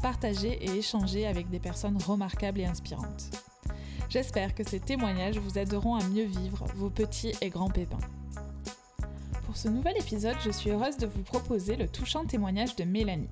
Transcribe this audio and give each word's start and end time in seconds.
partager 0.00 0.52
et 0.64 0.78
échanger 0.78 1.26
avec 1.26 1.50
des 1.50 1.60
personnes 1.60 1.98
remarquables 2.02 2.60
et 2.60 2.66
inspirantes. 2.66 3.30
J'espère 4.08 4.54
que 4.54 4.68
ces 4.68 4.80
témoignages 4.80 5.38
vous 5.38 5.58
aideront 5.58 5.94
à 5.94 6.04
mieux 6.04 6.24
vivre 6.24 6.64
vos 6.74 6.90
petits 6.90 7.32
et 7.40 7.48
grands 7.48 7.70
pépins. 7.70 7.98
Pour 9.46 9.56
ce 9.56 9.68
nouvel 9.68 9.96
épisode, 9.98 10.36
je 10.44 10.50
suis 10.50 10.70
heureuse 10.70 10.96
de 10.96 11.06
vous 11.06 11.22
proposer 11.22 11.76
le 11.76 11.88
touchant 11.88 12.24
témoignage 12.24 12.76
de 12.76 12.84
Mélanie. 12.84 13.28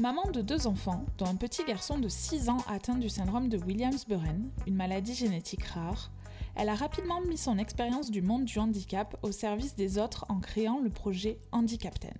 Maman 0.00 0.30
de 0.32 0.40
deux 0.40 0.66
enfants, 0.66 1.04
dont 1.18 1.26
un 1.26 1.36
petit 1.36 1.64
garçon 1.64 1.98
de 1.98 2.08
6 2.08 2.48
ans 2.48 2.64
atteint 2.68 2.96
du 2.96 3.08
syndrome 3.08 3.48
de 3.48 3.58
Williams-Buren, 3.58 4.50
une 4.66 4.74
maladie 4.74 5.14
génétique 5.14 5.64
rare, 5.64 6.10
elle 6.54 6.68
a 6.68 6.74
rapidement 6.74 7.20
mis 7.20 7.38
son 7.38 7.58
expérience 7.58 8.10
du 8.10 8.22
monde 8.22 8.44
du 8.44 8.58
handicap 8.58 9.16
au 9.22 9.32
service 9.32 9.74
des 9.74 9.98
autres 9.98 10.26
en 10.28 10.40
créant 10.40 10.80
le 10.80 10.90
projet 10.90 11.38
Handicapten 11.52 12.14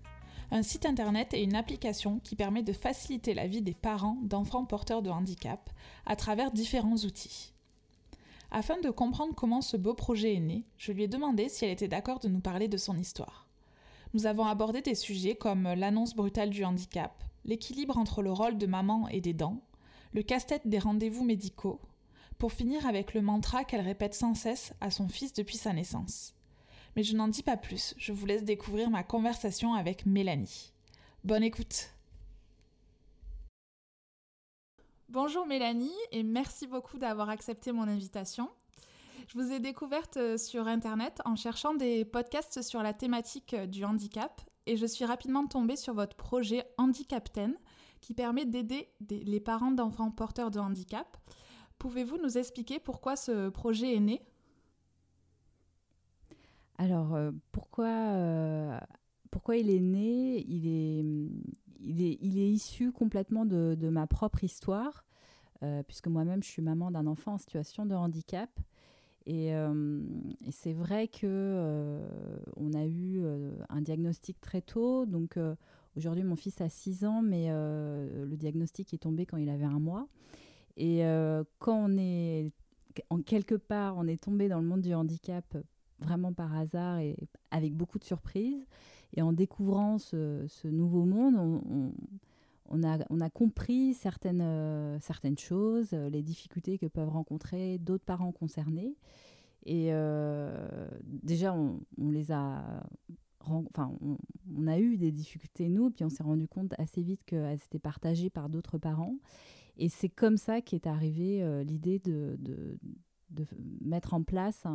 un 0.53 0.63
site 0.63 0.85
internet 0.85 1.33
et 1.33 1.43
une 1.43 1.57
application 1.57 2.21
qui 2.23 2.37
permet 2.37 2.63
de 2.63 2.75
faciliter 2.75 3.33
la 3.33 3.47
vie 3.47 3.63
des 3.63 3.73
parents 3.73 4.19
d'enfants 4.23 4.67
porteurs 4.67 5.01
de 5.01 5.09
handicap 5.09 5.71
à 6.05 6.15
travers 6.15 6.53
différents 6.53 6.95
outils. 6.95 7.55
Afin 8.51 8.79
de 8.81 8.91
comprendre 8.91 9.35
comment 9.35 9.63
ce 9.63 9.79
beau 9.79 9.95
projet 9.95 10.35
est 10.35 10.41
né, 10.41 10.67
je 10.77 10.93
lui 10.93 11.05
ai 11.05 11.09
demandé 11.09 11.49
si 11.49 11.65
elle 11.65 11.71
était 11.71 11.89
d'accord 11.89 12.19
de 12.19 12.29
nous 12.29 12.41
parler 12.41 12.69
de 12.69 12.77
son 12.77 12.99
histoire. 12.99 13.47
Nous 14.13 14.27
avons 14.27 14.45
abordé 14.45 14.83
des 14.83 14.95
sujets 14.95 15.37
comme 15.37 15.63
l'annonce 15.63 16.15
brutale 16.15 16.51
du 16.51 16.67
handicap, 16.67 17.25
l'équilibre 17.47 17.97
entre 17.97 18.21
le 18.21 18.31
rôle 18.31 18.59
de 18.59 18.67
maman 18.67 19.09
et 19.09 19.23
des 19.23 19.33
dents, 19.33 19.63
le 20.13 20.23
casse-tête 20.23 20.69
des 20.69 20.79
rendez-vous 20.79 21.25
médicaux, 21.25 21.81
pour 22.37 22.53
finir 22.53 22.87
avec 22.87 23.15
le 23.15 23.23
mantra 23.23 23.65
qu'elle 23.65 23.81
répète 23.81 24.15
sans 24.15 24.35
cesse 24.35 24.75
à 24.83 24.91
son 24.91 25.09
fils 25.09 25.33
depuis 25.33 25.57
sa 25.57 25.73
naissance. 25.73 26.35
Mais 26.97 27.03
je 27.03 27.17
n'en 27.17 27.29
dis 27.29 27.43
pas 27.43 27.57
plus, 27.57 27.95
je 27.97 28.13
vous 28.13 28.27
laisse 28.27 28.45
découvrir 28.45 28.91
ma 28.91 29.03
conversation 29.03 29.75
avec 29.75 30.05
Mélanie. 30.05 30.73
Bonne 31.25 31.43
écoute 31.43 31.91
Bonjour 35.09 35.47
Mélanie 35.47 35.93
et 36.11 36.23
merci 36.23 36.67
beaucoup 36.67 36.99
d'avoir 36.99 37.29
accepté 37.29 37.71
mon 37.71 37.83
invitation. 37.83 38.49
Je 39.29 39.39
vous 39.39 39.53
ai 39.53 39.61
découverte 39.61 40.17
euh, 40.17 40.37
sur 40.37 40.67
Internet 40.67 41.21
en 41.25 41.37
cherchant 41.37 41.75
des 41.75 42.05
podcasts 42.05 42.63
sur 42.63 42.83
la 42.83 42.93
thématique 42.93 43.55
euh, 43.55 43.67
du 43.67 43.85
handicap 43.85 44.41
et 44.67 44.77
je 44.77 44.87
suis 44.87 45.05
rapidement 45.05 45.47
tombée 45.47 45.77
sur 45.77 45.95
votre 45.95 46.17
projet 46.17 46.65
Handicapten 46.79 47.55
qui 48.01 48.15
permet 48.15 48.45
d'aider 48.45 48.89
les 49.09 49.41
parents 49.41 49.71
d'enfants 49.71 50.11
porteurs 50.11 50.51
de 50.51 50.59
handicap. 50.59 51.17
Pouvez-vous 51.79 52.19
nous 52.19 52.39
expliquer 52.39 52.79
pourquoi 52.79 53.17
ce 53.17 53.49
projet 53.49 53.95
est 53.95 54.01
né? 54.01 54.23
Alors, 56.79 57.15
euh, 57.15 57.31
pourquoi, 57.53 57.87
euh, 57.87 58.79
pourquoi 59.31 59.57
il 59.57 59.71
est 59.71 59.81
né? 59.81 60.45
Il 60.49 60.67
est, 60.67 61.05
il, 61.81 62.03
est, 62.03 62.19
il 62.21 62.39
est 62.39 62.51
issu 62.51 62.93
complètement 62.93 63.45
de, 63.45 63.89
ma 63.89 64.07
propre 64.07 64.45
histoire, 64.45 65.05
euh, 65.63 65.83
puisque 65.83 66.09
moi-même, 66.09 66.43
je 66.43 66.49
suis 66.49 66.63
maman 66.63 66.91
d'un 66.91 67.07
enfant 67.07 67.35
en 67.35 67.39
situation 67.39 67.87
de 67.87 67.95
handicap. 67.95 68.51
Et, 69.25 69.51
et 69.51 70.51
c'est 70.51 70.73
vrai 70.73 71.07
que 71.07 72.01
on 72.57 72.75
a 72.75 72.85
eu 72.85 73.23
un 73.69 73.81
diagnostic 73.81 74.41
très 74.41 74.63
tôt. 74.63 75.07
Donc 75.07 75.39
aujourd'hui, 75.97 76.25
mon 76.25 76.35
fils 76.35 76.61
a 76.61 76.69
6 76.69 77.05
ans, 77.05 77.23
mais 77.23 77.49
le 77.49 78.35
diagnostic 78.35 78.93
est 78.93 78.99
tombé 78.99 79.25
quand 79.25 79.37
il 79.37 79.49
avait 79.49 79.65
un 79.65 79.79
mois. 79.79 80.09
Et 80.77 81.05
quand 81.61 81.77
on 81.77 81.97
est 81.97 82.51
en 83.11 83.23
quelque 83.23 83.55
part, 83.55 83.97
on 83.97 84.09
est 84.09 84.21
tombé 84.21 84.49
dans 84.49 84.59
le 84.59 84.67
monde 84.67 84.81
du 84.81 84.93
handicap 84.93 85.57
vraiment 86.03 86.33
par 86.33 86.55
hasard 86.55 86.99
et 86.99 87.17
avec 87.51 87.75
beaucoup 87.75 87.99
de 87.99 88.05
surprises. 88.05 88.67
Et 89.15 89.23
en 89.23 89.33
découvrant 89.33 89.99
ce, 89.99 90.47
nouveau 90.67 91.05
monde, 91.05 91.63
on, 92.69 92.83
a, 92.83 92.99
on, 93.11 93.21
a, 93.21 93.31
compris 93.31 93.95
certaines, 93.95 94.41
euh, 94.41 94.99
certaines 95.01 95.39
choses, 95.39 95.91
euh, 95.93 96.09
les 96.09 96.23
difficultés 96.23 96.79
que 96.79 96.87
peuvent 96.87 97.11
rencontrer 97.11 97.79
d'autres 97.79 98.05
parents 98.05 98.33
concernés. 98.33 98.97
Et 99.67 99.89
euh, 99.93 100.89
déjà, 101.05 101.55
on, 101.55 101.81
les 102.11 102.33
a... 102.33 102.83
Enfin, 103.45 103.93
on, 104.01 104.67
a 104.67 104.79
eu 104.79 104.97
des 104.97 105.11
difficultés, 105.11 105.69
nous, 105.69 105.91
puis 105.91 106.05
on 106.05 106.09
s'est 106.09 106.23
rendu 106.23 106.47
compte 106.47 106.75
assez 106.79 107.03
vite 107.03 107.21
qu'elles 107.27 107.59
étaient 107.67 107.81
partagées 107.81 108.31
par 108.31 108.49
d'autres 108.49 108.79
parents. 108.79 109.17
Et 109.77 109.89
c'est 109.89 110.09
comme 110.09 110.37
ça 110.37 110.61
qu'est 110.61 110.87
arrivée 110.87 111.65
l'idée 111.65 111.99
de 111.99 112.39
de 113.33 113.47
mettre 113.81 114.15
en 114.15 114.23
place 114.23 114.67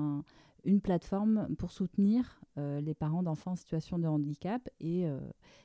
une 0.68 0.82
plateforme 0.82 1.56
pour 1.56 1.72
soutenir 1.72 2.42
euh, 2.58 2.82
les 2.82 2.94
parents 2.94 3.24
d'enfants 3.24 3.52
en 3.52 3.56
situation 3.56 3.98
de 3.98 4.08
handicap. 4.08 4.70
Et 4.80 5.08
euh, 5.08 5.20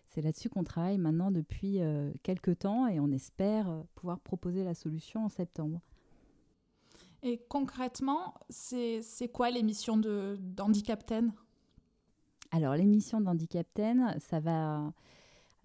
c'est 0.06 0.22
là-dessus 0.22 0.48
qu'on 0.48 0.64
travaille 0.64 0.98
maintenant 0.98 1.30
depuis 1.30 1.80
euh, 1.80 2.12
quelques 2.22 2.60
temps 2.60 2.86
et 2.86 3.00
on 3.00 3.10
espère 3.10 3.82
pouvoir 3.94 4.20
proposer 4.20 4.64
la 4.64 4.74
solution 4.74 5.24
en 5.24 5.28
septembre. 5.28 5.80
Et 7.24 7.40
concrètement, 7.48 8.34
c'est 8.48 9.02
quoi 9.32 9.50
l'émission 9.50 9.96
d'Handicapten 9.96 11.32
Alors, 12.50 12.74
l'émission 12.74 13.20
d'Handicapten, 13.20 14.16
ça 14.18 14.40
va... 14.40 14.92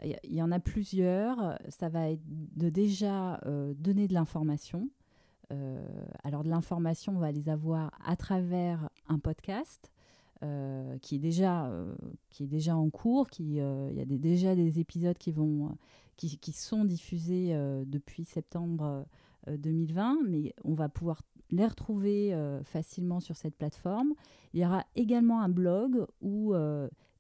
Il 0.03 0.35
y 0.35 0.43
en 0.43 0.51
a 0.51 0.59
plusieurs. 0.59 1.57
Ça 1.69 1.89
va 1.89 2.11
être 2.11 2.21
de 2.27 2.69
déjà 2.69 3.41
donner 3.79 4.07
de 4.07 4.13
l'information 4.13 4.87
euh, 4.87 4.96
alors 6.23 6.43
de 6.43 6.49
l'information, 6.49 7.15
on 7.15 7.19
va 7.19 7.31
les 7.31 7.49
avoir 7.49 7.91
à 8.03 8.15
travers 8.15 8.89
un 9.07 9.19
podcast. 9.19 9.91
Euh, 10.43 10.99
qui 10.99 11.15
est 11.15 11.19
déjà 11.19 11.65
euh, 11.65 11.95
qui 12.29 12.43
est 12.43 12.47
déjà 12.47 12.75
en 12.75 12.91
cours, 12.91 13.25
il 13.39 13.53
y 13.53 13.59
a 13.59 14.05
déjà 14.05 14.55
des 14.55 14.79
épisodes 14.79 15.17
qui 15.17 15.31
vont 15.31 15.75
qui, 16.15 16.51
sont 16.51 16.85
diffusés 16.85 17.53
depuis 17.85 18.23
septembre 18.23 19.05
2020, 19.47 20.19
mais 20.27 20.53
on 20.63 20.73
va 20.73 20.89
pouvoir 20.89 21.21
les 21.51 21.65
retrouver 21.65 22.35
facilement 22.63 23.19
sur 23.19 23.35
cette 23.35 23.55
plateforme. 23.55 24.13
Il 24.53 24.59
y 24.59 24.65
aura 24.65 24.83
également 24.95 25.41
un 25.41 25.49
blog 25.49 26.07
où 26.21 26.55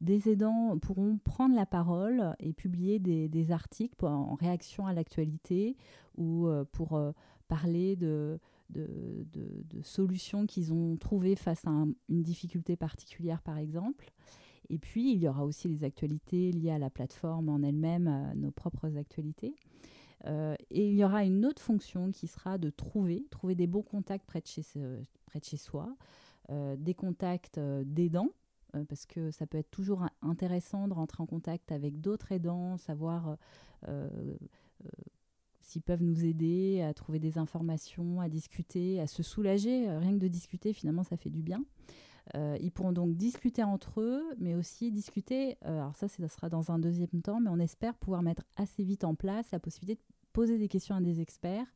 des 0.01 0.29
aidants 0.29 0.79
pourront 0.79 1.19
prendre 1.23 1.55
la 1.55 1.67
parole 1.67 2.35
et 2.39 2.53
publier 2.53 2.97
des 2.99 3.51
articles 3.51 4.03
en 4.03 4.33
réaction 4.33 4.87
à 4.87 4.93
l'actualité 4.93 5.75
ou 6.17 6.49
pour 6.71 6.99
parler 7.47 7.95
de, 7.95 8.39
de, 8.69 9.81
solutions 9.83 10.45
qu'ils 10.45 10.73
ont 10.73 10.97
trouvées 10.97 11.35
face 11.35 11.65
à 11.65 11.71
une 12.09 12.23
difficulté 12.23 12.75
particulière, 12.75 13.41
par 13.41 13.57
exemple. 13.57 14.11
Et 14.69 14.77
puis, 14.77 15.13
il 15.13 15.19
y 15.19 15.27
aura 15.27 15.45
aussi 15.45 15.67
les 15.67 15.83
actualités 15.83 16.51
liées 16.51 16.71
à 16.71 16.79
la 16.79 16.89
plateforme 16.89 17.49
en 17.49 17.61
elle-même, 17.61 18.33
nos 18.35 18.51
propres 18.51 18.97
actualités. 18.97 19.55
Euh, 20.25 20.55
et 20.71 20.89
il 20.89 20.95
y 20.95 21.03
aura 21.03 21.23
une 21.23 21.45
autre 21.45 21.61
fonction 21.61 22.11
qui 22.11 22.27
sera 22.27 22.57
de 22.57 22.69
trouver, 22.69 23.25
trouver 23.29 23.55
des 23.55 23.67
bons 23.67 23.83
contacts 23.83 24.25
près 24.25 24.41
de 24.41 24.47
chez, 24.47 24.63
près 25.25 25.39
de 25.39 25.45
chez 25.45 25.57
soi, 25.57 25.95
euh, 26.49 26.75
des 26.75 26.93
contacts 26.93 27.57
euh, 27.57 27.83
d'aidants, 27.85 28.29
parce 28.89 29.05
que 29.07 29.31
ça 29.31 29.47
peut 29.47 29.57
être 29.57 29.71
toujours 29.71 30.05
intéressant 30.21 30.87
de 30.87 30.93
rentrer 30.93 31.23
en 31.23 31.25
contact 31.25 31.71
avec 31.71 31.99
d'autres 31.99 32.31
aidants, 32.31 32.77
savoir 32.77 33.37
s'ils 35.67 35.81
peuvent 35.81 36.01
nous 36.01 36.23
aider 36.23 36.81
à 36.81 36.93
trouver 36.93 37.19
des 37.19 37.37
informations, 37.37 38.21
à 38.21 38.29
discuter, 38.29 39.01
à 39.01 39.07
se 39.07 39.21
soulager. 39.21 39.89
Euh, 39.89 39.99
rien 39.99 40.13
que 40.13 40.21
de 40.21 40.29
discuter, 40.29 40.71
finalement, 40.71 41.03
ça 41.03 41.17
fait 41.17 41.29
du 41.29 41.43
bien. 41.43 41.63
Euh, 42.35 42.57
ils 42.61 42.71
pourront 42.71 42.93
donc 42.93 43.15
discuter 43.15 43.63
entre 43.63 43.99
eux, 44.01 44.23
mais 44.37 44.55
aussi 44.55 44.91
discuter, 44.91 45.57
euh, 45.65 45.79
alors 45.81 45.95
ça, 45.95 46.07
ça 46.07 46.27
sera 46.29 46.49
dans 46.49 46.71
un 46.71 46.79
deuxième 46.79 47.21
temps, 47.21 47.41
mais 47.41 47.49
on 47.49 47.59
espère 47.59 47.95
pouvoir 47.95 48.21
mettre 48.21 48.43
assez 48.55 48.83
vite 48.83 49.03
en 49.03 49.13
place 49.13 49.51
la 49.51 49.59
possibilité 49.59 50.01
de 50.01 50.13
poser 50.33 50.57
des 50.57 50.69
questions 50.69 50.95
à 50.95 51.01
des 51.01 51.19
experts. 51.19 51.67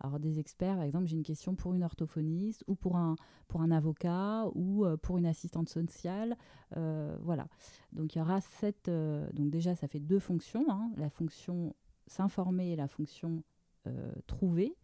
Alors 0.00 0.18
des 0.18 0.38
experts, 0.38 0.76
par 0.76 0.84
exemple, 0.84 1.06
j'ai 1.06 1.16
une 1.16 1.22
question 1.22 1.54
pour 1.54 1.74
une 1.74 1.82
orthophoniste 1.82 2.64
ou 2.66 2.74
pour 2.74 2.96
un, 2.96 3.16
pour 3.48 3.62
un 3.62 3.70
avocat 3.70 4.46
ou 4.54 4.84
pour 5.00 5.16
une 5.16 5.24
assistante 5.24 5.70
sociale. 5.70 6.36
voilà. 6.74 7.48
Donc 7.92 8.14
il 8.14 8.18
y 8.18 8.20
aura 8.20 8.42
cette... 8.42 8.90
donc 8.90 9.48
déjà, 9.48 9.74
ça 9.74 9.88
fait 9.88 10.00
deux 10.00 10.18
fonctions. 10.18 10.66
Hein. 10.68 10.90
La 10.98 11.08
fonction 11.08 11.74
s'informer 12.06 12.72
et 12.72 12.76
la 12.76 12.88
fonction 12.88 13.42
euh, 13.86 14.12
trouver. 14.26 14.76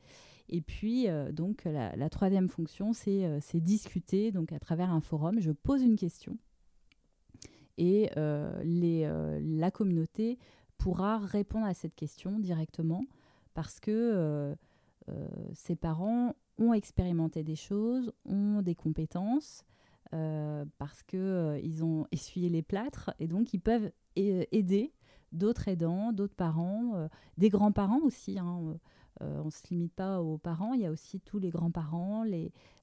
Et 0.48 0.60
puis, 0.60 1.08
euh, 1.08 1.32
donc, 1.32 1.64
la, 1.64 2.10
troisième 2.10 2.48
fonction, 2.48 2.92
euh, 3.08 3.38
c'est 3.40 3.60
discuter. 3.60 4.32
Donc, 4.32 4.52
à 4.52 4.58
travers 4.58 4.92
un 4.92 5.00
forum, 5.00 5.40
je 5.40 5.50
pose 5.50 5.82
une 5.82 5.96
question 5.96 6.36
et 7.78 8.10
la 8.14 9.70
communauté 9.70 10.38
pourra 10.76 11.18
répondre 11.18 11.66
à 11.66 11.74
cette 11.74 11.94
question 11.96 12.38
directement 12.38 13.02
parce 13.54 13.80
que 13.80 14.54
ces 15.54 15.74
parents 15.74 16.36
ont 16.58 16.74
expérimenté 16.74 17.42
des 17.42 17.56
choses, 17.56 18.12
ont 18.26 18.60
des 18.60 18.74
compétences, 18.74 19.64
parce 20.10 21.02
qu'ils 21.02 21.82
ont 21.82 22.06
essuyé 22.12 22.50
les 22.50 22.62
plâtres, 22.62 23.10
et 23.18 23.26
donc 23.26 23.54
ils 23.54 23.60
peuvent 23.60 23.90
aider 24.16 24.92
d'autres 25.32 25.68
aidants, 25.68 26.12
d'autres 26.12 26.34
parents, 26.34 27.08
des 27.38 27.48
grands-parents 27.48 28.00
aussi. 28.02 28.38
Hein, 28.38 28.76
euh, 29.20 29.40
on 29.42 29.46
ne 29.46 29.50
se 29.50 29.62
limite 29.70 29.92
pas 29.92 30.20
aux 30.20 30.38
parents, 30.38 30.72
il 30.72 30.80
y 30.80 30.86
a 30.86 30.90
aussi 30.90 31.20
tous 31.20 31.38
les 31.38 31.50
grands-parents, 31.50 32.24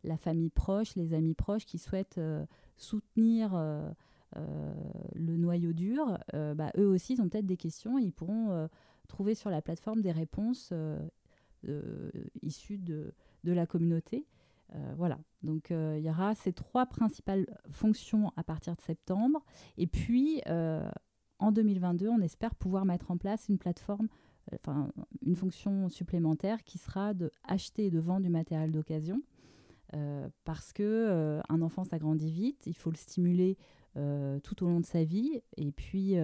la 0.03 0.17
famille 0.17 0.49
proche, 0.49 0.95
les 0.95 1.13
amis 1.13 1.33
proches 1.33 1.65
qui 1.65 1.77
souhaitent 1.77 2.17
euh, 2.17 2.45
soutenir 2.77 3.51
euh, 3.55 3.91
le 5.15 5.37
noyau 5.37 5.73
dur. 5.73 6.17
Bah, 6.33 6.71
eux 6.77 6.87
aussi, 6.87 7.13
ils 7.13 7.21
ont 7.21 7.29
peut-être 7.29 7.47
des 7.47 7.57
questions, 7.57 7.97
ils 7.97 8.11
pourront 8.11 8.69
trouver 9.07 9.33
sur 9.33 9.49
la 9.49 9.61
plateforme 9.61 10.01
des 10.01 10.11
réponses 10.11 10.71
issues 12.41 12.77
de, 12.77 13.13
de, 13.43 13.51
la 13.51 13.65
communauté. 13.65 14.27
voilà, 14.95 15.17
donc 15.41 15.71
il 15.71 16.01
y 16.01 16.09
aura 16.09 16.35
ces 16.35 16.53
trois 16.53 16.85
principales 16.85 17.47
fonctions 17.71 18.31
à 18.37 18.43
partir 18.43 18.75
de 18.75 18.81
septembre. 18.81 19.43
Et 19.77 19.87
puis, 19.87 20.43
en 21.39 21.51
2022, 21.51 22.07
on 22.09 22.21
espère 22.21 22.55
pouvoir 22.55 22.85
mettre 22.85 23.11
en 23.11 23.17
place 23.17 23.47
une 23.49 23.57
plateforme 23.57 24.07
enfin, 24.55 24.89
une 25.25 25.35
fonction 25.35 25.89
supplémentaire 25.89 26.63
qui 26.63 26.77
sera 26.77 27.13
de 27.13 27.31
acheter 27.43 27.87
et 27.87 27.91
de 27.91 27.99
vendre 27.99 28.23
du 28.23 28.29
matériel 28.29 28.71
d'occasion. 28.71 29.21
Euh, 29.95 30.29
parce 30.43 30.71
que 30.71 30.83
euh, 30.83 31.41
un 31.49 31.61
enfant 31.61 31.83
s'agrandit 31.83 32.31
vite, 32.31 32.67
il 32.67 32.75
faut 32.75 32.91
le 32.91 32.95
stimuler 32.95 33.57
euh, 33.97 34.39
tout 34.41 34.63
au 34.63 34.67
long 34.67 34.79
de 34.79 34.85
sa 34.85 35.03
vie, 35.03 35.41
et 35.57 35.71
puis 35.71 36.15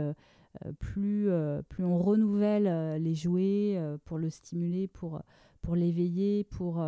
plus, 0.80 1.28
plus 1.68 1.84
on 1.84 1.98
renouvelle 1.98 3.02
les 3.02 3.14
jouets 3.14 3.78
pour 4.06 4.18
le 4.18 4.30
stimuler, 4.30 4.88
pour, 4.88 5.22
pour 5.62 5.76
l'éveiller, 5.76 6.46
pour, 6.46 6.82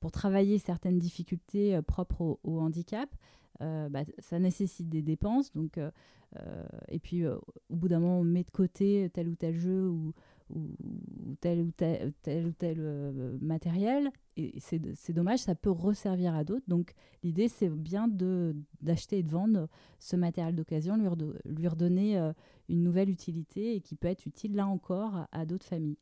pour 0.00 0.10
travailler 0.10 0.58
certaines 0.58 0.98
difficultés 0.98 1.80
propres 1.82 2.40
au, 2.42 2.58
handicap, 2.58 3.08
bah, 3.60 4.02
ça 4.18 4.38
nécessite 4.38 4.88
des 4.88 5.02
dépenses. 5.02 5.52
Donc, 5.52 5.78
et 6.88 6.98
puis 6.98 7.26
au 7.26 7.40
bout 7.70 7.88
d'un 7.88 8.00
moment, 8.00 8.20
on 8.20 8.24
met 8.24 8.44
de 8.44 8.50
côté 8.50 9.10
tel 9.12 9.28
ou 9.28 9.36
tel 9.36 9.56
jeu 9.56 9.88
ou, 9.88 10.12
tel 11.40 11.62
ou 11.62 11.70
tel, 11.72 12.12
euh, 12.78 13.38
matériel. 13.40 14.10
Et 14.36 14.58
c'est 14.58 15.12
dommage, 15.12 15.40
ça 15.40 15.54
peut 15.54 15.70
resservir 15.70 16.34
à 16.34 16.44
d'autres. 16.44 16.64
Donc 16.68 16.92
l'idée, 17.22 17.48
c'est 17.48 17.68
bien 17.68 18.08
d'acheter 18.80 19.18
et 19.18 19.22
de 19.22 19.30
vendre 19.30 19.68
ce 19.98 20.16
matériel 20.16 20.54
d'occasion, 20.54 20.96
lui, 20.96 21.68
redonner 21.68 22.18
euh, 22.18 22.32
une 22.68 22.82
nouvelle 22.82 23.10
utilité 23.10 23.76
et 23.76 23.80
qui 23.80 23.94
peut 23.94 24.08
être 24.08 24.26
utile 24.26 24.54
là 24.54 24.66
encore 24.66 25.26
à, 25.30 25.46
d'autres 25.46 25.66
familles. 25.66 25.98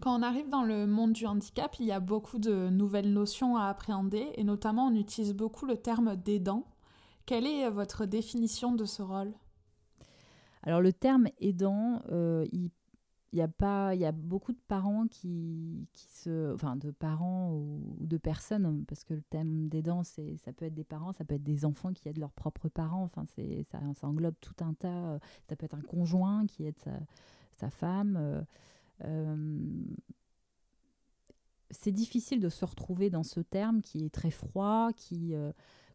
Quand 0.00 0.18
on 0.18 0.22
arrive 0.22 0.48
dans 0.50 0.62
le 0.62 0.86
monde 0.86 1.12
du 1.12 1.26
handicap, 1.26 1.76
il 1.80 1.86
y 1.86 1.92
a 1.92 2.00
beaucoup 2.00 2.38
de 2.38 2.68
nouvelles 2.68 3.12
notions 3.12 3.56
à 3.56 3.64
appréhender 3.64 4.30
et 4.34 4.44
notamment 4.44 4.88
on 4.88 4.94
utilise 4.94 5.32
beaucoup 5.32 5.64
le 5.64 5.78
terme 5.78 6.16
d'aidant. 6.16 6.66
Quelle 7.24 7.46
est 7.46 7.68
votre 7.70 8.04
définition 8.04 8.74
de 8.74 8.84
ce 8.84 9.02
rôle? 9.02 9.32
Alors 10.62 10.80
le 10.80 10.92
terme 10.92 11.28
aidant, 11.38 12.02
euh, 12.10 12.44
il 12.52 12.70
y 13.32 13.40
a 13.40 13.48
pas, 13.48 13.94
il 13.94 14.00
y 14.00 14.04
a 14.04 14.12
beaucoup 14.12 14.52
de 14.52 14.60
parents 14.68 15.06
qui, 15.06 15.88
qui 15.92 16.06
se, 16.08 16.52
enfin 16.52 16.76
de 16.76 16.90
parents 16.90 17.52
ou, 17.52 17.96
de 18.00 18.18
personnes, 18.18 18.84
parce 18.86 19.02
que 19.02 19.14
le 19.14 19.22
thème 19.22 19.68
d'aidant, 19.68 20.02
c'est, 20.02 20.36
ça 20.36 20.52
peut 20.52 20.66
être 20.66 20.74
des 20.74 20.84
parents, 20.84 21.12
ça 21.12 21.24
peut 21.24 21.36
être 21.36 21.42
des 21.42 21.64
enfants 21.64 21.92
qui 21.92 22.08
aident 22.08 22.18
leurs 22.18 22.32
propres 22.32 22.68
parents. 22.68 23.02
Enfin, 23.02 23.24
ça, 23.26 23.78
ça, 23.94 24.06
englobe 24.06 24.36
tout 24.40 24.56
un 24.60 24.74
tas. 24.74 24.88
Euh, 24.88 25.18
ça 25.48 25.56
peut 25.56 25.64
être 25.64 25.74
un 25.74 25.82
conjoint 25.82 26.46
qui 26.46 26.64
aide 26.64 26.78
sa, 26.78 26.92
sa 27.56 27.70
femme. 27.70 28.44
Euh, 29.04 29.58
c'est 31.70 31.92
difficile 31.92 32.40
de 32.40 32.48
se 32.48 32.64
retrouver 32.64 33.10
dans 33.10 33.22
ce 33.22 33.40
terme 33.40 33.82
qui 33.82 34.04
est 34.04 34.14
très 34.14 34.30
froid, 34.30 34.90
qui 34.94 35.34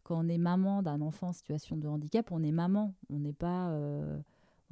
quand 0.02 0.22
on 0.22 0.28
est 0.28 0.38
maman 0.38 0.82
d'un 0.82 1.00
enfant 1.00 1.28
en 1.28 1.32
situation 1.32 1.76
de 1.76 1.88
handicap, 1.88 2.30
on 2.30 2.42
est 2.42 2.52
maman, 2.52 2.94
on 3.08 3.18
n'est 3.18 3.32
pas 3.32 3.70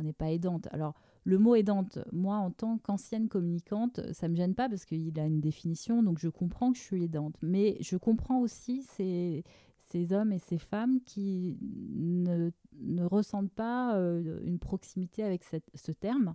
n'est 0.02 0.12
pas 0.12 0.30
aidante. 0.30 0.68
Alors, 0.72 0.94
le 1.24 1.38
mot 1.38 1.54
aidante, 1.54 1.98
moi, 2.12 2.36
en 2.36 2.50
tant 2.50 2.78
qu'ancienne 2.78 3.28
communicante, 3.28 4.00
ça 4.12 4.28
ne 4.28 4.32
me 4.32 4.36
gêne 4.36 4.54
pas 4.54 4.68
parce 4.68 4.84
qu'il 4.84 5.18
a 5.18 5.26
une 5.26 5.40
définition, 5.40 6.02
donc 6.02 6.18
je 6.18 6.28
comprends 6.28 6.72
que 6.72 6.78
je 6.78 6.82
suis 6.82 7.04
aidante. 7.04 7.36
Mais 7.42 7.76
je 7.80 7.96
comprends 7.96 8.40
aussi 8.40 8.82
ces, 8.82 9.44
ces 9.90 10.12
hommes 10.12 10.32
et 10.32 10.38
ces 10.38 10.58
femmes 10.58 11.00
qui 11.04 11.58
ne, 11.60 12.50
ne 12.80 13.04
ressentent 13.04 13.52
pas 13.52 13.96
euh, 13.96 14.40
une 14.44 14.58
proximité 14.58 15.22
avec 15.22 15.44
ce 15.44 15.92
terme 15.92 16.34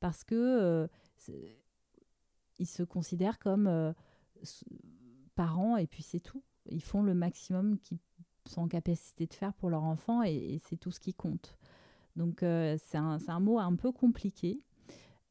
parce 0.00 0.24
que 0.24 0.34
euh, 0.34 0.86
ils 2.58 2.66
se 2.66 2.82
considèrent 2.82 3.38
comme 3.38 3.66
euh, 3.66 3.92
parents 5.34 5.76
et 5.76 5.86
puis 5.86 6.02
c'est 6.02 6.20
tout. 6.20 6.42
Ils 6.66 6.82
font 6.82 7.02
le 7.02 7.14
maximum 7.14 7.78
qu'ils 7.78 7.98
sont 8.46 8.62
en 8.62 8.68
capacité 8.68 9.26
de 9.26 9.34
faire 9.34 9.52
pour 9.54 9.70
leur 9.70 9.84
enfant 9.84 10.22
et 10.22 10.60
c'est 10.64 10.76
tout 10.76 10.90
ce 10.90 11.00
qui 11.00 11.14
compte. 11.14 11.56
Donc 12.16 12.42
euh, 12.42 12.76
c'est 12.78 12.98
un, 12.98 13.40
mot 13.40 13.58
un 13.58 13.76
peu 13.76 13.92
compliqué. 13.92 14.62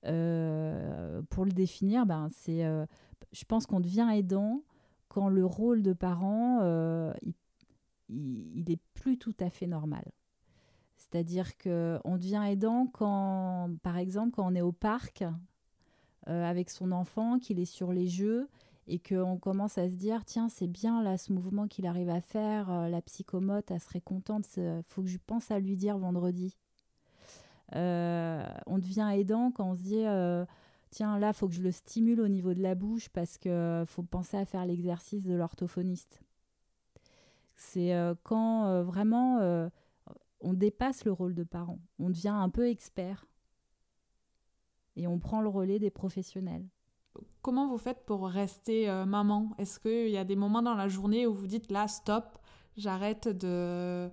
Euh, 0.06 1.22
pour 1.30 1.46
le 1.46 1.52
définir, 1.52 2.06
ben, 2.06 2.30
c'est, 2.32 2.64
je 3.32 3.46
pense 3.46 3.66
qu'on 3.66 3.80
devient 3.80 4.08
aidant 4.14 4.64
quand 5.08 5.30
le 5.30 5.46
rôle 5.46 5.82
de 5.82 5.94
parent, 5.94 6.62
il, 7.22 7.34
il, 8.10 8.78
plus 8.94 9.18
tout 9.18 9.36
à 9.40 9.50
fait 9.50 9.68
normal. 9.68 10.06
C'est-à-dire 10.98 11.58
qu'on 11.58 12.18
devient 12.18 12.44
aidant 12.48 12.88
quand, 12.88 13.70
par 13.84 13.98
exemple, 13.98 14.32
quand 14.32 14.52
on 14.52 14.56
est 14.56 14.62
au 14.62 14.72
parc 14.72 15.24
avec 16.25 16.69
son 16.69 16.92
enfant, 16.92 17.39
qu'il 17.39 17.60
est 17.60 17.66
sur 17.66 17.94
les 17.94 18.07
jeux 18.07 18.48
et 18.88 19.00
qu'on 19.00 19.38
commence 19.38 19.77
à 19.77 19.89
se 19.89 19.95
dire 19.95 20.25
tiens 20.25 20.50
c'est 20.50 20.68
bien 20.68 21.01
là 21.01 21.18
ce 21.18 21.33
mouvement 21.33 21.68
qu'il 21.68 21.88
arrive 21.88 22.10
à 22.10 22.22
faire 22.22 22.89
la 22.89 23.01
psychomote 23.01 23.72
elle 23.72 23.80
serait 23.80 24.01
contente 24.01 24.45
faut 24.86 25.01
que 25.01 25.07
je 25.07 25.18
pense 25.25 25.51
à 25.51 25.60
lui 25.60 25.75
dire 25.75 25.98
vendredi. 25.98 26.56
Euh, 27.74 28.45
on 28.68 28.77
devient 28.77 29.10
aidant 29.13 29.51
quand 29.51 29.72
on 29.72 29.75
se 29.75 29.81
dit 29.81 30.06
euh, 30.06 30.45
tiens, 30.92 31.18
là, 31.18 31.33
faut 31.33 31.48
que 31.48 31.54
je 31.54 31.62
le 31.62 31.72
stimule 31.72 32.22
au 32.22 32.27
niveau 32.27 32.54
de 32.54 32.62
la 32.62 32.75
bouche 32.75 33.10
parce 33.10 33.38
euh, 33.45 33.86
faut 33.86 34.04
penser 34.04 34.38
à 34.38 34.45
faire 34.45 34.66
l'exercice 34.66 35.25
de 35.25 35.33
l'orthophoniste. 35.33 36.22
C'est 37.56 37.94
quand 38.24 38.83
vraiment 38.83 39.69
on 40.42 40.54
dépasse 40.54 41.06
le 41.06 41.13
rôle 41.13 41.33
de 41.33 41.45
parent, 41.45 41.80
on 42.00 42.10
devient 42.10 42.27
un 42.27 42.50
peu 42.50 42.68
expert 42.68 43.25
et 44.95 45.07
on 45.07 45.19
prend 45.19 45.42
le 45.42 45.50
relais 45.50 45.80
des 45.80 45.89
professionnels. 45.89 46.65
Comment 47.41 47.67
vous 47.67 47.77
faites 47.77 48.05
pour 48.05 48.27
rester 48.27 48.88
maman? 49.05 49.51
Est-ce 49.58 49.79
qu'il 49.79 50.10
y 50.10 50.17
a 50.17 50.25
des 50.25 50.36
moments 50.36 50.62
dans 50.62 50.74
la 50.74 50.88
journée 50.88 51.27
où 51.27 51.34
vous 51.34 51.48
dites 51.48 51.72
là, 51.72 51.88
stop, 51.88 52.39
j'arrête 52.75 53.27
de 53.27 54.10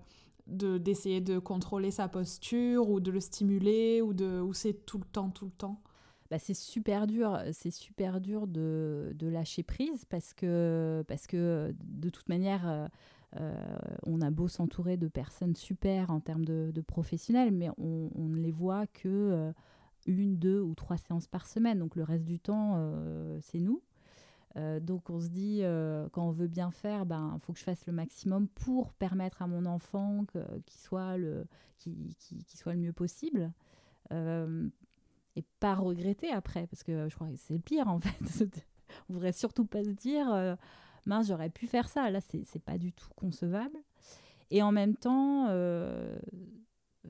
d'essayer 0.47 1.21
de, 1.21 1.39
contrôler 1.39 1.93
sa 1.93 2.09
posture 2.09 2.91
ou 2.91 3.01
de 3.01 3.11
le 3.13 3.21
stimuler 3.21 4.03
ou 4.03 4.13
de 4.13 4.41
ou 4.41 4.53
c'est 4.53 4.85
tout 4.85 4.99
le 4.99 5.05
temps 5.05 5.31
tout 5.31 5.47
le 5.47 5.53
temps? 5.53 5.81
Bah, 6.33 6.39
c'est 6.39 6.55
super 6.55 7.07
dur. 7.07 7.39
C'est 7.53 7.71
super 7.71 8.19
dur 8.19 8.47
de, 8.47 9.13
de, 9.15 9.27
lâcher 9.27 9.63
prise 9.63 10.07
parce 10.07 10.33
que 10.33 11.05
parce 11.07 11.27
que 11.27 11.75
de 11.85 12.09
toute 12.09 12.27
manière 12.31 12.67
euh, 12.67 12.89
euh, 13.39 13.55
on 14.07 14.23
a 14.23 14.31
beau 14.31 14.49
s'entourer 14.49 14.97
de 14.97 15.09
personnes 15.09 15.55
super 15.55 16.11
en 16.11 16.21
termes 16.21 16.47
de, 16.47 16.73
professionnels 16.81 17.53
mais 17.53 17.69
on, 17.77 18.09
ne 18.17 18.39
les 18.39 18.51
voit 18.51 18.87
que 18.87 19.09
euh, 19.09 19.53
une 20.07 20.37
deux 20.37 20.61
ou 20.61 20.75
trois 20.75 20.97
séances 20.97 21.27
par 21.27 21.47
semaine 21.47 21.79
donc 21.79 21.97
le 21.97 22.03
reste 22.03 22.25
du 22.25 22.39
temps 22.39 22.77
c'est 23.41 23.61
nous 23.61 23.83
euh, 24.57 24.81
donc 24.81 25.09
on 25.09 25.21
se 25.21 25.29
dit, 25.29 25.61
euh, 25.63 26.09
quand 26.13 26.27
on 26.27 26.31
veut 26.31 26.49
bien 26.49 26.71
faire, 26.71 27.03
il 27.03 27.09
ben, 27.09 27.39
faut 27.41 27.53
que 27.53 27.59
je 27.59 27.65
fasse 27.65 27.87
le 27.87 27.93
maximum 27.93 28.49
pour 28.49 28.93
permettre 28.93 29.43
à 29.43 29.47
mon 29.47 29.67
enfant 29.67 30.25
qu'il 30.67 30.81
soit, 30.81 31.17
le, 31.17 31.47
soit 32.55 32.75
le 32.75 32.81
mieux 32.81 32.93
possible. 32.93 33.53
Euh, 34.13 34.69
et 35.37 35.45
pas 35.61 35.75
regretter 35.75 36.31
après, 36.31 36.67
parce 36.67 36.83
que 36.83 37.09
je 37.09 37.15
crois 37.15 37.29
que 37.29 37.37
c'est 37.37 37.55
le 37.55 37.61
pire 37.61 37.89
en 37.89 37.99
fait. 38.01 38.67
on 39.09 39.15
voudrait 39.15 39.33
surtout 39.33 39.65
pas 39.65 39.83
se 39.83 39.91
dire, 39.91 40.57
mince, 41.07 41.29
j'aurais 41.29 41.49
pu 41.49 41.67
faire 41.67 41.89
ça. 41.89 42.11
Là, 42.11 42.21
c'est 42.21 42.63
pas 42.63 42.77
du 42.77 42.93
tout 42.93 43.09
concevable. 43.17 43.79
Et 44.51 44.63
en 44.63 44.73
même 44.73 44.95
temps, 44.95 45.47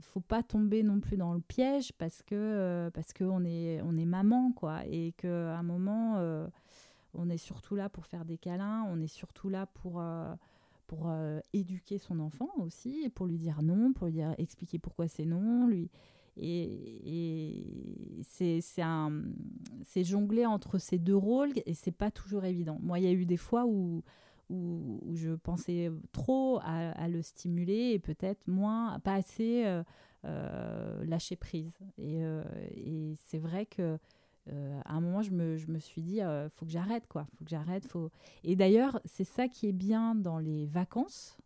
faut 0.01 0.21
pas 0.21 0.43
tomber 0.43 0.83
non 0.83 1.01
plus 1.01 1.17
dans 1.17 1.35
le 1.35 1.41
piège 1.41 1.93
parce 1.93 2.23
que 2.23 2.91
parce 2.95 3.13
qu'on 3.13 3.45
est 3.45 3.81
on 3.83 3.97
est 3.97 4.07
maman 4.07 4.53
quoi 4.53 4.87
et 4.87 5.13
qu'à 5.19 5.59
un 5.59 5.63
moment 5.63 6.49
on 7.15 7.29
est 7.29 7.39
surtout 7.39 7.75
là 7.75 7.89
pour 7.89 8.07
faire 8.07 8.25
des 8.25 8.39
câlins, 8.39 8.87
on 8.91 9.01
est 9.01 9.13
surtout 9.13 9.49
là 9.49 9.67
pour, 9.67 10.01
euh, 10.01 10.35
pour 10.87 11.09
euh, 11.09 11.41
éduquer 11.53 11.99
son 11.99 12.21
enfant 12.21 12.49
aussi, 12.59 13.09
pour 13.15 13.27
lui 13.27 13.39
dire 13.39 13.63
non, 13.63 13.93
pour 13.93 14.07
lui 14.07 14.15
dire, 14.15 14.35
expliquer 14.39 14.79
pourquoi 14.79 15.09
c'est 15.09 15.25
non. 15.27 15.67
Lui. 15.67 15.91
Et, 16.39 16.63
et 17.05 18.23
c'est 18.25 20.05
jongler 20.05 20.47
entre 20.47 20.79
ces 20.79 20.99
deux 20.99 21.17
rôles 21.17 21.53
et 21.67 21.75
c'est 21.75 21.93
pas 21.93 22.11
toujours 22.11 22.45
évident. 22.47 22.79
Moi, 22.81 22.99
il 23.01 23.05
y 23.05 23.09
a 23.09 23.13
eu 23.13 23.27
des 23.27 23.37
fois 23.37 23.67
où, 23.67 24.03
où, 24.53 25.01
je 25.15 25.33
pensais 25.33 25.91
trop 26.13 26.61
à, 26.63 27.09
le 27.09 27.23
stimuler 27.23 27.93
et 27.93 27.99
peut-être 27.99 28.47
moins, 28.47 28.99
pas 29.01 29.15
assez 29.15 29.65
euh, 30.25 31.05
lâcher 31.05 31.37
prise. 31.37 31.79
Et, 31.99 32.21
et 32.77 33.15
c'est 33.27 33.39
vrai 33.39 33.67
que 33.67 33.99
à 34.85 34.95
un 34.95 35.01
moment, 35.01 35.23
je 35.23 35.31
me, 35.33 35.79
suis 35.79 36.03
dit, 36.03 36.17
il 36.17 36.49
faut 36.51 36.67
que 36.67 36.73
j'arrête, 36.73 37.07
quoi. 37.09 37.27
Faut 37.39 37.45
que 37.45 37.51
j'arrête. 37.51 37.89
Et 38.43 38.57
d'ailleurs, 38.57 39.01
c'est 39.05 39.25
ça 39.25 39.49
qui 39.49 39.69
est 39.69 39.73
bien 39.73 40.15
dans 40.15 40.39
les 40.39 40.67
vacances. 40.67 41.39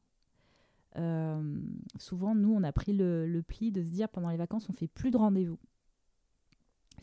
souvent, 1.98 2.34
nous, 2.34 2.54
on 2.54 2.62
a 2.62 2.72
pris 2.72 2.92
le, 2.94 3.26
le, 3.26 3.42
pli 3.42 3.70
de 3.70 3.82
se 3.82 3.90
dire, 3.90 4.08
pendant 4.08 4.30
les 4.30 4.38
vacances, 4.38 4.68
on 4.70 4.72
fait 4.72 4.88
plus 4.88 5.10
de 5.10 5.18
rendez-vous. 5.18 5.58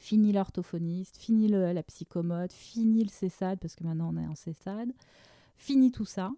Fini 0.04 0.34
l'orthophoniste, 0.34 1.18
fini 1.18 1.48
la 1.48 1.84
psychomote, 1.84 2.52
fini 2.52 3.04
le 3.04 3.10
CESAD, 3.10 3.60
parce 3.60 3.76
que 3.76 3.84
maintenant 3.84 4.12
on 4.14 4.18
est 4.18 4.28
en 4.28 4.36
CESAD, 4.36 4.92
fini 5.56 5.92
tout 5.92 6.06
ça, 6.06 6.32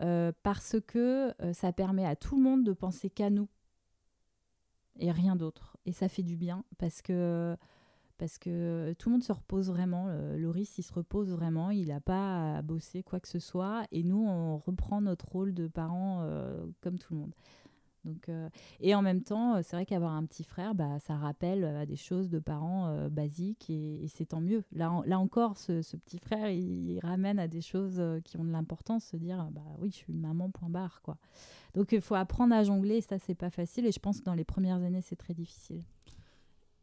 euh, 0.00 0.32
parce 0.42 0.76
que 0.86 1.32
euh, 1.40 1.52
ça 1.52 1.72
permet 1.72 2.06
à 2.06 2.16
tout 2.16 2.36
le 2.36 2.42
monde 2.42 2.64
de 2.64 2.72
penser 2.72 3.10
qu'à 3.10 3.30
nous 3.30 3.48
et 4.98 5.10
rien 5.10 5.36
d'autre. 5.36 5.76
Et 5.86 5.92
ça 5.92 6.08
fait 6.08 6.22
du 6.22 6.36
bien, 6.36 6.64
parce 6.78 7.02
que, 7.02 7.56
parce 8.18 8.38
que 8.38 8.94
tout 8.98 9.08
le 9.08 9.14
monde 9.14 9.24
se 9.24 9.32
repose 9.32 9.68
vraiment, 9.68 10.08
Loris 10.36 10.78
il 10.78 10.82
se 10.82 10.92
repose 10.92 11.30
vraiment, 11.30 11.70
il 11.70 11.88
n'a 11.88 12.00
pas 12.00 12.56
à 12.56 12.62
bosser 12.62 13.02
quoi 13.02 13.18
que 13.20 13.28
ce 13.28 13.40
soit, 13.40 13.86
et 13.90 14.02
nous 14.04 14.24
on 14.24 14.58
reprend 14.58 15.00
notre 15.00 15.28
rôle 15.28 15.52
de 15.52 15.66
parents 15.66 16.20
euh, 16.22 16.64
comme 16.80 16.98
tout 16.98 17.12
le 17.12 17.20
monde. 17.20 17.34
Donc, 18.04 18.28
euh, 18.28 18.48
et 18.80 18.94
en 18.94 19.02
même 19.02 19.22
temps, 19.22 19.56
euh, 19.56 19.60
c'est 19.62 19.76
vrai 19.76 19.86
qu'avoir 19.86 20.12
un 20.12 20.24
petit 20.24 20.44
frère, 20.44 20.74
bah, 20.74 20.98
ça 21.00 21.16
rappelle 21.16 21.64
à 21.64 21.86
des 21.86 21.96
choses 21.96 22.28
de 22.28 22.38
parents 22.38 22.88
euh, 22.88 23.08
basiques 23.08 23.70
et, 23.70 24.06
c'est 24.08 24.26
tant 24.26 24.40
mieux. 24.40 24.64
Là, 24.72 25.02
là 25.06 25.18
encore, 25.18 25.56
ce, 25.56 25.80
petit 25.96 26.18
frère, 26.18 26.50
il, 26.50 26.98
ramène 27.02 27.38
à 27.38 27.48
des 27.48 27.60
choses 27.60 28.02
qui 28.24 28.36
ont 28.36 28.44
de 28.44 28.52
l'importance, 28.52 29.04
se 29.04 29.16
dire, 29.16 29.48
bah 29.52 29.62
oui, 29.78 29.90
je 29.90 29.96
suis 29.96 30.12
une 30.12 30.20
maman, 30.20 30.50
point 30.50 30.68
barre. 30.68 31.00
Quoi. 31.02 31.16
Donc 31.74 31.92
il 31.92 32.00
faut 32.00 32.14
apprendre 32.14 32.54
à 32.54 32.62
jongler, 32.62 32.96
et 32.96 33.00
ça, 33.00 33.18
c'est 33.18 33.34
pas 33.34 33.50
facile. 33.50 33.86
Et 33.86 33.92
je 33.92 33.98
pense 33.98 34.20
que 34.20 34.24
dans 34.24 34.34
les 34.34 34.44
premières 34.44 34.82
années, 34.82 35.02
c'est 35.02 35.16
très 35.16 35.34
difficile. 35.34 35.82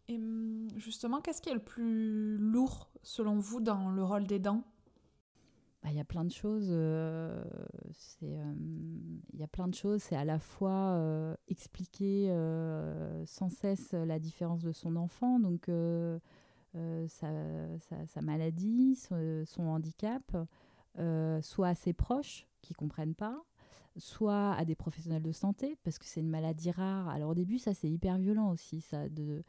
Et 0.09 0.15
hum, 0.15 0.67
justement, 0.77 1.21
qu'est-ce 1.21 1.41
qui 1.41 1.49
est 1.49 1.53
le 1.53 1.63
plus 1.63 2.37
lourd, 2.37 2.89
selon 3.03 3.37
vous, 3.37 3.61
dans 3.61 3.89
le 3.89 4.03
rôle 4.03 4.25
d'aidant? 4.25 4.63
Bah, 5.83 5.89
il 5.89 5.95
y 5.95 5.99
a 5.99 6.05
plein 6.05 6.23
de 6.25 6.31
choses. 6.31 6.67
Euh, 6.69 7.43
euh, 8.23 8.53
il 9.33 9.39
y 9.39 9.43
a 9.43 9.47
plein 9.47 9.67
de 9.67 9.73
choses. 9.73 10.03
C'est 10.03 10.15
à 10.15 10.25
la 10.25 10.39
fois 10.39 10.93
euh, 10.93 11.35
expliquer 11.47 12.27
sans 13.25 13.49
cesse 13.49 13.93
la 13.93 14.19
différence 14.19 14.61
de 14.61 14.71
son 14.71 14.95
enfant, 14.95 15.39
donc 15.39 15.69
sa, 17.07 18.21
maladie, 18.21 18.95
son, 18.95 19.63
handicap, 19.63 20.37
soit 21.41 21.67
à 21.67 21.75
ses 21.75 21.93
proches 21.93 22.47
qui 22.61 22.73
comprennent 22.73 23.15
pas, 23.15 23.43
soit 23.97 24.53
à 24.53 24.65
des 24.65 24.75
professionnels 24.75 25.23
de 25.23 25.31
santé 25.31 25.77
parce 25.83 25.97
que 25.97 26.05
c'est 26.05 26.19
une 26.19 26.29
maladie 26.29 26.71
rare. 26.71 27.09
Alors 27.09 27.31
au 27.31 27.35
début, 27.35 27.57
ça 27.57 27.73
c'est 27.73 27.89
hyper 27.89 28.17
violent 28.19 28.51
aussi, 28.51 28.81
ça 28.81 29.09
de 29.09 29.43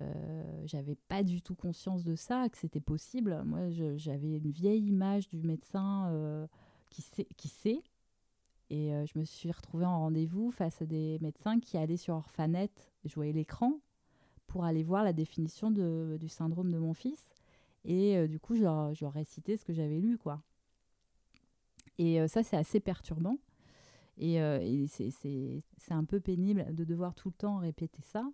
euh, 0.00 0.62
j'avais 0.66 0.94
pas 0.94 1.22
du 1.22 1.42
tout 1.42 1.54
conscience 1.54 2.04
de 2.04 2.14
ça, 2.14 2.48
que 2.48 2.58
c'était 2.58 2.80
possible. 2.80 3.42
Moi, 3.44 3.70
j'avais 3.96 4.36
une 4.36 4.50
vieille 4.50 4.86
image 4.86 5.28
du 5.28 5.42
médecin 5.42 6.08
euh, 6.10 6.46
qui, 6.90 7.02
sait, 7.02 7.26
qui 7.36 7.48
sait. 7.48 7.82
Et 8.70 8.92
euh, 8.92 9.06
je 9.06 9.18
me 9.18 9.24
suis 9.24 9.50
retrouvée 9.50 9.86
en 9.86 9.98
rendez-vous 9.98 10.50
face 10.50 10.82
à 10.82 10.86
des 10.86 11.18
médecins 11.20 11.58
qui 11.58 11.76
allaient 11.76 11.96
sur 11.96 12.14
Orphanet, 12.14 12.70
voyais 13.14 13.32
l'écran, 13.32 13.80
pour 14.46 14.64
aller 14.64 14.82
voir 14.82 15.02
la 15.02 15.14
définition 15.14 15.70
de, 15.70 16.18
du 16.20 16.28
syndrome 16.28 16.70
de 16.70 16.78
mon 16.78 16.92
fils. 16.92 17.30
Et 17.84 18.28
du 18.28 18.38
coup, 18.38 18.54
je 18.54 18.62
leur, 18.62 18.92
je 18.92 19.06
récitais 19.06 19.56
ce 19.56 19.64
que 19.64 19.72
j'avais 19.72 19.98
lu, 19.98 20.18
quoi. 20.18 20.42
Et 21.96 22.26
ça, 22.28 22.42
c'est 22.42 22.56
assez 22.56 22.80
perturbant. 22.80 23.38
Et, 24.18 24.34
et 24.34 24.86
c'est 24.88 25.62
un 25.88 26.04
peu 26.04 26.20
pénible 26.20 26.74
de 26.74 26.84
devoir 26.84 27.14
tout 27.14 27.28
le 27.28 27.34
temps 27.34 27.56
répéter 27.56 28.02
ça. 28.02 28.30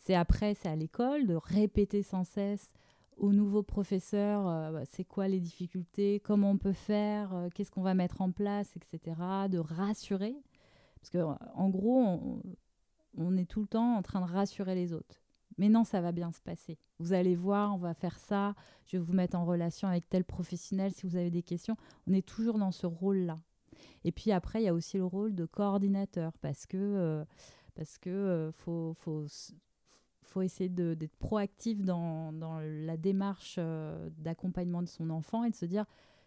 C'est 0.00 0.14
après, 0.14 0.54
c'est 0.54 0.68
à 0.68 0.76
l'école, 0.76 1.26
de 1.26 1.34
répéter 1.34 2.02
sans 2.02 2.24
cesse 2.24 2.72
aux 3.18 3.32
nouveaux 3.32 3.62
professeurs 3.62 4.48
euh, 4.48 4.72
bah, 4.72 4.84
c'est 4.86 5.04
quoi 5.04 5.28
les 5.28 5.40
difficultés, 5.40 6.20
comment 6.20 6.52
on 6.52 6.56
peut 6.56 6.72
faire, 6.72 7.34
euh, 7.34 7.48
qu'est-ce 7.54 7.70
qu'on 7.70 7.82
va 7.82 7.92
mettre 7.92 8.22
en 8.22 8.32
place, 8.32 8.74
etc. 8.76 9.14
De 9.50 9.58
rassurer. 9.58 10.34
Parce 10.98 11.10
qu'en 11.10 11.38
en 11.54 11.68
gros, 11.68 12.42
on, 13.18 13.36
est 13.36 13.44
tout 13.44 13.60
le 13.60 13.66
temps 13.66 13.94
en 13.94 14.00
train 14.00 14.22
de 14.22 14.32
rassurer 14.32 14.74
les 14.74 14.94
autres. 14.94 15.20
Mais 15.58 15.68
non, 15.68 15.84
ça 15.84 16.00
va 16.00 16.12
bien 16.12 16.32
se 16.32 16.40
passer. 16.40 16.78
Vous 16.98 17.12
allez 17.12 17.34
voir, 17.34 17.74
on 17.74 17.78
va 17.78 17.92
faire 17.92 18.18
ça, 18.18 18.54
je 18.86 18.96
vais 18.96 19.04
vous 19.04 19.12
mettre 19.12 19.36
en 19.36 19.44
relation 19.44 19.86
avec 19.86 20.08
tel 20.08 20.24
professionnel 20.24 20.92
si 20.92 21.06
vous 21.06 21.16
avez 21.16 21.30
des 21.30 21.42
questions. 21.42 21.76
On 22.06 22.14
est 22.14 22.26
toujours 22.26 22.58
dans 22.58 22.72
ce 22.72 22.86
rôle-là. 22.86 23.36
Et 24.04 24.12
puis 24.12 24.32
après, 24.32 24.62
il 24.62 24.64
y 24.64 24.68
a 24.68 24.74
aussi 24.74 24.96
le 24.96 25.04
rôle 25.04 25.34
de 25.34 25.44
coordinateur 25.44 26.38
parce 26.38 26.64
que, 26.64 26.78
euh, 26.78 27.24
parce 27.74 27.98
que 27.98 28.50
faut, 28.54 28.94
faut 28.94 29.26
faut 30.30 30.42
essayer 30.42 30.68
d'être 30.68 31.16
proactif 31.18 31.82
dans, 31.82 32.32
la 32.62 32.96
démarche 32.96 33.56
euh, 33.58 34.08
d'accompagnement 34.18 34.82
de 34.82 34.88
son 34.88 35.10
enfant 35.10 35.44
et 35.44 35.50
de 35.50 35.54
se 35.54 35.66
dire 35.66 35.84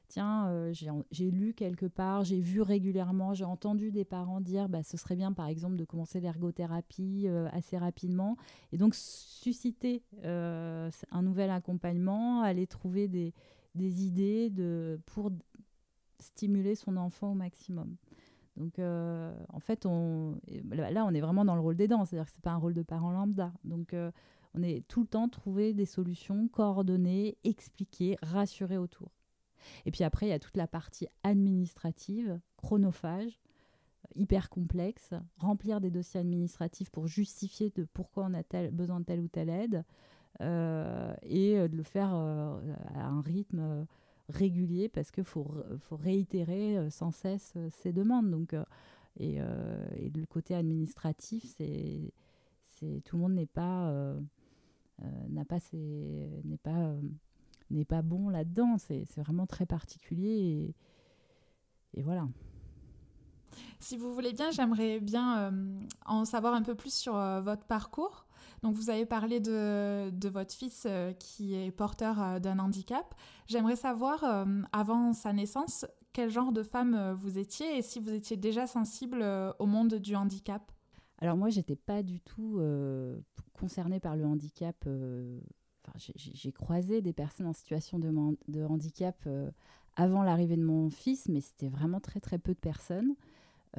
tiens, 0.09 0.47
euh, 0.49 0.73
j'ai 1.11 1.31
lu 1.31 1.53
quelque 1.53 1.85
part, 1.85 2.23
j'ai 2.23 2.39
vu 2.39 2.61
régulièrement, 2.61 3.33
j'ai 3.33 3.45
entendu 3.45 3.91
des 3.91 4.05
parents 4.05 4.41
dire 4.41 4.69
bah, 4.69 4.83
ce 4.83 4.97
serait 4.97 5.15
bien 5.15 5.31
par 5.31 5.47
exemple 5.47 5.77
de 5.77 5.85
commencer 5.85 6.19
l'ergothérapie 6.19 7.23
euh, 7.27 7.47
assez 7.51 7.77
rapidement 7.77 8.37
et 8.71 8.77
donc 8.77 8.93
susciter 8.95 10.03
un 10.23 11.21
nouvel 11.21 11.49
accompagnement, 11.49 12.41
aller 12.41 12.67
trouver 12.67 13.07
des, 13.07 13.33
des 13.73 14.03
idées 14.03 14.49
de, 14.49 14.99
pour 15.05 15.31
stimuler 16.19 16.75
son 16.75 16.97
enfant 16.97 17.31
au 17.31 17.35
maximum. 17.35 17.95
Donc, 18.57 18.77
euh, 18.77 19.33
en 19.49 19.59
fait, 19.59 19.85
on, 19.85 20.39
là, 20.71 21.05
on 21.05 21.13
est 21.13 21.21
vraiment 21.21 21.45
dans 21.45 21.55
le 21.55 21.61
rôle 21.61 21.75
d'aidant, 21.75 22.05
c'est-à-dire 22.05 22.25
que 22.25 22.31
ce 22.31 22.37
n'est 22.37 22.43
pas 22.43 22.51
un 22.51 22.57
rôle 22.57 22.73
de 22.73 22.83
parent 22.83 23.11
lambda. 23.11 23.51
Donc, 23.63 23.93
euh, 23.93 24.11
on 24.53 24.61
est 24.61 24.87
tout 24.87 25.01
le 25.01 25.07
temps 25.07 25.27
trouver 25.27 25.73
des 25.73 25.85
solutions, 25.85 26.47
coordonner, 26.47 27.37
expliquer, 27.43 28.17
rassurer 28.21 28.77
autour. 28.77 29.11
Et 29.85 29.91
puis 29.91 30.03
après, 30.03 30.27
il 30.27 30.29
y 30.29 30.33
a 30.33 30.39
toute 30.39 30.57
la 30.57 30.67
partie 30.67 31.07
administrative, 31.23 32.39
chronophage, 32.57 33.39
hyper 34.13 34.49
complexe, 34.49 35.13
remplir 35.37 35.81
des 35.81 35.89
dossiers 35.89 36.19
administratifs 36.19 36.91
pour 36.91 37.07
justifier 37.07 37.71
de 37.71 37.85
pourquoi 37.93 38.25
on 38.25 38.33
a 38.33 38.43
tel, 38.43 38.69
besoin 38.71 38.99
de 38.99 39.05
telle 39.05 39.21
ou 39.21 39.27
telle 39.27 39.49
aide, 39.49 39.83
euh, 40.41 41.13
et 41.23 41.55
de 41.55 41.75
le 41.75 41.83
faire 41.83 42.13
à 42.13 43.05
un 43.05 43.21
rythme 43.21 43.87
régulier 44.29 44.89
parce 44.89 45.11
qu'il 45.11 45.23
faut, 45.23 45.53
faut 45.79 45.97
réitérer 45.97 46.77
euh, 46.77 46.89
sans 46.89 47.11
cesse 47.11 47.53
euh, 47.57 47.69
ces 47.71 47.93
demandes. 47.93 48.29
Donc, 48.29 48.53
euh, 48.53 48.63
et, 49.19 49.35
et, 49.35 50.09
le 50.09 50.25
côté 50.25 50.55
administratif, 50.55 51.43
c'est, 51.55 52.11
c'est 52.65 53.01
tout 53.05 53.15
le 53.15 53.21
monde 53.21 53.33
n'est 53.33 53.45
pas 53.45 53.93
n'a 55.29 55.45
pas 55.45 55.59
n'est 55.71 56.57
pas 56.57 56.95
n'est 57.69 57.85
pas 57.85 58.01
bon 58.01 58.29
là-dedans. 58.29 58.79
C'est, 58.79 59.05
c'est 59.05 59.21
vraiment 59.21 59.45
très 59.45 59.67
particulier 59.67 60.73
et 61.93 62.01
voilà. 62.01 62.27
Si 63.79 63.97
vous 63.97 64.15
voulez 64.15 64.33
bien, 64.33 64.49
j'aimerais 64.49 64.99
bien 64.99 65.53
en 66.07 66.25
savoir 66.25 66.55
un 66.55 66.63
peu 66.63 66.73
plus 66.73 66.91
sur 66.91 67.13
votre 67.13 67.65
parcours. 67.65 68.22
Donc 68.63 68.75
vous 68.75 68.89
avez 68.89 69.05
parlé 69.05 69.41
de, 69.41 70.29
votre 70.29 70.53
fils 70.53 70.87
euh, 70.87 71.11
qui 71.11 71.53
est 71.53 71.69
porteur 71.69 72.21
euh, 72.21 72.39
d'un 72.39 72.59
handicap. 72.59 73.13
J'aimerais 73.45 73.75
savoir, 73.75 74.23
euh, 74.23 74.45
avant 74.71 75.11
sa 75.11 75.33
naissance, 75.33 75.85
quel 76.13 76.29
genre 76.29 76.53
de 76.53 76.63
femme 76.63 77.13
vous 77.19 77.37
étiez 77.37 77.77
et 77.77 77.81
si 77.81 77.99
vous 77.99 78.11
étiez 78.11 78.37
déjà 78.37 78.65
sensible 78.65 79.25
au 79.59 79.65
monde 79.65 79.95
du 79.95 80.15
handicap. 80.15 80.71
Alors 81.17 81.35
moi, 81.35 81.49
j'étais 81.49 81.75
pas 81.75 82.03
du 82.03 82.19
tout 82.19 82.61
concernée 83.53 83.99
par 83.99 84.15
le 84.15 84.23
handicap. 84.23 84.75
J'ai 85.95 86.51
croisé 86.51 87.01
des 87.01 87.13
personnes 87.13 87.47
en 87.47 87.53
situation 87.53 87.97
de, 87.97 88.13
de 88.47 88.63
handicap 88.63 89.27
avant 89.95 90.21
l'arrivée 90.21 90.55
de 90.55 90.63
mon 90.63 90.91
fils, 90.91 91.29
mais 91.29 91.41
c'était 91.41 91.69
vraiment 91.69 91.99
très 91.99 92.19
très 92.19 92.37
peu 92.37 92.53
de 92.53 92.59
personnes. 92.59 93.15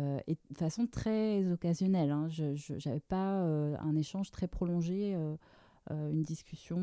Euh, 0.00 0.18
et 0.26 0.36
de 0.50 0.58
façon 0.58 0.86
très 0.86 1.46
occasionnelle. 1.52 2.10
Hein. 2.10 2.28
Je 2.28 2.88
n'avais 2.88 3.00
pas 3.00 3.42
euh, 3.42 3.76
un 3.80 3.94
échange 3.94 4.30
très 4.32 4.48
prolongé, 4.48 5.14
euh, 5.14 5.36
une 6.10 6.22
discussion 6.22 6.78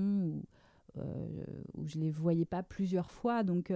où, 0.96 1.86
je 1.86 1.98
ne 1.98 2.04
les 2.04 2.12
voyais 2.12 2.46
pas 2.46 2.64
plusieurs 2.64 3.12
fois. 3.12 3.44
Donc, 3.44 3.74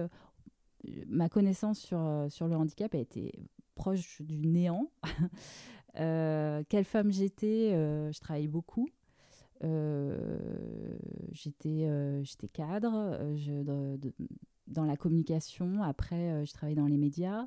ma 1.06 1.28
connaissance 1.28 1.78
sur, 1.80 1.98
le 1.98 2.56
handicap 2.56 2.94
a 2.94 2.98
été 2.98 3.32
proche 3.74 4.22
du 4.22 4.46
néant. 4.46 4.90
quelle 5.94 6.84
femme 6.84 7.10
j'étais 7.10 7.70
Je 8.12 8.20
travaillais 8.20 8.48
beaucoup. 8.48 8.88
j'étais 11.32 11.88
cadre 12.52 13.18
dans 14.66 14.84
la 14.84 14.96
communication. 14.96 15.82
Après, 15.82 16.44
je 16.44 16.52
travaillais 16.52 16.76
dans 16.76 16.86
les 16.86 16.98
médias 16.98 17.46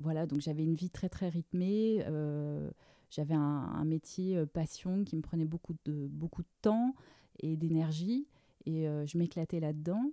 voilà, 0.00 0.26
donc 0.26 0.40
j'avais 0.40 0.64
une 0.64 0.74
vie 0.74 0.90
très 0.90 1.08
très 1.08 1.28
rythmée. 1.28 2.02
Euh, 2.06 2.70
j'avais 3.10 3.34
un, 3.34 3.84
métier 3.84 4.36
euh, 4.36 4.46
passion 4.46 5.04
qui 5.04 5.16
me 5.16 5.22
prenait 5.22 5.44
beaucoup 5.44 5.74
de, 5.84 6.06
beaucoup 6.06 6.42
de 6.42 6.48
temps 6.62 6.94
et 7.40 7.56
d'énergie 7.56 8.26
et 8.66 8.88
euh, 8.88 9.04
je 9.06 9.18
m'éclatais 9.18 9.60
là-dedans. 9.60 10.12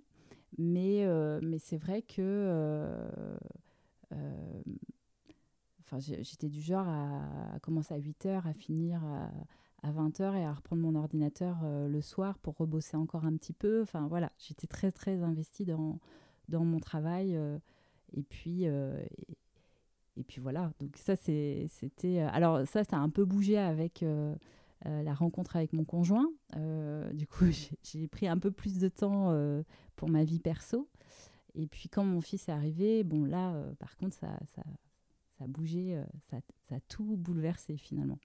Mais, 0.56 1.06
mais 1.42 1.58
c'est 1.58 1.76
vrai 1.76 2.00
que 2.00 2.96
enfin, 5.80 5.98
j'étais 5.98 6.48
du 6.48 6.60
genre 6.60 6.88
à, 6.88 7.58
commencer 7.60 7.92
à 7.92 7.98
8 7.98 8.26
heures, 8.26 8.46
à 8.46 8.54
finir 8.54 9.04
à, 9.04 9.30
à 9.82 9.92
20h 9.92 10.34
et 10.36 10.44
à 10.44 10.52
reprendre 10.54 10.80
mon 10.80 10.94
ordinateur 10.94 11.58
le 11.62 12.00
soir 12.00 12.38
pour 12.38 12.56
rebosser 12.56 12.96
encore 12.96 13.26
un 13.26 13.36
petit 13.36 13.52
peu. 13.52 13.82
Enfin 13.82 14.08
voilà, 14.08 14.32
j'étais 14.38 14.66
très 14.66 14.90
très 14.90 15.22
investie 15.22 15.66
dans, 15.66 15.98
dans 16.48 16.64
mon 16.64 16.80
travail. 16.80 17.38
et 18.14 18.22
puis. 18.22 18.66
Puis 20.22 20.40
voilà, 20.40 20.72
donc 20.80 20.96
ça 20.96 21.16
c'était... 21.16 22.20
Alors 22.20 22.66
ça, 22.66 22.84
ça 22.84 22.96
a 22.96 23.00
un 23.00 23.10
peu 23.10 23.24
bougé 23.24 23.58
avec 23.58 24.04
la 24.84 25.14
rencontre 25.14 25.56
avec 25.56 25.72
mon 25.72 25.84
conjoint. 25.84 26.28
du 27.12 27.26
coup, 27.26 27.46
j'ai 27.82 28.08
pris 28.08 28.28
un 28.28 28.38
peu 28.38 28.50
plus 28.50 28.78
de 28.78 28.88
temps 28.88 29.34
pour 29.96 30.08
ma 30.08 30.24
vie 30.24 30.40
perso. 30.40 30.88
Et 31.58 31.66
puis 31.66 31.88
quand 31.88 32.04
mon 32.04 32.20
fils 32.20 32.48
est 32.48 32.52
arrivé, 32.52 33.02
bon 33.02 33.24
là, 33.24 33.52
euh, 33.52 33.74
par 33.74 33.96
contre, 33.96 34.14
ça, 34.14 34.38
ça, 34.54 34.62
ça 35.36 35.44
a 35.44 35.46
bougé, 35.46 35.96
euh, 35.96 36.04
ça, 36.30 36.36
a 36.70 36.80
tout 36.88 37.16
bouleversé 37.16 37.76
finalement. 37.76 38.18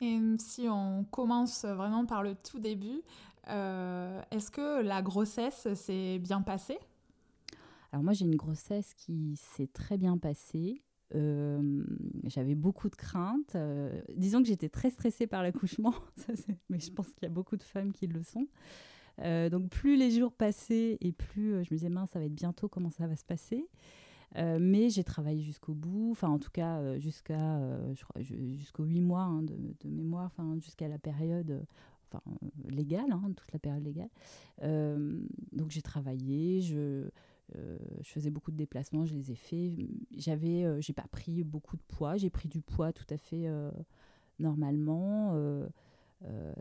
Et 0.00 0.18
si 0.38 0.66
on 0.68 1.04
commence 1.04 1.64
vraiment 1.64 2.06
par 2.06 2.22
le 2.22 2.34
tout 2.34 2.58
début, 2.58 3.02
euh, 3.48 4.22
est-ce 4.30 4.50
que 4.50 4.82
la 4.82 5.02
grossesse 5.02 5.72
s'est 5.74 6.18
bien 6.18 6.42
passée? 6.42 6.78
Alors 7.92 8.02
moi 8.02 8.12
j'ai 8.12 8.24
une 8.24 8.36
grossesse 8.36 8.94
qui 8.94 9.36
s'est 9.36 9.68
très 9.68 9.98
bien 9.98 10.18
passée. 10.18 10.82
j'avais 12.24 12.54
beaucoup 12.54 12.88
de 12.88 12.96
craintes. 12.96 13.56
disons 14.14 14.42
que 14.42 14.48
j'étais 14.48 14.68
très 14.68 14.90
stressée 14.90 15.26
par 15.26 15.42
l'accouchement, 15.42 15.94
mais 16.68 16.80
je 16.80 16.90
pense 16.90 17.08
qu'il 17.12 17.22
y 17.22 17.26
a 17.26 17.34
beaucoup 17.34 17.56
de 17.56 17.62
femmes 17.62 17.92
qui 17.92 18.06
le 18.06 18.22
sont. 18.22 18.48
Euh, 19.22 19.48
donc 19.48 19.70
plus 19.70 19.96
les 19.96 20.10
jours 20.10 20.32
passaient 20.32 20.98
et 21.00 21.12
plus 21.12 21.54
euh, 21.54 21.62
je 21.64 21.72
me 21.72 21.78
disais, 21.78 21.88
mince, 21.88 22.10
ça 22.10 22.18
va 22.18 22.26
être 22.26 22.34
bientôt, 22.34 22.68
comment 22.68 22.90
ça 22.90 23.06
va 23.06 23.16
se 23.16 23.24
passer? 23.24 23.66
Euh, 24.36 24.58
mais 24.60 24.90
j'ai 24.90 25.04
travaillé 25.04 25.42
jusqu'au 25.42 25.72
bout, 25.72 26.10
enfin 26.10 26.28
en 26.28 26.38
tout 26.38 26.50
cas 26.50 26.98
jusqu'à 26.98 27.60
jusqu'aux 28.18 28.84
huit 28.84 29.00
mois 29.00 29.22
hein, 29.22 29.42
de, 29.42 29.88
mémoire, 29.88 30.26
enfin 30.26 30.58
jusqu'à 30.58 30.88
la 30.88 30.98
période 30.98 31.64
enfin, 32.10 32.22
légale, 32.68 33.10
hein, 33.12 33.32
toute 33.36 33.52
la 33.52 33.58
période 33.58 33.84
légale. 33.84 34.10
donc 35.52 35.70
j'ai 35.70 35.82
travaillé, 35.82 36.60
je, 36.60 37.08
je 37.54 38.08
faisais 38.08 38.30
beaucoup 38.30 38.50
de 38.50 38.56
déplacements, 38.56 39.04
je 39.04 39.14
les 39.14 39.32
ai 39.32 39.36
faits. 39.36 39.72
J'avais, 40.16 40.80
j'ai 40.80 40.92
pas 40.92 41.06
pris 41.10 41.44
beaucoup 41.44 41.76
de 41.76 41.82
poids, 41.88 42.16
j'ai 42.16 42.30
pris 42.30 42.48
du 42.48 42.60
poids 42.60 42.92
tout 42.92 43.06
à 43.10 43.16
fait 43.16 43.46
normalement. 44.38 45.68
Euh, 46.24 46.52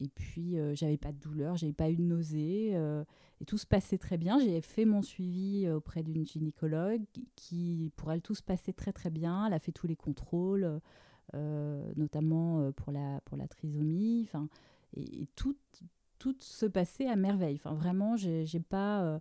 et 0.00 0.08
puis, 0.08 0.58
euh, 0.58 0.74
j'avais 0.74 0.96
pas 0.96 1.12
de 1.12 1.18
douleur, 1.18 1.56
j'avais 1.56 1.72
pas 1.72 1.90
eu 1.90 1.96
de 1.96 2.02
nausée. 2.02 2.70
Euh, 2.74 3.04
et 3.40 3.44
tout 3.44 3.58
se 3.58 3.66
passait 3.66 3.98
très 3.98 4.18
bien. 4.18 4.38
J'ai 4.38 4.60
fait 4.60 4.84
mon 4.84 5.02
suivi 5.02 5.68
auprès 5.68 6.02
d'une 6.02 6.26
gynécologue 6.26 7.02
qui, 7.36 7.90
pour 7.96 8.12
elle, 8.12 8.22
tout 8.22 8.34
se 8.34 8.42
passait 8.42 8.72
très 8.72 8.92
très 8.92 9.10
bien. 9.10 9.46
Elle 9.46 9.52
a 9.52 9.58
fait 9.58 9.72
tous 9.72 9.86
les 9.86 9.96
contrôles, 9.96 10.80
notamment 11.96 12.70
pour 12.72 12.92
la, 12.92 13.20
pour 13.24 13.36
la 13.36 13.48
trisomie. 13.48 14.22
Enfin, 14.24 14.48
et, 14.96 15.26
tout, 15.34 15.56
tout 16.18 16.36
se 16.38 16.66
passait 16.66 17.08
à 17.08 17.16
merveille. 17.16 17.56
Enfin, 17.56 17.74
vraiment, 17.74 18.16
j'ai 18.16 18.60
pas 18.60 19.20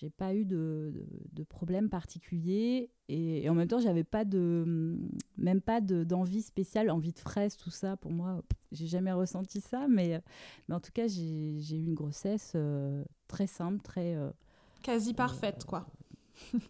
j'ai 0.00 0.08
pas 0.08 0.34
eu 0.34 0.46
de, 0.46 1.06
de, 1.32 1.42
problème 1.44 1.90
particulier 1.90 2.90
et, 3.08 3.48
en 3.50 3.54
même 3.54 3.68
temps 3.68 3.80
j'avais 3.80 4.04
pas 4.04 4.24
de 4.24 4.98
même 5.36 5.60
pas 5.60 5.80
d'envie 5.82 6.40
spéciale 6.40 6.90
envie 6.90 7.12
de 7.12 7.18
fraise 7.18 7.56
tout 7.56 7.70
ça. 7.70 7.96
Pour 7.98 8.10
moi 8.10 8.42
j'ai 8.72 8.86
jamais 8.86 9.12
ressenti 9.12 9.60
ça 9.60 9.86
mais 9.88 10.22
mais 10.68 10.74
en 10.74 10.80
tout 10.80 10.92
cas 10.92 11.06
j'ai 11.06 11.76
eu 11.76 11.84
une 11.84 11.94
grossesse 11.94 12.52
euh, 12.54 13.04
très 13.28 13.46
simple 13.46 13.82
très 13.82 14.14
euh, 14.14 14.30
quasi 14.82 15.12
parfaite 15.12 15.64
quoi. 15.64 15.86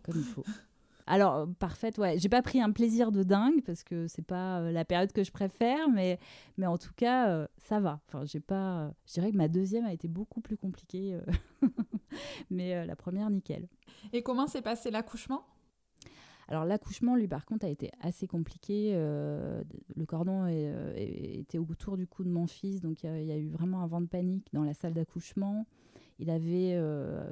comme 0.02 0.16
il 0.16 0.24
faut 0.24 0.44
alors 1.10 1.46
parfaite 1.58 1.98
ouais 1.98 2.18
j'ai 2.18 2.28
pas 2.28 2.42
pris 2.42 2.60
un 2.60 2.70
plaisir 2.70 3.12
de 3.12 3.22
dingue 3.22 3.62
parce 3.64 3.82
que 3.82 4.06
c'est 4.06 4.26
pas 4.26 4.60
euh, 4.60 4.72
la 4.72 4.84
période 4.84 5.12
que 5.12 5.24
je 5.24 5.32
préfère 5.32 5.88
mais 5.88 6.18
mais 6.56 6.66
en 6.66 6.78
tout 6.78 6.92
cas 6.96 7.46
ça 7.58 7.80
va 7.80 8.00
enfin 8.06 8.24
j'ai 8.24 8.40
pas 8.40 8.92
je 9.06 9.14
dirais 9.14 9.30
que 9.32 9.36
ma 9.36 9.48
deuxième 9.48 9.84
a 9.84 9.92
été 9.92 10.08
beaucoup 10.08 10.40
plus 10.40 10.56
compliquée 10.56 11.18
mais 12.50 12.74
euh, 12.74 12.84
la 12.84 12.96
première, 12.96 13.30
nickel. 13.30 13.68
Et 14.12 14.22
comment 14.22 14.46
s'est 14.46 14.62
passé 14.62 14.90
l'accouchement? 14.90 15.42
Alors 16.48 16.64
l'accouchement, 16.64 17.14
lui, 17.14 17.28
par 17.28 17.46
contre, 17.46 17.64
a 17.64 17.68
été 17.68 17.90
assez 18.00 18.26
compliqué. 18.26 18.92
Euh, 18.94 19.62
le 19.94 20.06
cordon 20.06 20.46
euh, 20.48 20.92
était 20.96 21.58
autour 21.58 21.96
du 21.96 22.06
cou 22.06 22.24
de 22.24 22.30
mon 22.30 22.46
fils, 22.46 22.80
donc 22.80 23.04
il 23.04 23.24
y, 23.24 23.32
a 23.32 23.36
eu 23.36 23.48
vraiment 23.48 23.82
un 23.82 23.86
vent 23.86 24.00
de 24.00 24.08
panique 24.08 24.48
dans 24.52 24.64
la 24.64 24.74
salle 24.74 24.94
d'accouchement. 24.94 25.66
Il 26.20 26.30
avait 26.30 26.80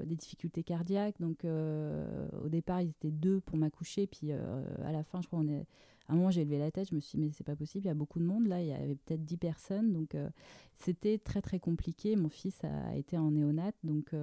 des 0.05 0.17
difficultés 0.17 0.63
cardiaques, 0.65 1.21
donc 1.21 1.45
au 1.45 2.49
départ, 2.49 2.81
ils 2.81 2.91
étaient 2.91 3.11
deux 3.11 3.41
pour 3.41 3.57
m'accoucher, 3.57 4.07
puis 4.07 4.33
à 4.33 4.93
la 4.93 5.03
fin, 5.03 5.21
je 5.21 5.27
crois. 5.27 5.41
À 5.41 6.15
un 6.15 6.17
moment, 6.17 6.31
j'ai 6.31 6.45
levé 6.45 6.59
la 6.59 6.71
tête, 6.71 6.89
je 6.89 6.95
me 6.95 7.01
suis 7.01 7.19
dit, 7.19 7.25
mais 7.27 7.31
c'est 7.33 7.45
pas 7.45 7.55
possible, 7.55 7.85
il 7.85 7.89
y 7.89 7.91
a 7.91 7.95
beaucoup 7.95 8.19
de 8.19 8.25
monde, 8.25 8.47
là, 8.47 8.63
il 8.63 8.69
y 8.69 8.73
avait 8.73 8.95
peut-être 8.95 9.25
dix 9.25 9.37
personnes, 9.37 9.93
donc 9.93 10.17
c'était 10.75 11.19
très, 11.19 11.43
très 11.43 11.59
compliqué. 11.59 12.17
Mon 12.17 12.31
fils 12.31 12.65
a 12.65 12.97
été 12.97 13.19
en 13.19 13.31
néonate, 13.31 13.77
donc 13.85 14.15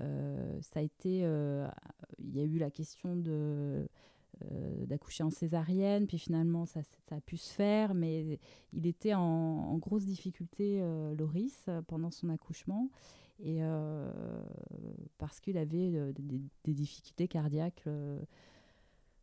euh, 0.00 0.58
ça 0.60 0.80
a 0.80 0.82
été, 0.82 1.20
euh, 1.24 1.66
il 2.18 2.36
y 2.36 2.40
a 2.40 2.44
eu 2.44 2.58
la 2.58 2.70
question 2.70 3.16
de 3.16 3.88
euh, 4.44 4.86
d'accoucher 4.86 5.24
en 5.24 5.30
césarienne, 5.30 6.06
puis 6.06 6.18
finalement 6.18 6.66
ça, 6.66 6.80
a 7.10 7.20
pu 7.20 7.36
se 7.36 7.52
faire, 7.52 7.94
mais 7.94 8.38
il 8.72 8.86
était 8.86 9.14
en, 9.14 9.76
grosse 9.78 10.04
difficulté, 10.04 10.82
Loris, 11.16 11.66
pendant 11.86 12.10
son 12.10 12.28
accouchement, 12.28 12.90
et 13.40 13.60
parce 15.18 15.40
qu'il 15.40 15.56
avait 15.56 16.12
des, 16.64 16.74
difficultés 16.74 17.28
cardiaques. 17.28 17.84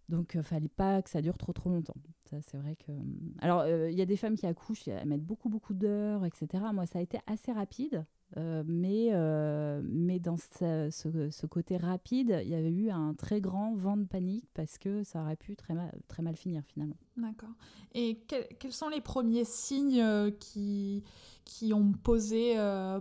donc, 0.10 0.40
fallait 0.42 0.68
pas 0.68 1.02
que 1.02 1.10
ça 1.10 1.22
dure 1.22 1.38
trop 1.38 1.54
trop 1.54 1.70
longtemps. 1.70 1.98
Ça, 2.26 2.42
c'est 2.42 2.58
vrai 2.58 2.76
que. 2.76 2.92
Alors, 3.40 3.68
il 3.68 3.98
y 3.98 4.02
a 4.02 4.06
des 4.06 4.18
femmes 4.18 4.36
qui 4.36 4.48
accouchent, 4.48 4.88
elles 4.88 5.08
mettent 5.08 5.26
beaucoup 5.26 5.50
beaucoup 5.50 5.74
d'heures, 5.74 6.26
etc. 6.26 6.64
Moi, 6.74 6.86
ça 6.86 7.00
a 7.00 7.02
été 7.02 7.20
assez 7.28 7.52
rapide. 7.52 8.06
Euh, 8.38 8.64
mais, 8.66 9.10
euh, 9.12 9.82
mais 9.84 10.20
dans 10.20 10.38
ce, 10.38 10.90
ce, 10.90 11.46
côté 11.46 11.78
rapide, 11.78 12.40
il 12.44 12.50
y 12.50 12.56
avait 12.56 12.72
eu 12.72 12.90
un 12.90 13.14
très 13.14 13.42
grand 13.42 13.76
vent 13.76 13.96
de 13.96 14.06
panique 14.06 14.48
parce 14.56 14.80
que 14.80 15.04
ça 15.04 15.22
aurait 15.22 15.36
pu 15.36 15.56
très 15.56 15.76
mal, 15.76 15.92
très 16.08 16.24
mal 16.24 16.36
finir 16.36 16.64
finalement. 16.66 16.98
D'accord. 17.16 17.54
Et 17.94 18.18
quels 18.26 18.74
sont 18.74 18.90
les 18.90 19.02
premiers 19.02 19.46
signes 19.46 20.02
euh, 20.02 20.32
qui, 20.32 21.04
qui 21.46 21.74
ont 21.74 21.92
posé 21.92 22.56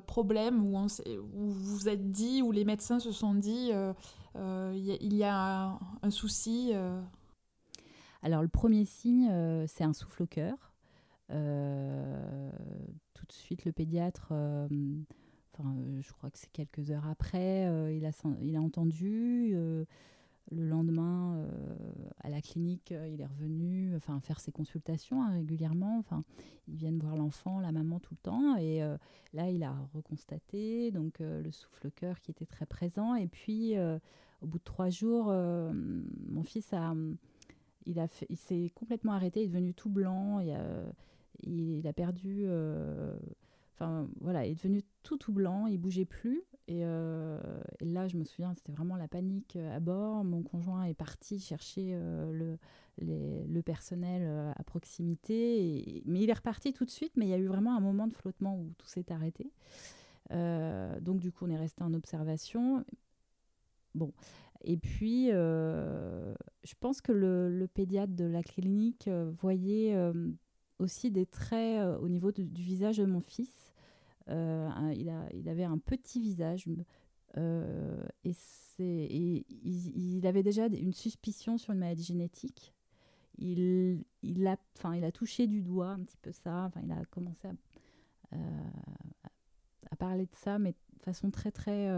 problème, 0.06 0.66
où, 0.66 0.76
on, 0.76 0.86
où 0.86 1.50
vous 1.50 1.76
vous 1.76 1.88
êtes 1.88 2.10
dit, 2.10 2.42
où 2.42 2.52
les 2.52 2.64
médecins 2.64 2.98
se 2.98 3.10
sont 3.10 3.34
dit, 3.34 3.70
il 4.34 5.14
y, 5.14 5.24
a 5.24 5.64
un, 5.64 5.78
un 6.02 6.10
souci 6.10 6.72
Alors 8.20 8.42
le 8.42 8.48
premier 8.48 8.84
signe, 8.84 9.30
c'est 9.66 9.84
un 9.84 9.94
souffle 9.94 10.24
au 10.24 10.26
cœur. 10.26 10.74
tout 11.28 13.26
de 13.26 13.32
suite, 13.32 13.64
le 13.64 13.72
pédiatre 13.72 14.34
Enfin, 15.54 15.74
euh, 15.76 16.00
je 16.00 16.12
crois 16.12 16.30
que 16.30 16.38
c'est 16.38 16.50
quelques 16.52 16.90
heures 16.90 17.06
après, 17.06 17.66
euh, 17.66 17.92
il, 17.92 18.06
a, 18.06 18.60
entendu. 18.60 19.52
Euh, 19.54 19.84
le 20.50 20.66
lendemain, 20.66 21.46
à 22.20 22.28
la 22.28 22.42
clinique, 22.42 22.92
il 23.08 23.20
est 23.20 23.26
revenu 23.26 23.94
enfin, 23.96 24.20
faire 24.20 24.38
ses 24.38 24.52
consultations 24.52 25.22
hein, 25.22 25.30
régulièrement. 25.30 25.98
Enfin, 25.98 26.24
ils 26.68 26.74
viennent 26.74 26.98
voir 26.98 27.16
l'enfant, 27.16 27.60
la 27.60 27.72
maman 27.72 28.00
tout 28.00 28.12
le 28.12 28.22
temps. 28.22 28.56
Et 28.56 28.80
là, 29.32 29.48
il 29.48 29.62
a 29.62 29.74
reconstaté 29.94 30.90
donc, 30.90 31.20
le 31.20 31.50
souffle-cœur 31.50 32.20
qui 32.20 32.32
était 32.32 32.44
très 32.44 32.66
présent. 32.66 33.14
Et 33.14 33.28
puis, 33.28 33.78
au 33.78 34.46
bout 34.46 34.58
de 34.58 34.64
trois 34.64 34.90
jours, 34.90 35.26
mon 35.32 36.42
fils 36.42 36.70
a, 36.74 36.92
il, 37.86 37.98
a 37.98 38.08
il 38.28 38.36
s'est 38.36 38.72
complètement 38.74 39.12
arrêté. 39.12 39.40
Il 39.40 39.44
est 39.44 39.48
devenu 39.48 39.72
tout 39.72 39.90
blanc. 39.90 40.40
Il 41.44 41.86
a 41.86 41.92
perdu 41.94 42.46
Enfin, 43.74 44.08
voilà, 44.20 44.46
il 44.46 44.52
est 44.52 44.54
devenu 44.54 44.82
tout 45.02 45.16
tout 45.16 45.32
blanc, 45.32 45.66
il 45.66 45.78
bougeait 45.78 46.04
plus. 46.04 46.44
Et, 46.68 46.84
euh, 46.84 47.38
là, 47.80 48.06
je 48.08 48.16
me 48.16 48.24
souviens, 48.24 48.54
c'était 48.54 48.72
vraiment 48.72 48.96
la 48.96 49.08
panique 49.08 49.56
euh, 49.56 49.76
à 49.76 49.80
bord. 49.80 50.24
Mon 50.24 50.42
conjoint 50.42 50.84
est 50.84 50.94
parti 50.94 51.40
chercher 51.40 51.90
euh, 51.92 52.58
le, 52.98 53.44
le 53.46 53.62
personnel 53.62 54.52
à 54.56 54.62
proximité. 54.62 56.02
mais 56.06 56.20
il 56.20 56.30
est 56.30 56.34
reparti 56.34 56.72
tout 56.72 56.84
de 56.84 56.90
suite, 56.90 57.12
mais 57.16 57.26
il 57.26 57.30
y 57.30 57.34
a 57.34 57.38
eu 57.38 57.46
vraiment 57.46 57.76
un 57.76 57.80
moment 57.80 58.06
de 58.06 58.14
flottement 58.14 58.56
où 58.56 58.72
tout 58.78 58.86
s'est 58.86 59.10
arrêté. 59.10 59.50
donc, 60.30 61.20
du 61.20 61.32
coup, 61.32 61.46
on 61.46 61.50
est 61.50 61.58
resté 61.58 61.82
en 61.82 61.94
observation. 61.94 62.84
Bon. 63.94 64.12
Et 64.64 64.76
puis, 64.76 65.28
je 65.28 66.74
pense 66.78 67.00
que 67.00 67.12
le, 67.12 67.50
le, 67.50 67.66
pédiatre 67.66 68.12
de 68.12 68.24
la 68.24 68.42
clinique 68.42 69.08
voyait 69.40 69.96
aussi 70.82 71.10
des 71.10 71.26
traits 71.26 71.82
au 72.00 72.08
niveau 72.08 72.32
du 72.32 72.62
visage 72.62 72.98
de 72.98 73.06
mon 73.06 73.20
fils 73.20 73.72
euh, 74.28 74.92
il, 74.96 75.08
a, 75.08 75.28
il 75.32 75.48
avait 75.48 75.64
un 75.64 75.78
petit 75.78 76.20
visage. 76.20 76.66
Euh, 77.38 78.04
et, 78.24 78.34
et 78.78 79.46
il, 79.64 80.26
avait 80.26 80.42
déjà 80.42 80.66
une 80.66 80.92
suspicion 80.92 81.58
sur 81.58 81.72
une 81.72 81.80
maladie 81.80 82.04
génétique. 82.04 82.74
Il, 83.38 84.04
il, 84.22 84.46
a, 84.46 84.56
il 84.94 85.04
a 85.04 85.12
touché 85.12 85.46
du 85.46 85.62
doigt 85.62 85.90
un 85.90 86.00
petit 86.00 86.18
peu 86.20 86.32
ça. 86.32 86.70
Il 86.82 86.92
a 86.92 87.04
commencé 87.06 87.48
à, 87.48 87.52
euh, 88.34 88.70
à 89.90 89.96
parler 89.96 90.26
de 90.26 90.34
ça, 90.34 90.58
mais 90.58 90.72
de 90.72 91.02
façon 91.02 91.30
très 91.30 91.50
très 91.50 91.88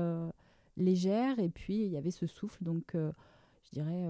légère. 0.77 1.39
Et 1.39 1.49
puis 1.49 1.85
il 1.85 1.91
y 1.91 1.97
avait 1.97 2.11
ce 2.11 2.27
souffle, 2.27 2.63
donc 2.63 2.93
je 2.95 3.71
dirais 3.73 4.07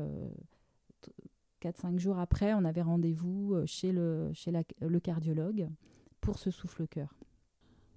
4-5 1.69 1.99
jours 1.99 2.19
après, 2.19 2.55
on 2.55 2.65
avait 2.65 2.83
rendez-vous 2.83 3.57
chez, 3.67 3.93
le, 3.93 4.31
chez 4.33 4.53
le 4.81 5.01
cardiologue 5.01 5.69
pour 6.21 6.39
ce 6.39 6.51
souffle-cœur. 6.51 7.15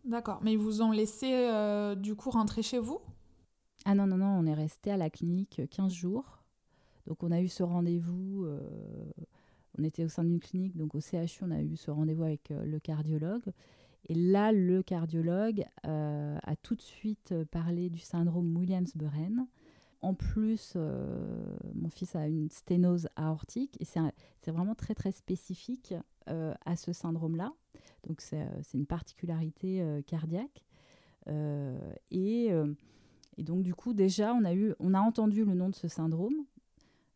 D'accord, 0.04 0.40
mais 0.42 0.54
ils 0.54 0.60
vous 0.60 0.82
ont 0.82 0.92
laissé 0.92 1.50
du 1.98 2.16
coup 2.16 2.30
rentrer 2.30 2.62
chez 2.62 2.80
vous? 2.80 3.00
Ah 3.86 3.96
non, 3.96 4.08
non, 4.08 4.18
non, 4.18 4.38
on 4.40 4.46
est 4.46 4.54
resté 4.54 4.92
à 4.92 4.98
la 4.98 5.10
clinique 5.10 5.62
15 5.70 5.92
jours. 5.92 6.44
Donc 7.06 7.24
on 7.24 7.32
a 7.32 7.42
eu 7.42 7.48
ce 7.48 7.64
rendez-vous, 7.64 8.48
on 9.78 9.84
était 9.84 10.06
au 10.06 10.10
sein 10.10 10.24
d'une 10.24 10.40
clinique, 10.40 10.78
donc 10.78 10.96
au 10.96 11.02
CHU, 11.02 11.44
on 11.44 11.52
a 11.52 11.62
eu 11.62 11.76
ce 11.76 11.92
rendez-vous 11.92 12.24
avec 12.24 12.50
le 12.50 12.80
cardiologue. 12.80 13.52
Et 14.10 14.14
là, 14.14 14.52
le 14.52 14.84
cardiologue 14.84 15.66
euh, 15.86 16.38
a 16.42 16.56
tout 16.56 16.76
de 16.76 16.82
suite 16.82 17.34
euh, 17.34 17.46
parlé 17.46 17.90
du 17.90 18.00
syndrome 18.00 18.56
Williams-Buren. 18.56 19.48
En 20.02 20.14
plus, 20.14 20.74
euh, 20.76 21.58
mon 21.74 21.90
fils 21.90 22.16
a 22.16 22.28
une 22.28 22.50
sténose 22.50 23.10
aortique 23.16 23.78
et 23.80 23.86
c'est 23.86 24.52
vraiment 24.52 24.76
très 24.76 24.94
très 24.94 25.12
spécifique 25.12 25.94
à 26.28 26.76
ce 26.76 26.92
syndrome-là. 26.92 27.54
Donc 28.06 28.22
c'est 28.22 28.46
une 28.74 28.86
particularité 28.86 30.04
cardiaque. 30.08 30.64
Et, 32.12 32.52
donc 33.38 33.64
du 33.64 33.74
coup 33.74 33.94
déjà, 33.94 34.34
on 34.34 34.94
a, 34.94 35.00
entendu 35.00 35.46
le 35.46 35.54
nom 35.54 35.70
de 35.70 35.76
ce 35.76 35.88
syndrome 35.88 36.36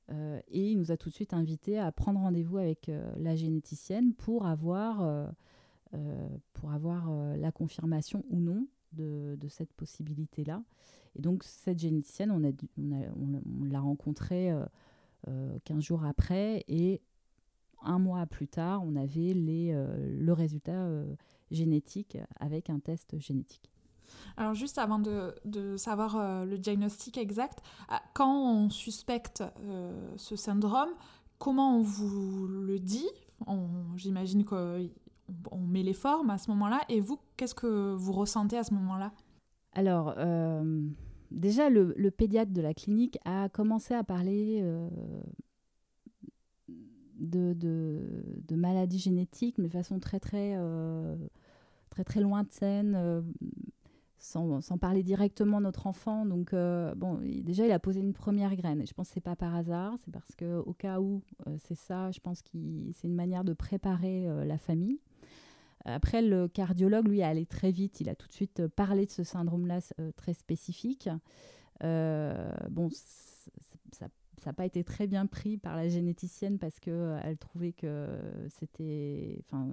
et 0.10 0.72
il 0.72 0.78
nous 0.78 0.91
a 0.91 0.98
tout 0.98 1.10
de 1.10 1.13
suite 1.13 1.34
invité 1.34 1.78
à 1.78 1.91
prendre 1.91 2.22
rendez-vous 2.22 2.58
avec 2.58 2.89
la 3.17 3.36
généticienne 3.36 4.13
pour 4.13 4.46
avoir 4.46 5.28
euh, 5.94 6.30
euh, 7.10 7.38
la 7.38 7.52
confirmation 7.52 8.24
ou 8.30 8.39
non 8.39 8.65
de, 8.93 9.47
cette 9.49 9.73
possibilité-là. 9.73 10.63
Et 11.15 11.21
donc, 11.21 11.43
cette 11.43 11.80
généticienne, 11.80 12.32
on, 12.32 12.43
a, 12.43 12.51
on, 12.77 13.41
on, 13.62 13.63
l'a 13.65 13.80
rencontrée 13.80 14.51
euh, 15.27 15.60
15 15.65 15.84
jours 15.84 16.06
après 16.06 16.63
et 16.67 17.01
un 17.84 17.99
mois 17.99 18.25
plus 18.27 18.47
tard, 18.47 18.84
on 18.86 18.95
avait 18.95 19.34
les, 19.34 19.73
le 19.73 20.34
résultat 20.34 20.88
génétique 21.49 22.17
avec 22.39 22.69
un 22.69 22.80
test 22.80 23.17
génétique. 23.19 23.71
Alors 24.38 24.54
juste 24.54 24.77
avant 24.77 24.99
de, 24.99 25.34
de 25.45 25.77
savoir 25.77 26.45
le 26.45 26.60
diagnostic 26.60 27.17
exact, 27.17 27.63
quand 28.13 28.54
on 28.54 28.69
suspecte 28.69 29.43
ce 30.15 30.36
syndrome, 30.36 30.91
comment 31.39 31.77
on 31.77 31.82
vous 31.82 32.47
le 32.47 32.77
dit? 32.77 33.10
J'imagine 33.95 34.45
que 34.45 34.88
on 35.52 35.60
met 35.60 35.84
les 35.84 35.94
formes 35.94 36.30
à 36.30 36.38
ce 36.38 36.50
moment-là. 36.52 36.82
Et 36.89 37.00
vous, 37.00 37.20
qu'est-ce 37.38 37.56
que 37.56 37.94
vous 37.94 38.12
ressentez 38.12 38.58
à 38.58 38.63
ce 38.63 38.74
moment-là? 38.74 39.12
Alors, 39.74 40.15
euh, 40.17 40.82
déjà, 41.32 41.70
le, 41.70 42.10
pédiatre 42.12 42.52
de 42.52 42.62
la 42.62 42.74
clinique 42.74 43.17
a 43.26 43.50
commencé 43.50 43.94
à 43.94 44.04
parler 44.04 44.60
euh, 44.62 44.89
de, 47.15 48.56
maladies 48.56 49.00
génétiques, 49.00 49.58
mais 49.58 49.67
de 49.67 49.74
façon 49.74 50.00
très, 50.00 50.20
très, 50.20 50.56
euh, 50.58 51.15
très, 51.89 52.04
très 52.04 52.22
lointaine. 52.22 53.24
Sans, 54.24 54.62
parler 54.80 55.02
directement 55.02 55.62
notre 55.62 55.88
enfant. 55.88 56.28
Donc, 56.28 56.52
bon, 56.52 57.20
déjà, 57.41 57.65
il 57.65 57.72
a 57.72 57.80
posé 57.80 58.02
une 58.02 58.13
première 58.13 58.56
graine. 58.56 58.80
Et 58.82 58.86
je 58.86 58.94
pense 58.94 59.08
que 59.08 59.13
ce 59.13 59.20
n'est 59.20 59.24
pas 59.24 59.36
par 59.36 59.56
hasard. 59.56 59.96
C'est 60.06 60.12
parce 60.12 60.36
qu'au 60.36 60.74
cas 60.74 61.00
où 61.00 61.24
c'est 61.58 61.78
ça, 61.78 62.12
je 62.12 62.20
pense 62.20 62.44
que 62.44 62.50
c'est 62.94 63.08
une 63.08 63.15
manière 63.15 63.44
de 63.44 63.54
préparer 63.54 64.28
la 64.46 64.60
famille. 64.60 65.00
Après, 65.86 66.22
le 66.22 66.48
cardiologue, 66.48 67.08
lui, 67.08 67.22
a 67.22 67.30
allé 67.30 67.46
très 67.46 67.72
vite. 67.72 68.02
Il 68.02 68.10
a 68.10 68.15
tout 68.15 68.28
de 68.28 68.34
suite 68.34 68.62
euh, 68.62 68.67
parlé 68.67 69.06
de 69.06 69.12
ce 69.12 69.24
syndrome-là 69.24 69.80
euh, 70.00 70.12
très 70.15 70.34
spécifique. 70.34 71.10
Euh, 71.84 72.52
bon, 72.70 72.89
ça 72.89 74.08
n'a 74.46 74.54
pas 74.54 74.65
été 74.65 74.84
très 74.84 75.08
bien 75.08 75.26
pris 75.26 75.58
par 75.58 75.76
la 75.76 75.88
généticienne 75.88 76.60
parce 76.60 76.80
qu'elle 76.80 77.38
trouvait 77.39 77.74
que 77.74 78.08
c'était, 78.50 79.44
enfin, 79.46 79.67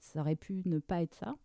ça 0.00 0.20
aurait 0.20 0.36
pu 0.36 0.62
ne 0.66 0.78
pas 0.78 1.02
être 1.02 1.14
ça. 1.14 1.36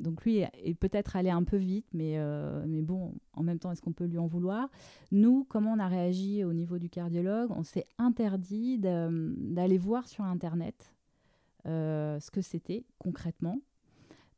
donc 0.00 0.24
lui 0.24 0.38
est 0.38 0.74
peut-être 0.78 1.16
allé 1.16 1.30
un 1.30 1.44
peu 1.44 1.56
vite, 1.56 1.86
mais, 1.92 2.18
mais 2.66 2.82
bon, 2.82 3.14
en 3.34 3.42
même 3.42 3.58
temps, 3.58 3.70
est-ce 3.70 3.82
qu'on 3.82 3.92
peut 3.92 4.06
lui 4.06 4.18
en 4.18 4.26
vouloir? 4.26 4.70
Nous, 5.10 5.44
comment 5.48 5.72
on 5.72 5.78
a 5.78 5.88
réagi 5.88 6.44
au 6.44 6.52
niveau 6.52 6.78
du 6.78 6.88
cardiologue? 6.88 7.50
On 7.50 7.62
s'est 7.62 7.86
interdit 7.98 8.78
d'aller 8.78 9.78
voir 9.78 10.08
sur 10.08 10.24
Internet 10.24 10.92
euh, 10.92 10.99
ce 11.64 12.30
que 12.30 12.40
c'était 12.40 12.84
concrètement, 12.98 13.60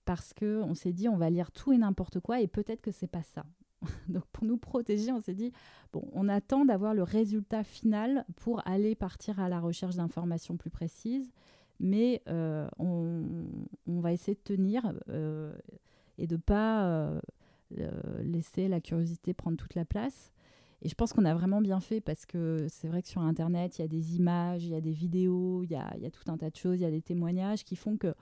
parce 0.05 0.33
qu'on 0.35 0.75
s'est 0.75 0.93
dit 0.93 1.09
on 1.09 1.17
va 1.17 1.31
lire 1.31 1.53
tout 1.53 1.73
et 1.73 1.79
n'importe 1.79 2.21
quoi 2.21 2.41
et 2.41 2.49
peut-être 2.49 2.81
que 2.81 2.91
c'est 2.91 3.07
pas 3.07 3.23
ça. 3.23 3.45
Donc 4.09 4.25
pour 4.33 4.45
nous 4.45 4.59
protéger, 4.59 5.13
on 5.13 5.21
s'est 5.21 5.35
dit 5.35 5.53
bon, 5.93 6.09
on 6.13 6.29
attend 6.29 6.65
d'avoir 6.65 6.95
le 6.95 7.03
résultat 7.03 7.65
final 7.65 8.25
pour 8.37 8.67
aller 8.67 8.95
partir 8.95 9.41
à 9.41 9.49
la 9.49 9.61
recherche 9.61 9.97
d'informations 9.97 10.57
plus 10.57 10.71
précises, 10.71 11.33
mais 11.81 12.23
euh, 12.29 12.69
on, 12.79 14.01
va 14.01 14.13
essayer 14.13 14.35
de 14.35 14.41
tenir 14.41 14.93
euh, 15.09 15.53
et 16.19 16.27
de 16.27 16.37
pas 16.37 17.21
laisser 18.21 18.69
la 18.69 18.81
curiosité 18.81 19.33
prendre 19.33 19.57
toute 19.57 19.75
la 19.75 19.85
place. 19.85 20.33
Et 20.85 20.88
je 20.88 20.97
pense 20.97 21.12
qu'on 21.12 21.25
a 21.25 21.33
vraiment 21.33 21.61
bien 21.61 21.79
fait 21.79 22.01
parce 22.01 22.27
que 22.27 22.66
c'est 22.68 22.88
vrai 22.88 23.03
que 23.03 23.09
sur 23.09 23.23
Internet, 23.23 23.79
il 23.79 23.83
y 23.83 23.85
a 23.85 23.88
des 23.88 24.16
images, 24.16 24.64
il 24.64 24.71
y 24.71 24.75
a 24.75 24.81
des 24.81 24.90
vidéos, 24.90 25.62
il 25.62 25.71
y 25.71 25.77
a, 25.77 26.11
tout 26.11 26.31
un 26.31 26.37
tas 26.37 26.51
de 26.51 26.57
choses, 26.57 26.81
il 26.81 26.83
y 26.83 26.87
a 26.87 26.90
des 26.90 27.03
témoignages 27.03 27.64
qui 27.64 27.77
font 27.77 27.97
que 27.97 28.12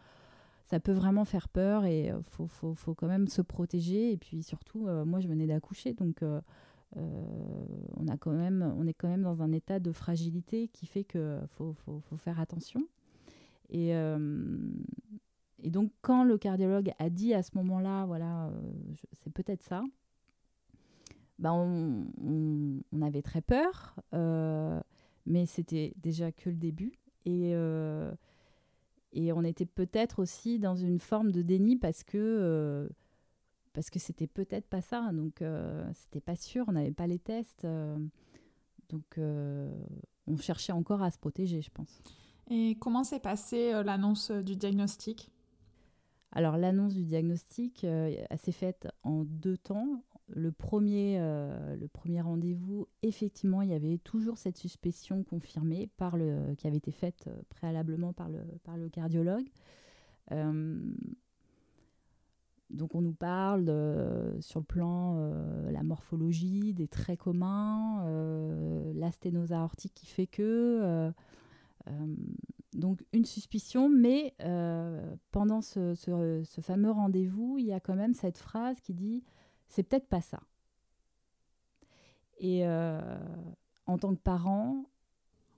ça 0.66 0.78
peut 0.78 0.92
vraiment 0.92 1.24
faire 1.24 1.48
peur 1.48 1.86
et 1.86 2.06
il 2.06 2.10
euh, 2.10 2.22
faut, 2.22 2.46
faut, 2.46 2.74
faut, 2.74 2.94
quand 2.94 3.08
même 3.08 3.28
se 3.28 3.40
protéger. 3.40 4.12
Et 4.12 4.18
puis 4.18 4.42
surtout, 4.42 4.86
euh, 4.86 5.06
moi, 5.06 5.20
je 5.20 5.28
venais 5.28 5.46
d'accoucher, 5.46 5.94
donc 5.94 6.22
euh, 6.22 6.40
on, 7.96 8.06
a 8.08 8.18
quand 8.18 8.32
même, 8.32 8.74
on 8.76 8.86
est 8.86 8.92
quand 8.92 9.08
même 9.08 9.22
dans 9.22 9.42
un 9.42 9.52
état 9.52 9.80
de 9.80 9.90
fragilité 9.90 10.68
qui 10.68 10.84
fait 10.84 11.04
qu'il 11.04 11.40
faut, 11.48 11.72
faut, 11.72 12.16
faire 12.16 12.38
attention. 12.40 12.86
Et, 13.70 13.90
et 15.62 15.70
donc, 15.70 15.92
quand 16.02 16.24
le 16.24 16.36
cardiologue 16.36 16.92
a 16.98 17.08
dit 17.08 17.32
à 17.32 17.42
ce 17.42 17.52
moment-là, 17.54 18.04
voilà, 18.04 18.50
c'est 19.12 19.32
peut-être 19.32 19.62
ça, 19.62 19.82
bah, 21.40 21.54
on, 21.54 22.04
on, 22.92 23.02
avait 23.02 23.22
très 23.22 23.40
peur, 23.40 23.96
euh, 24.12 24.78
mais 25.24 25.46
c'était 25.46 25.94
déjà 25.96 26.30
que 26.32 26.50
le 26.50 26.56
début. 26.56 26.92
Et, 27.24 27.52
euh, 27.54 28.12
et 29.12 29.32
on 29.32 29.42
était 29.42 29.64
peut-être 29.64 30.18
aussi 30.20 30.58
dans 30.58 30.76
une 30.76 30.98
forme 30.98 31.32
de 31.32 31.40
déni 31.40 31.76
parce 31.76 32.04
que 32.04 32.18
euh, 32.18 32.88
parce 33.72 33.88
que 33.88 33.98
c'était 33.98 34.26
peut-être 34.26 34.66
pas 34.66 34.82
ça. 34.82 35.10
Donc 35.12 35.42
c'était 35.94 36.20
pas 36.20 36.36
sûr, 36.36 36.66
on 36.68 36.72
n'avait 36.72 36.92
pas 36.92 37.06
les 37.06 37.18
tests. 37.18 37.66
donc 38.90 39.18
on 39.18 40.36
cherchait 40.36 40.72
encore 40.72 41.02
à 41.02 41.10
se 41.10 41.18
protéger, 41.18 41.62
je 41.62 41.70
pense. 41.70 42.02
Et 42.50 42.76
comment 42.80 43.04
s'est 43.04 43.20
passée 43.20 43.72
l'annonce 43.84 44.30
du 44.30 44.56
diagnostic? 44.56 45.30
Alors 46.32 46.56
l'annonce 46.56 46.94
du 46.94 47.04
diagnostic 47.04 47.78
s'est 47.80 48.52
faite 48.52 48.88
en 49.04 49.24
deux 49.24 49.56
temps 49.56 50.02
le 50.34 50.52
premier, 50.52 51.16
euh, 51.18 51.76
premier 51.92 52.20
rendez-vous, 52.20 52.86
effectivement, 53.02 53.62
il 53.62 53.70
y 53.70 53.74
avait 53.74 53.98
toujours 53.98 54.38
cette 54.38 54.56
suspicion 54.56 55.22
confirmée 55.22 55.88
par 55.96 56.16
le, 56.16 56.54
qui 56.56 56.66
avait 56.66 56.76
été 56.76 56.92
faite 56.92 57.26
euh, 57.26 57.42
préalablement 57.48 58.12
par 58.12 58.28
le, 58.28 58.40
par 58.64 58.76
le 58.76 58.88
cardiologue. 58.88 59.48
Euh, 60.32 60.78
donc 62.70 62.94
on 62.94 63.00
nous 63.00 63.14
parle 63.14 63.64
sur 64.38 64.60
le 64.60 64.64
plan 64.64 65.16
la 65.72 65.82
morphologie, 65.82 66.72
des 66.72 66.86
traits 66.86 67.18
communs, 67.18 68.04
la 68.94 69.10
sténose 69.10 69.50
aortique 69.50 69.92
qui 69.92 70.06
fait 70.06 70.28
que... 70.28 71.10
donc 72.74 73.04
une 73.12 73.24
suspicion, 73.24 73.88
mais 73.88 74.36
pendant 75.32 75.62
ce, 75.62 75.94
ce 75.96 76.60
fameux 76.60 76.92
rendez-vous, 76.92 77.58
il 77.58 77.66
y 77.66 77.72
a 77.72 77.80
quand 77.80 77.96
même 77.96 78.14
cette 78.14 78.38
phrase 78.38 78.78
qui 78.78 78.94
dit 78.94 79.24
c'est 79.70 79.84
peut-être 79.84 80.08
pas 80.08 80.20
ça. 80.20 80.40
Et 82.38 82.66
euh, 82.66 83.00
en 83.86 83.98
tant 83.98 84.14
que 84.14 84.20
parent, 84.20 84.84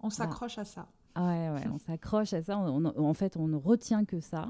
on 0.00 0.10
s'accroche 0.10 0.58
à 0.58 0.64
ça. 0.64 0.88
Ah 1.14 1.26
ouais, 1.26 1.50
ouais, 1.50 1.68
on 1.72 1.78
s'accroche 1.78 2.32
à 2.34 2.42
ça. 2.42 2.58
en 2.58 3.14
fait, 3.14 3.36
on 3.36 3.48
ne 3.48 3.56
retient 3.56 4.04
que 4.04 4.20
ça 4.20 4.48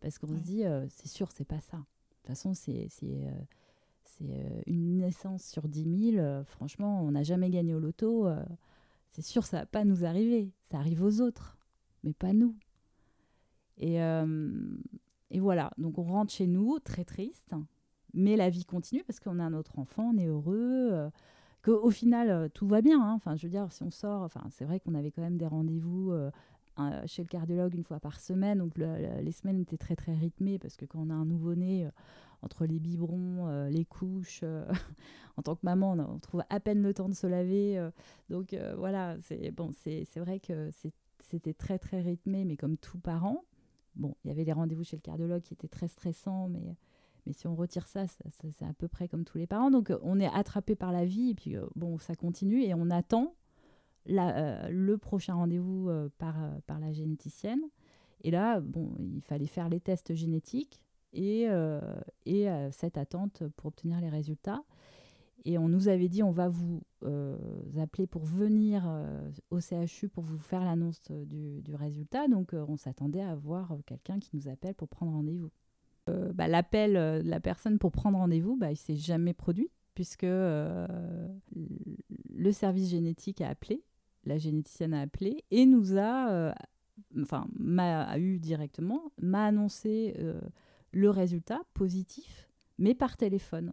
parce 0.00 0.18
qu'on 0.18 0.28
se 0.28 0.42
dit, 0.42 0.64
euh, 0.64 0.86
c'est 0.88 1.08
sûr, 1.08 1.32
c'est 1.32 1.46
pas 1.46 1.60
ça. 1.60 1.78
De 1.78 1.82
toute 1.82 2.26
façon, 2.28 2.54
c'est 2.54 2.88
euh, 3.02 4.60
une 4.66 4.98
naissance 4.98 5.42
sur 5.42 5.66
10 5.66 6.12
000. 6.16 6.44
franchement, 6.44 7.02
on 7.02 7.10
n'a 7.10 7.22
jamais 7.22 7.50
gagné 7.50 7.74
au 7.74 7.80
loto. 7.80 8.28
c'est 9.08 9.22
sûr, 9.22 9.44
ça 9.44 9.60
va 9.60 9.66
pas 9.66 9.84
nous 9.84 10.04
arriver. 10.04 10.52
Ça 10.70 10.78
arrive 10.78 11.02
aux 11.02 11.20
autres, 11.20 11.58
mais 12.04 12.12
pas 12.12 12.32
nous. 12.32 12.54
Et, 13.78 13.96
et 15.30 15.40
voilà, 15.40 15.72
donc 15.78 15.98
on 15.98 16.04
rentre 16.04 16.32
chez 16.32 16.46
nous 16.46 16.78
très 16.78 17.04
triste 17.04 17.54
mais 18.14 18.36
la 18.36 18.48
vie 18.48 18.64
continue 18.64 19.04
parce 19.04 19.20
qu'on 19.20 19.38
a 19.38 19.50
notre 19.50 19.78
enfant, 19.78 20.12
on 20.14 20.18
est 20.18 20.26
heureux, 20.26 20.88
euh, 20.92 21.10
qu'au 21.62 21.90
final, 21.90 22.30
euh, 22.30 22.48
tout 22.48 22.66
va 22.66 22.80
bien. 22.80 23.02
Hein. 23.02 23.14
Enfin, 23.14 23.36
je 23.36 23.46
veux 23.46 23.50
dire, 23.50 23.70
si 23.72 23.82
on 23.82 23.90
sort, 23.90 24.22
enfin, 24.22 24.42
c'est 24.50 24.64
vrai 24.64 24.80
qu'on 24.80 24.94
avait 24.94 25.10
quand 25.10 25.22
même 25.22 25.36
des 25.36 25.46
rendez-vous 25.46 26.12
euh, 26.12 26.30
chez 27.06 27.22
le 27.22 27.28
cardiologue 27.28 27.74
une 27.74 27.84
fois 27.84 28.00
par 28.00 28.20
semaine. 28.20 28.58
Donc 28.58 28.76
les 28.76 29.32
semaines 29.32 29.60
étaient 29.60 29.76
très 29.76 29.96
très 29.96 30.14
rythmées 30.14 30.58
parce 30.58 30.76
que 30.76 30.84
quand 30.84 31.00
on 31.00 31.10
a 31.10 31.14
un 31.14 31.24
nouveau-né, 31.24 31.88
entre 32.42 32.66
les 32.66 32.80
biberons, 32.80 33.68
les 33.68 33.84
couches, 33.84 34.42
en 35.36 35.42
tant 35.42 35.54
que 35.54 35.60
maman, 35.62 35.92
on, 35.92 36.18
trouve 36.18 36.42
à 36.50 36.58
peine 36.58 36.82
le 36.82 36.92
temps 36.92 37.08
de 37.08 37.14
se 37.14 37.28
laver. 37.28 37.80
donc 38.28 38.56
voilà, 38.76 39.16
c'est 39.22 39.52
bon, 39.52 39.70
c'est 39.72 40.04
vrai 40.16 40.40
que 40.40 40.70
c'était 41.20 41.54
très 41.54 41.78
très 41.78 42.00
rythmé, 42.00 42.44
mais 42.44 42.56
comme 42.56 42.76
tout 42.76 42.98
parent. 42.98 43.44
Bon, 43.94 44.16
il 44.24 44.28
y 44.28 44.30
avait 44.32 44.42
les 44.42 44.52
rendez-vous 44.52 44.82
chez 44.82 44.96
le 44.96 45.02
cardiologue 45.02 45.42
qui 45.42 45.54
étaient 45.54 45.68
très 45.68 45.86
stressants, 45.86 46.48
mais, 46.48 46.74
mais 47.26 47.32
si 47.32 47.46
on 47.46 47.54
retire 47.54 47.86
ça, 47.86 48.04
c'est 48.06 48.64
à 48.64 48.72
peu 48.74 48.88
près 48.88 49.08
comme 49.08 49.24
tous 49.24 49.38
les 49.38 49.46
parents. 49.46 49.70
Donc 49.70 49.90
euh, 49.90 49.98
on 50.02 50.20
est 50.20 50.26
attrapé 50.26 50.74
par 50.74 50.92
la 50.92 51.04
vie, 51.04 51.30
et 51.30 51.34
puis 51.34 51.56
euh, 51.56 51.66
bon, 51.74 51.98
ça 51.98 52.14
continue, 52.14 52.62
et 52.62 52.74
on 52.74 52.90
attend 52.90 53.34
euh, 54.10 54.68
le 54.68 54.98
prochain 54.98 55.34
rendez-vous 55.34 55.90
par, 56.18 56.36
la 56.80 56.92
généticienne. 56.92 57.62
Et 58.22 58.30
là, 58.30 58.60
bon, 58.60 58.94
il 58.98 59.22
fallait 59.22 59.46
faire 59.46 59.68
les 59.68 59.80
tests 59.80 60.14
génétiques 60.14 60.80
et, 61.12 61.46
et 62.26 62.48
cette 62.70 62.96
attente 62.96 63.42
pour 63.56 63.66
obtenir 63.66 64.00
les 64.00 64.08
résultats. 64.08 64.62
Et 65.46 65.58
on 65.58 65.68
nous 65.68 65.88
avait 65.88 66.08
dit, 66.08 66.22
on 66.22 66.30
va 66.30 66.48
vous 66.48 66.82
appeler 67.78 68.06
pour 68.06 68.24
venir 68.24 68.88
au 69.50 69.60
CHU 69.60 70.08
pour 70.08 70.24
vous 70.24 70.38
faire 70.38 70.64
l'annonce 70.64 71.02
du, 71.10 71.74
résultat. 71.74 72.28
Donc, 72.28 72.54
on 72.54 72.76
s'attendait 72.78 73.20
à 73.20 73.34
voir 73.34 73.76
quelqu'un 73.84 74.18
qui 74.18 74.30
nous 74.32 74.48
appelle 74.48 74.74
pour 74.74 74.88
prendre 74.88 75.12
rendez-vous. 75.12 75.50
Bah, 76.06 76.48
L'appel 76.48 76.94
de 76.94 77.28
la 77.28 77.40
personne 77.40 77.78
pour 77.78 77.92
prendre 77.92 78.18
rendez-vous, 78.18 78.56
bah, 78.56 78.70
il 78.70 78.76
s'est 78.76 78.96
jamais 78.96 79.32
produit, 79.32 79.70
puisque 79.94 80.22
le 80.22 80.88
service 82.50 82.90
génétique 82.90 83.40
a 83.40 83.48
appelé, 83.48 83.82
la 84.24 84.36
généticienne 84.36 84.92
a 84.94 85.00
appelé, 85.00 85.44
et 85.50 85.64
nous 85.64 85.98
a, 85.98 86.54
enfin, 87.20 87.46
m'a 87.58 88.18
eu 88.18 88.38
directement, 88.38 89.12
m'a 89.20 89.46
annoncé 89.46 90.14
le 90.92 91.10
résultat 91.10 91.62
positif, 91.74 92.48
mais 92.78 92.94
par 92.94 93.16
téléphone. 93.16 93.72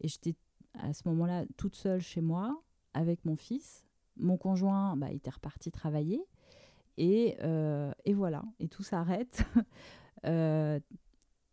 Et 0.00 0.08
j'étais 0.08 0.34
à 0.74 0.92
ce 0.92 1.02
moment-là 1.08 1.44
toute 1.56 1.74
seule 1.74 2.00
chez 2.00 2.20
moi 2.20 2.62
avec 2.94 3.24
mon 3.24 3.36
fils. 3.36 3.84
Mon 4.16 4.36
conjoint 4.36 4.96
bah, 4.96 5.10
était 5.12 5.30
reparti 5.30 5.70
travailler. 5.70 6.22
Et, 6.96 7.36
euh, 7.42 7.92
voilà, 8.12 8.42
et 8.58 8.68
tout 8.68 8.82
s'arrête. 8.82 9.44
Euh, 10.26 10.80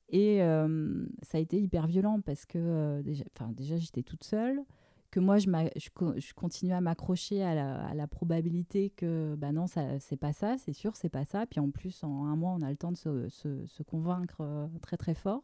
et 0.10 0.42
euh, 0.44 1.06
ça 1.24 1.38
a 1.38 1.42
été 1.42 1.60
hyper 1.60 1.88
violent 1.88 2.22
parce 2.22 2.46
que 2.46 3.02
déjà, 3.02 3.24
déjà 3.50 3.78
j'étais 3.78 4.04
toute 4.04 4.24
seule, 4.24 4.64
que 5.12 5.20
moi 5.20 5.38
je, 5.38 5.50
je, 5.76 5.90
je 6.18 6.34
continuais 6.34 6.74
à 6.74 6.82
m'accrocher 6.82 7.44
à 7.44 7.86
à 7.88 7.94
la, 7.94 8.08
probabilité 8.08 8.90
que 8.90 9.36
bah 9.38 9.52
non, 9.52 9.66
c'est 9.68 10.18
pas 10.18 10.34
ça, 10.34 10.58
c'est 10.58 10.74
sûr, 10.74 10.96
c'est 10.96 11.10
pas 11.10 11.26
ça. 11.26 11.46
Puis 11.46 11.60
en 11.60 11.72
plus, 11.72 12.04
en 12.04 12.26
un 12.26 12.36
mois, 12.36 12.52
on 12.52 12.62
a 12.62 12.70
le 12.70 12.78
temps 12.78 12.92
de 12.92 12.98
se, 12.98 13.30
se, 13.30 13.84
convaincre 13.84 14.70
très 14.82 14.98
très 14.98 15.16
fort. 15.16 15.44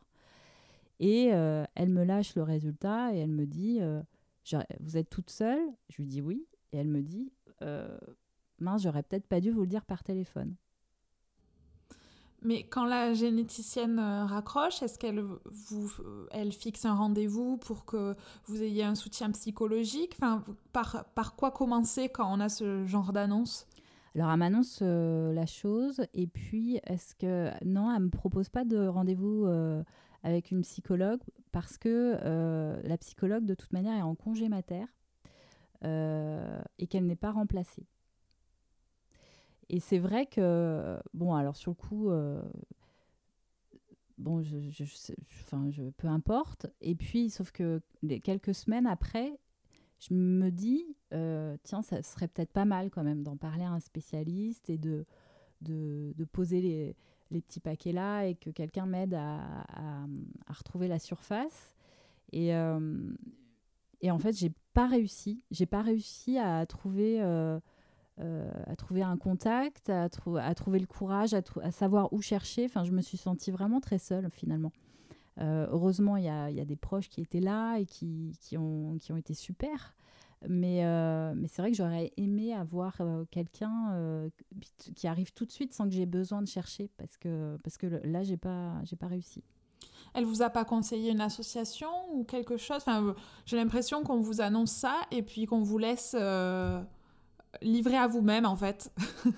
Et 1.02 1.34
euh, 1.34 1.66
elle 1.74 1.90
me 1.90 2.04
lâche 2.04 2.36
le 2.36 2.44
résultat 2.44 3.14
et 3.14 3.18
elle 3.18 3.32
me 3.32 3.48
dit 3.48 3.80
euh, 3.82 4.04
Vous 4.80 4.98
êtes 4.98 5.10
toute 5.10 5.32
seule? 5.32 5.60
Je 5.90 5.98
lui 5.98 6.06
dis 6.06 6.22
oui. 6.22 6.46
Et 6.72 6.78
elle 6.78 6.88
me 6.88 7.02
dit 7.02 7.34
euh, 7.64 7.98
Mince, 8.60 8.84
j'aurais 8.84 9.02
peut-être 9.02 9.26
pas 9.26 9.42
dû 9.42 9.50
vous 9.50 9.62
le 9.62 9.68
dire 9.68 9.84
par 9.84 10.04
téléphone. 10.04 10.56
Mais 12.44 12.64
quand 12.64 12.86
la 12.86 13.14
généticienne 13.14 14.00
raccroche, 14.00 14.82
est-ce 14.82 14.98
qu'elle 14.98 15.24
vous, 15.46 15.92
elle 16.32 16.52
fixe 16.52 16.86
un 16.86 16.96
rendez-vous 16.96 17.58
pour 17.58 17.86
que 17.86 18.16
vous 18.46 18.64
ayez 18.64 18.84
un 18.84 18.96
soutien 18.96 19.30
psychologique? 19.32 20.14
Enfin, 20.16 20.44
par, 20.74 21.06
par 21.14 21.36
quoi 21.36 21.52
commencer 21.52 22.10
quand 22.10 22.32
on 22.32 22.40
a 22.40 22.50
ce 22.50 22.86
genre 22.86 23.14
d'annonce? 23.14 23.68
Alors, 24.16 24.32
elle 24.32 24.40
m'annonce 24.40 24.82
la 24.82 25.46
chose, 25.46 26.02
et 26.14 26.28
puis, 26.28 26.80
est-ce 26.88 27.16
que. 27.16 27.52
Non, 27.64 27.92
elle 27.92 28.00
ne 28.00 28.06
me 28.06 28.10
propose 28.10 28.50
pas 28.50 28.66
de 28.66 28.88
rendez-vous 28.88 29.46
avec 30.24 30.52
une 30.52 30.62
psychologue 30.62 31.22
parce 31.52 31.78
que 31.78 32.18
euh, 32.24 32.80
la 32.84 32.98
psychologue, 32.98 33.46
de 33.46 33.56
toute 33.56 33.74
manière, 33.74 33.98
est 33.98 34.02
en 34.02 34.16
congé 34.16 34.50
mater 34.50 34.86
euh, 35.84 36.62
et 36.80 36.88
qu'elle 36.88 37.06
n'est 37.06 37.16
pas 37.16 37.32
remplacée. 37.32 37.88
Et 39.72 39.80
c'est 39.80 40.00
vrai 40.00 40.26
que, 40.26 41.00
bon, 41.14 41.34
alors 41.34 41.56
sur 41.56 41.72
le 41.72 41.76
coup, 41.76 42.12
euh, 42.12 42.44
bon, 44.18 44.44
je, 44.44 44.60
je, 44.70 44.84
enfin, 45.44 45.68
peu 45.96 46.08
importe. 46.08 46.68
Et 46.82 46.94
puis, 46.94 47.30
sauf 47.30 47.52
que 47.52 47.82
quelques 48.24 48.54
semaines 48.54 48.86
après, 48.86 49.40
je 49.98 50.14
me 50.14 50.52
dis, 50.52 50.86
tiens, 51.64 51.82
ça 51.82 52.04
serait 52.04 52.28
peut-être 52.28 52.52
pas 52.52 52.66
mal 52.66 52.92
quand 52.92 53.04
même 53.04 53.24
d'en 53.24 53.38
parler 53.38 53.64
à 53.64 53.72
un 53.72 53.80
spécialiste 53.80 54.70
et 54.70 54.78
de, 54.78 55.06
de, 55.62 56.14
de 56.18 56.26
poser 56.26 56.62
les, 56.62 56.96
les 57.32 57.42
petits 57.42 57.62
paquets 57.62 57.94
là 57.94 58.26
et 58.26 58.36
que 58.36 58.50
quelqu'un 58.50 58.86
m'aide 58.86 59.14
à, 59.14 59.40
à, 59.70 60.54
retrouver 60.54 60.88
la 60.88 61.00
surface. 61.00 61.74
Et, 62.34 62.54
euh, 62.54 63.14
et 64.02 64.12
en 64.12 64.20
fait, 64.20 64.34
j'ai 64.34 64.52
pas 64.74 64.88
réussi. 64.88 65.44
J'ai 65.50 65.66
pas 65.66 65.82
réussi 65.82 66.38
à 66.38 66.66
trouver, 66.66 67.22
euh, 68.22 68.50
euh, 68.50 68.52
à 68.68 68.76
trouver 68.76 69.02
un 69.02 69.18
contact, 69.18 69.90
à, 69.90 70.10
trouver 70.10 70.80
le 70.80 70.88
courage, 70.88 71.34
à, 71.34 71.72
savoir 71.72 72.14
où 72.14 72.22
chercher. 72.22 72.66
Enfin, 72.66 72.84
je 72.84 72.92
me 72.92 73.02
suis 73.02 73.18
sentie 73.18 73.52
vraiment 73.52 73.82
très 73.82 74.00
seule 74.00 74.30
finalement. 74.32 74.72
heureusement, 75.40 76.18
il 76.18 76.26
y 76.26 76.30
a, 76.30 76.66
des 76.66 76.76
proches 76.76 77.10
qui 77.10 77.22
étaient 77.22 77.40
là 77.40 77.78
et 77.78 77.86
qui, 77.86 78.58
ont, 78.58 78.98
été 79.18 79.34
super. 79.34 79.94
Mais, 80.50 80.84
euh, 80.86 81.34
mais 81.36 81.48
c'est 81.48 81.62
vrai 81.62 81.70
que 81.70 81.78
j'aurais 81.78 82.12
aimé 82.18 82.54
avoir 82.54 82.96
euh, 83.00 83.26
quelqu'un 83.30 83.92
euh, 83.94 84.30
qui 84.96 85.08
arrive 85.08 85.32
tout 85.34 85.46
de 85.46 85.52
suite 85.52 85.72
sans 85.72 85.88
que 85.88 85.94
j'ai 85.94 86.08
besoin 86.08 86.42
de 86.42 86.48
chercher 86.48 86.90
parce 86.98 87.18
que, 87.18 87.60
là, 88.04 88.24
j'ai 88.24 88.38
pas, 88.38 88.82
pas 89.00 89.08
réussi. 89.08 89.44
Elle 90.14 90.26
vous 90.26 90.42
a 90.42 90.50
pas 90.50 90.66
conseillé 90.66 91.12
une 91.12 91.22
association 91.22 91.90
ou 92.12 92.24
quelque 92.24 92.58
chose? 92.58 92.78
Enfin, 92.78 93.16
J'ai 93.46 93.56
l'impression 93.56 94.04
qu'on 94.04 94.20
vous 94.20 94.42
annonce 94.42 94.72
ça 94.72 94.96
et 95.12 95.22
puis 95.22 95.46
qu'on 95.46 95.62
vous 95.62 95.78
laisse 95.78 96.16
livrer 97.62 97.98
à 97.98 98.08
vous-même 98.08 98.46
en 98.46 98.56
fait. 98.56 98.92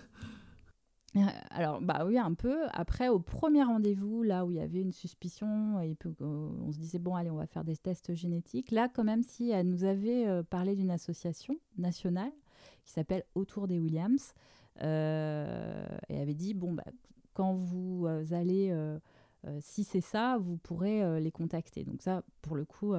Euh, 1.16 1.22
alors, 1.52 1.80
bah 1.80 2.06
oui, 2.06 2.18
un 2.18 2.34
peu. 2.34 2.66
Après, 2.72 3.08
au 3.08 3.20
premier 3.20 3.64
rendez-vous, 3.64 4.24
là 4.24 4.46
où 4.46 4.52
il 4.52 4.58
y 4.58 4.60
avait 4.60 4.82
une 4.82 4.92
suspicion, 4.92 5.80
et 5.80 5.96
puis, 5.96 6.10
on 6.20 6.72
se 6.72 6.80
disait, 6.80 7.00
bon, 7.00 7.16
allez, 7.16 7.30
on 7.30 7.36
va 7.36 7.46
faire 7.46 7.64
des 7.64 7.78
tests 7.78 8.16
génétiques. 8.16 8.72
Là, 8.72 8.90
quand 8.90 9.04
même, 9.04 9.22
si 9.22 9.52
elle 9.52 9.70
nous 9.70 9.84
avait 9.84 10.28
euh, 10.28 10.42
parlé 10.42 10.76
d'une 10.76 10.90
association 10.90 11.56
nationale 11.78 12.32
qui 12.84 12.94
s'appelle 12.94 13.24
Autour 13.36 13.68
des 13.68 13.80
Williams, 13.80 14.34
euh, 14.82 15.86
et 16.10 16.20
avait 16.20 16.34
dit, 16.34 16.56
bon, 16.56 16.74
bah, 16.74 16.84
quand 17.34 17.54
vous 17.54 18.08
allez, 18.32 18.76
si 19.60 19.84
c'est 19.84 20.02
ça, 20.02 20.38
vous 20.40 20.58
pourrez 20.58 21.20
les 21.20 21.32
contacter. 21.32 21.84
Donc 21.84 22.02
ça, 22.02 22.24
pour 22.42 22.56
le 22.56 22.66
coup, 22.66 22.94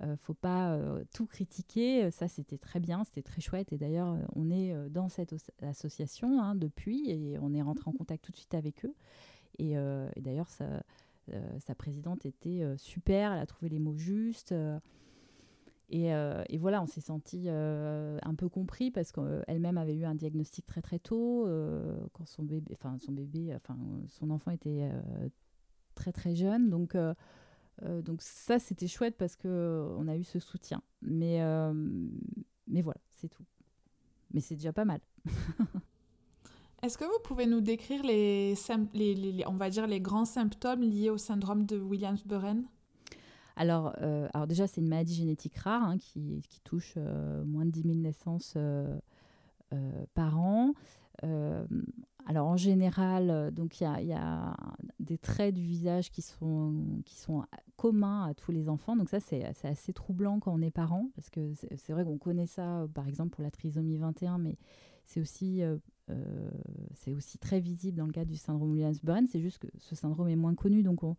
ne 0.00 0.06
euh, 0.06 0.16
faut 0.16 0.34
pas 0.34 0.72
euh, 0.72 1.04
tout 1.12 1.26
critiquer. 1.26 2.10
Ça, 2.10 2.28
c'était 2.28 2.58
très 2.58 2.80
bien, 2.80 3.04
c'était 3.04 3.22
très 3.22 3.40
chouette. 3.40 3.72
Et 3.72 3.78
d'ailleurs, 3.78 4.12
euh, 4.12 4.22
on 4.34 4.50
est 4.50 4.74
dans 4.90 5.08
cette 5.08 5.34
association 5.62 6.40
hein, 6.40 6.54
depuis 6.54 7.10
et 7.10 7.38
on 7.40 7.52
est 7.54 7.62
rentré 7.62 7.88
en 7.88 7.92
contact 7.92 8.24
tout 8.24 8.32
de 8.32 8.36
suite 8.36 8.54
avec 8.54 8.84
eux. 8.84 8.94
Et, 9.58 9.74
d'ailleurs, 10.20 10.48
sa 10.48 11.74
présidente 11.74 12.24
était 12.24 12.62
super. 12.76 13.32
Elle 13.32 13.40
a 13.40 13.46
trouvé 13.46 13.68
les 13.68 13.80
mots 13.80 13.96
justes. 13.96 14.54
Et, 15.90 16.12
voilà, 16.58 16.80
on 16.80 16.86
s'est 16.86 17.00
senti 17.00 17.48
un 17.48 18.34
peu 18.36 18.48
compris 18.48 18.92
parce 18.92 19.10
qu'elle-même 19.10 19.76
avait 19.76 19.96
eu 19.96 20.04
un 20.04 20.14
diagnostic 20.14 20.64
très 20.64 20.80
très 20.80 21.00
tôt 21.00 21.48
quand 22.12 22.24
son 22.24 22.44
bébé, 22.44 22.72
enfin 22.72 22.98
son 23.00 23.10
bébé, 23.10 23.52
enfin 23.56 23.76
son 24.06 24.30
enfant 24.30 24.52
était 24.52 24.88
très 25.96 26.12
très 26.12 26.36
jeune. 26.36 26.70
Donc 26.70 26.96
euh, 27.84 28.02
donc 28.02 28.22
ça, 28.22 28.58
c'était 28.58 28.88
chouette 28.88 29.16
parce 29.16 29.36
que 29.36 29.48
euh, 29.48 29.96
on 29.98 30.08
a 30.08 30.16
eu 30.16 30.24
ce 30.24 30.38
soutien. 30.38 30.82
Mais, 31.02 31.42
euh, 31.42 31.72
mais 32.66 32.82
voilà, 32.82 33.00
c'est 33.14 33.28
tout. 33.28 33.44
Mais 34.32 34.40
c'est 34.40 34.56
déjà 34.56 34.72
pas 34.72 34.84
mal. 34.84 35.00
Est-ce 36.82 36.96
que 36.96 37.04
vous 37.04 37.18
pouvez 37.24 37.46
nous 37.46 37.60
décrire 37.60 38.02
les, 38.04 38.54
les, 38.94 39.44
on 39.46 39.56
va 39.56 39.68
dire 39.68 39.86
les 39.86 40.00
grands 40.00 40.24
symptômes 40.24 40.82
liés 40.82 41.10
au 41.10 41.18
syndrome 41.18 41.66
de 41.66 41.78
Williams-Burren 41.78 42.64
alors, 43.60 43.92
alors 44.34 44.46
déjà, 44.46 44.68
c'est 44.68 44.80
une 44.80 44.86
maladie 44.86 45.16
génétique 45.16 45.56
rare 45.56 45.82
hein, 45.82 45.98
qui, 45.98 46.44
qui, 46.48 46.60
touche 46.60 46.96
moins 47.44 47.64
de 47.64 47.72
10 47.72 47.82
000 47.82 47.94
naissances 47.96 48.56
par 50.14 50.38
an. 50.38 50.74
Alors 52.28 52.46
en 52.46 52.58
général, 52.58 53.30
euh, 53.30 53.50
donc 53.50 53.80
il 53.80 53.84
y, 53.84 54.12
a, 54.12 54.54
des 55.00 55.16
traits 55.16 55.54
du 55.54 55.62
visage 55.62 56.10
qui 56.10 56.20
sont, 56.20 57.00
qui 57.06 57.16
sont 57.16 57.42
communs 57.78 58.26
à 58.26 58.34
tous 58.34 58.52
les 58.52 58.68
enfants. 58.68 58.96
Donc 58.96 59.08
ça, 59.08 59.18
c'est 59.18 59.46
assez 59.64 59.94
troublant 59.94 60.38
quand 60.38 60.52
on 60.52 60.60
est 60.60 60.70
parent, 60.70 61.08
parce 61.16 61.30
que 61.30 61.54
c'est 61.54 61.92
vrai 61.94 62.04
qu'on 62.04 62.18
connaît 62.18 62.46
ça, 62.46 62.82
euh, 62.82 62.86
par 62.86 63.08
exemple, 63.08 63.30
pour 63.30 63.42
la 63.42 63.50
trisomie 63.50 63.96
21, 63.96 64.36
mais 64.36 64.58
c'est 65.06 65.22
aussi, 65.22 65.62
euh, 65.62 65.78
c'est 66.92 67.14
aussi 67.14 67.38
très 67.38 67.60
visible 67.60 67.96
dans 67.96 68.06
le 68.06 68.12
cas 68.12 68.26
du 68.26 68.36
syndrome 68.36 68.72
Williams-Burren. 68.72 69.26
C'est 69.26 69.40
juste 69.40 69.60
que 69.60 69.68
ce 69.78 69.94
syndrome 69.94 70.28
est 70.28 70.36
moins 70.36 70.54
connu, 70.54 70.82
donc 70.82 71.02
on, 71.04 71.16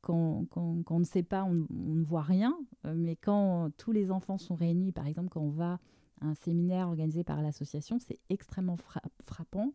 quand, 0.00 0.44
quand, 0.50 0.84
on 0.90 1.00
ne 1.00 1.04
sait 1.04 1.24
pas, 1.24 1.42
on, 1.42 1.66
ne 1.70 2.04
voit 2.04 2.22
rien. 2.22 2.56
Mais 2.84 3.16
quand 3.16 3.70
tous 3.78 3.90
les 3.90 4.12
enfants 4.12 4.38
sont 4.38 4.54
réunis, 4.54 4.92
par 4.92 5.08
exemple, 5.08 5.28
quand 5.28 5.40
on 5.40 5.50
va 5.50 5.80
à 6.20 6.28
un 6.28 6.34
séminaire 6.34 6.86
organisé 6.86 7.24
par 7.24 7.42
l'association, 7.42 7.98
c'est 7.98 8.20
extrêmement 8.28 8.76
frappant. 9.20 9.72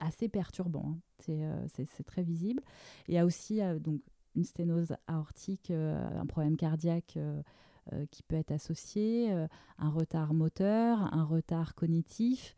Assez 0.00 0.28
perturbant. 0.28 0.96
Hein. 1.28 1.66
C'est 1.68 2.04
très 2.04 2.22
visible. 2.22 2.62
Il 3.08 3.14
y 3.14 3.18
a 3.18 3.24
aussi 3.24 3.60
donc 3.80 4.00
une 4.34 4.44
sténose 4.44 4.94
aortique, 5.06 5.70
un 5.70 6.26
problème 6.26 6.56
cardiaque 6.56 7.18
qui 8.10 8.22
peut 8.22 8.36
être 8.36 8.50
associé, 8.50 9.30
un 9.78 9.88
retard 9.88 10.34
moteur, 10.34 11.12
un 11.14 11.24
retard 11.24 11.74
cognitif 11.74 12.54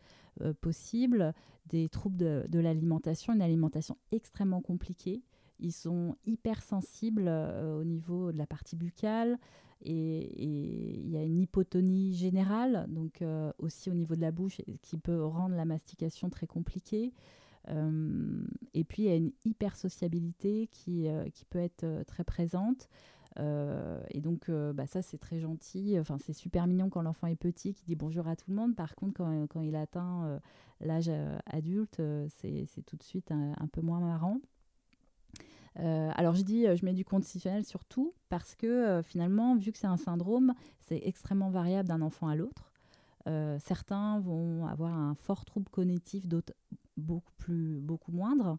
possible, 0.60 1.32
des 1.66 1.88
troubles 1.88 2.48
de 2.48 2.58
l'alimentation, 2.58 3.34
une 3.34 3.42
alimentation 3.42 3.96
extrêmement 4.10 4.62
compliquée. 4.62 5.22
Ils 5.60 5.72
sont 5.72 6.16
hypersensibles 6.26 7.26
euh, 7.26 7.80
au 7.80 7.84
niveau 7.84 8.32
de 8.32 8.38
la 8.38 8.46
partie 8.46 8.76
buccale 8.76 9.38
et 9.80 10.42
il 10.42 11.08
y 11.08 11.16
a 11.16 11.22
une 11.22 11.38
hypotonie 11.40 12.12
générale, 12.12 12.86
donc 12.88 13.22
euh, 13.22 13.52
aussi 13.58 13.90
au 13.90 13.94
niveau 13.94 14.16
de 14.16 14.20
la 14.20 14.32
bouche, 14.32 14.60
qui 14.82 14.98
peut 14.98 15.24
rendre 15.24 15.54
la 15.54 15.64
mastication 15.64 16.30
très 16.30 16.46
compliquée. 16.46 17.12
Euh, 17.68 18.44
et 18.74 18.82
puis 18.82 19.04
il 19.04 19.08
y 19.08 19.12
a 19.12 19.16
une 19.16 19.32
hypersociabilité 19.44 20.68
qui, 20.72 21.06
qui 21.32 21.44
peut 21.44 21.60
être 21.60 21.86
très 22.06 22.24
présente. 22.24 22.88
et 23.36 24.20
donc, 24.20 24.50
bah, 24.50 24.88
ça, 24.88 25.00
c'est 25.00 25.18
très 25.18 25.38
gentil. 25.38 25.96
Enfin, 26.00 26.18
c'est 26.18 26.32
super 26.32 26.66
mignon 26.66 26.90
quand 26.90 27.02
l'enfant 27.02 27.28
est 27.28 27.36
petit, 27.36 27.72
qui 27.72 27.84
dit 27.84 27.94
bonjour 27.94 28.26
à 28.26 28.34
tout 28.34 28.50
le 28.50 28.56
monde. 28.56 28.74
Par 28.74 28.96
contre, 28.96 29.14
quand, 29.14 29.46
quand 29.46 29.60
il 29.60 29.76
atteint 29.76 30.40
l'âge 30.80 31.10
adulte, 31.46 32.02
c'est 32.28 32.82
tout 32.84 32.96
de 32.96 33.04
suite 33.04 33.30
un 33.30 33.68
peu 33.70 33.80
moins 33.80 34.00
marrant. 34.00 34.40
Euh, 35.78 36.10
alors 36.14 36.34
je 36.34 36.42
dis, 36.42 36.66
euh, 36.66 36.76
je 36.76 36.84
mets 36.84 36.92
du 36.92 37.04
conditionnel 37.04 37.64
sur 37.64 37.84
tout 37.84 38.14
parce 38.28 38.54
que 38.54 38.66
euh, 38.66 39.02
finalement, 39.02 39.56
vu 39.56 39.72
que 39.72 39.78
c'est 39.78 39.86
un 39.86 39.96
syndrome, 39.96 40.54
c'est 40.80 41.00
extrêmement 41.04 41.50
variable 41.50 41.88
d'un 41.88 42.02
enfant 42.02 42.28
à 42.28 42.34
l'autre. 42.34 42.72
certains 43.60 44.20
vont 44.20 44.66
avoir 44.66 44.94
un 44.94 45.14
fort 45.14 45.44
trouble 45.44 45.68
cognitif, 45.68 46.26
d'autres 46.26 46.54
beaucoup 46.96 47.32
plus, 47.36 47.78
beaucoup 47.80 48.10
moindre. 48.10 48.58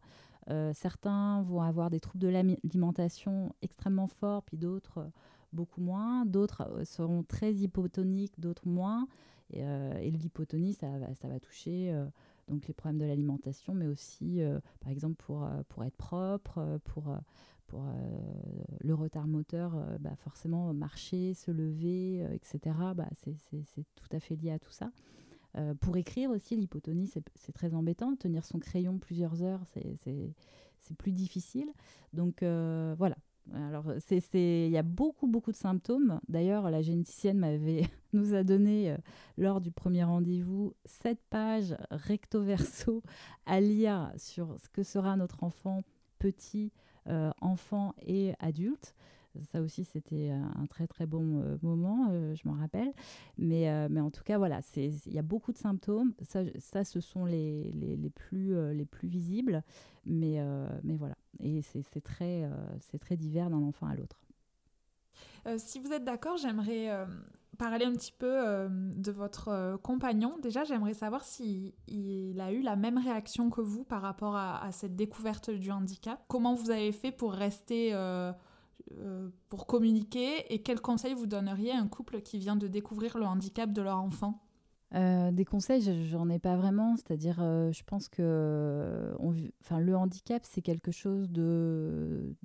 certains 0.73 1.41
vont 1.41 1.63
avoir 1.63 1.89
des 1.89 1.99
troubles 1.99 2.21
de 2.21 2.27
l'alimentation 2.27 3.51
extrêmement 3.63 4.05
forts, 4.07 4.43
puis 4.43 4.57
d'autres 4.57 5.09
beaucoup 5.53 5.81
moins. 5.81 6.23
D'autres 6.25 6.83
seront 6.83 7.23
très 7.23 7.51
hypotoniques, 7.53 8.39
d'autres 8.39 8.67
moins. 8.67 9.07
Et, 9.51 10.11
l'hypotonie, 10.11 10.73
ça, 10.73 10.87
ça, 11.15 11.27
va 11.27 11.39
toucher 11.39 11.91
donc 12.49 12.67
les 12.67 12.73
problèmes 12.73 12.99
de 12.99 13.05
l'alimentation, 13.05 13.73
mais 13.73 13.87
aussi, 13.87 14.41
euh, 14.41 14.59
par 14.79 14.91
exemple, 14.91 15.15
pour, 15.15 15.43
euh, 15.43 15.61
pour 15.69 15.83
être 15.83 15.95
propre, 15.95 16.57
euh, 16.57 16.79
pour, 16.83 17.15
pour 17.67 17.83
le 18.81 18.93
retard 18.95 19.27
moteur, 19.27 19.75
bah 19.99 20.15
forcément, 20.15 20.73
marcher, 20.73 21.35
se 21.35 21.51
lever, 21.51 22.25
etc., 22.33 22.75
bah 22.95 23.07
c'est 23.13 23.85
tout 23.93 24.07
à 24.11 24.19
fait 24.19 24.35
lié 24.35 24.49
à 24.49 24.57
tout 24.57 24.71
ça. 24.71 24.91
pour 25.79 25.95
écrire 25.95 26.31
aussi, 26.31 26.55
l'hypotonie, 26.55 27.07
c'est 27.35 27.51
très 27.51 27.75
embêtant. 27.75 28.15
Tenir 28.15 28.43
son 28.43 28.57
crayon 28.57 28.97
plusieurs 28.97 29.43
heures, 29.43 29.61
c'est 29.67 30.97
plus 30.97 31.11
difficile. 31.11 31.71
Donc 32.11 32.41
voilà, 32.41 33.17
alors, 33.55 33.85
il 34.33 34.69
y 34.69 34.77
a 34.77 34.83
beaucoup, 34.83 35.27
beaucoup 35.27 35.51
de 35.51 35.57
symptômes. 35.57 36.19
D'ailleurs, 36.27 36.69
la 36.69 36.81
généticienne 36.81 37.39
m'avait, 37.39 37.83
nous 38.13 38.33
a 38.33 38.43
donné, 38.43 38.91
euh, 38.91 38.97
lors 39.37 39.61
du 39.61 39.71
premier 39.71 40.03
rendez-vous, 40.03 40.73
sept 40.85 41.19
pages 41.29 41.75
recto-verso 41.91 43.03
à 43.45 43.59
lire 43.59 44.11
sur 44.17 44.59
ce 44.59 44.69
que 44.69 44.83
sera 44.83 45.15
notre 45.15 45.43
enfant 45.43 45.81
petit, 46.19 46.71
euh, 47.07 47.31
enfant 47.41 47.93
et 48.05 48.33
adulte. 48.39 48.95
Ça 49.43 49.61
aussi, 49.61 49.85
c'était 49.85 50.29
un 50.29 50.65
très 50.67 50.87
très 50.87 51.05
bon 51.05 51.41
euh, 51.41 51.57
moment, 51.61 52.07
euh, 52.11 52.35
je 52.35 52.47
m'en 52.47 52.55
rappelle. 52.55 52.93
Mais, 53.37 53.69
euh, 53.69 53.87
en 53.99 54.11
tout 54.11 54.23
cas, 54.23 54.37
voilà, 54.37 54.61
il 54.75 55.13
y 55.13 55.19
a 55.19 55.23
beaucoup 55.23 55.51
de 55.51 55.57
symptômes. 55.57 56.13
Ça, 56.23 56.83
ce 56.83 56.99
sont 56.99 57.25
les, 57.25 57.73
plus, 58.15 58.73
les 58.73 58.85
plus 58.85 59.07
visibles. 59.07 59.63
Mais, 60.05 60.41
voilà, 60.83 61.15
et 61.39 61.61
c'est 61.61 62.01
très, 62.01 62.49
divers 63.17 63.49
d'un 63.49 63.63
enfant 63.63 63.87
à 63.87 63.95
l'autre. 63.95 64.19
si 65.57 65.79
vous 65.79 65.91
êtes 65.91 66.03
d'accord, 66.03 66.37
j'aimerais 66.37 66.89
parler 67.57 67.85
un 67.85 67.91
petit 67.91 68.13
peu 68.17 68.69
de 68.69 69.11
votre 69.11 69.77
compagnon. 69.83 70.37
Déjà, 70.41 70.63
j'aimerais 70.63 70.93
savoir 70.93 71.23
s'il 71.23 71.73
il 71.87 72.39
a 72.39 72.51
eu 72.51 72.61
la 72.61 72.75
même 72.75 72.97
réaction 72.97 73.49
que 73.49 73.61
vous 73.61 73.83
par 73.83 74.01
rapport 74.01 74.35
à, 74.35 74.71
cette 74.71 74.95
découverte 74.95 75.49
du 75.49 75.71
handicap. 75.71 76.23
Comment 76.27 76.53
vous 76.53 76.71
avez 76.71 76.91
fait 76.91 77.11
pour 77.11 77.33
rester 77.33 77.93
euh, 78.97 79.29
pour 79.49 79.67
communiquer 79.67 80.51
et 80.53 80.61
quels 80.61 80.81
conseils 80.81 81.13
vous 81.13 81.27
donneriez 81.27 81.71
à 81.71 81.77
un 81.77 81.87
couple 81.87 82.21
qui 82.21 82.39
vient 82.39 82.55
de 82.55 82.67
découvrir 82.67 83.17
le 83.17 83.25
handicap 83.25 83.71
de 83.71 83.81
leur 83.81 83.97
enfant? 83.97 84.41
Euh, 84.95 85.29
des 85.31 85.45
conseils, 85.45 85.83
j'en 86.09 86.29
ai 86.29 86.39
pas 86.39 86.55
vraiment. 86.55 86.95
C'est-à-dire, 86.95 87.37
euh, 87.39 87.71
je 87.71 87.83
pense 87.83 88.09
que 88.09 89.15
enfin, 89.61 89.79
le 89.79 89.95
handicap, 89.95 90.41
c'est 90.43 90.61
quelque 90.61 90.91
chose 90.91 91.29
de, 91.29 92.35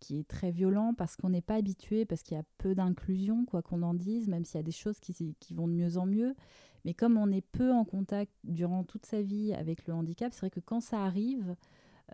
qui, 0.00 0.18
est 0.18 0.26
très 0.26 0.50
violent 0.50 0.94
parce 0.94 1.16
qu'on 1.16 1.30
n'est 1.30 1.42
pas 1.42 1.54
habitué, 1.54 2.04
parce 2.04 2.22
qu'il 2.22 2.36
y 2.36 2.40
a 2.40 2.44
peu 2.58 2.74
d'inclusion, 2.74 3.44
quoi 3.44 3.62
qu'on 3.62 3.82
en 3.82 3.94
dise, 3.94 4.26
même 4.26 4.44
s'il 4.44 4.56
y 4.56 4.60
a 4.60 4.64
des 4.64 4.72
choses 4.72 4.98
qui, 4.98 5.36
qui, 5.38 5.54
vont 5.54 5.68
de 5.68 5.74
mieux 5.74 5.96
en 5.96 6.06
mieux. 6.06 6.34
Mais 6.84 6.94
comme 6.94 7.16
on 7.16 7.30
est 7.30 7.46
peu 7.52 7.72
en 7.72 7.84
contact 7.84 8.32
durant 8.42 8.82
toute 8.82 9.06
sa 9.06 9.22
vie 9.22 9.52
avec 9.52 9.86
le 9.86 9.94
handicap, 9.94 10.32
c'est 10.32 10.40
vrai 10.40 10.50
que 10.50 10.60
quand 10.60 10.80
ça 10.80 11.04
arrive, 11.04 11.54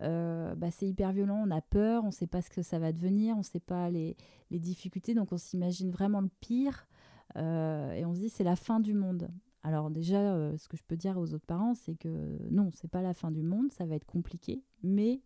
euh, 0.02 0.54
bah, 0.54 0.70
c'est 0.70 0.88
hyper 0.88 1.12
violent, 1.12 1.44
on 1.46 1.50
a 1.50 1.60
peur, 1.60 2.02
on 2.02 2.08
ne 2.08 2.12
sait 2.12 2.26
pas 2.26 2.42
ce 2.42 2.50
que 2.50 2.62
ça 2.62 2.78
va 2.78 2.92
devenir, 2.92 3.36
on 3.36 3.38
ne 3.38 3.44
sait 3.44 3.60
pas 3.60 3.90
les, 3.90 4.16
les, 4.50 4.58
difficultés, 4.58 5.14
donc 5.14 5.32
on 5.32 5.36
s'imagine 5.36 5.90
vraiment 5.90 6.20
le 6.20 6.30
pire 6.40 6.88
euh, 7.36 7.92
et 7.92 8.04
on 8.04 8.14
se 8.14 8.20
dit 8.20 8.28
c'est 8.28 8.44
la 8.44 8.56
fin 8.56 8.80
du 8.80 8.94
monde. 8.94 9.28
Alors 9.62 9.90
déjà, 9.90 10.18
euh, 10.18 10.56
ce 10.58 10.68
que 10.68 10.76
je 10.76 10.82
peux 10.82 10.96
dire 10.96 11.16
aux 11.16 11.32
autres 11.32 11.46
parents, 11.46 11.74
c'est 11.74 11.94
que 11.94 12.38
non, 12.50 12.70
c'est 12.74 12.90
pas 12.90 13.02
la 13.02 13.14
fin 13.14 13.30
du 13.30 13.42
monde, 13.42 13.70
ça 13.72 13.86
va 13.86 13.94
être 13.94 14.04
compliqué, 14.04 14.62
mais 14.82 15.20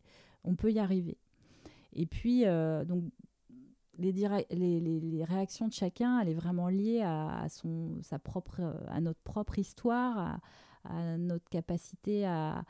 on 0.45 0.55
peut 0.55 0.71
y 0.71 0.79
arriver. 0.79 1.17
Et 1.95 2.07
puis, 2.07 2.45
donc, 2.45 3.05
les, 3.97 4.13
les, 4.13 5.01
les, 5.01 5.25
réactions 5.25 5.67
de 5.67 5.73
chacun, 5.73 6.21
elle 6.21 6.29
est 6.29 6.35
vraiment 6.35 6.69
liée 6.69 7.01
à, 7.03 7.47
son, 7.49 7.99
sa 8.03 8.19
propre, 8.19 8.61
à 8.89 9.01
notre 9.01 9.21
propre 9.21 9.59
histoire, 9.59 10.39
à 10.85 11.17
notre 11.17 11.49
capacité 11.49 12.27
à, 12.27 12.63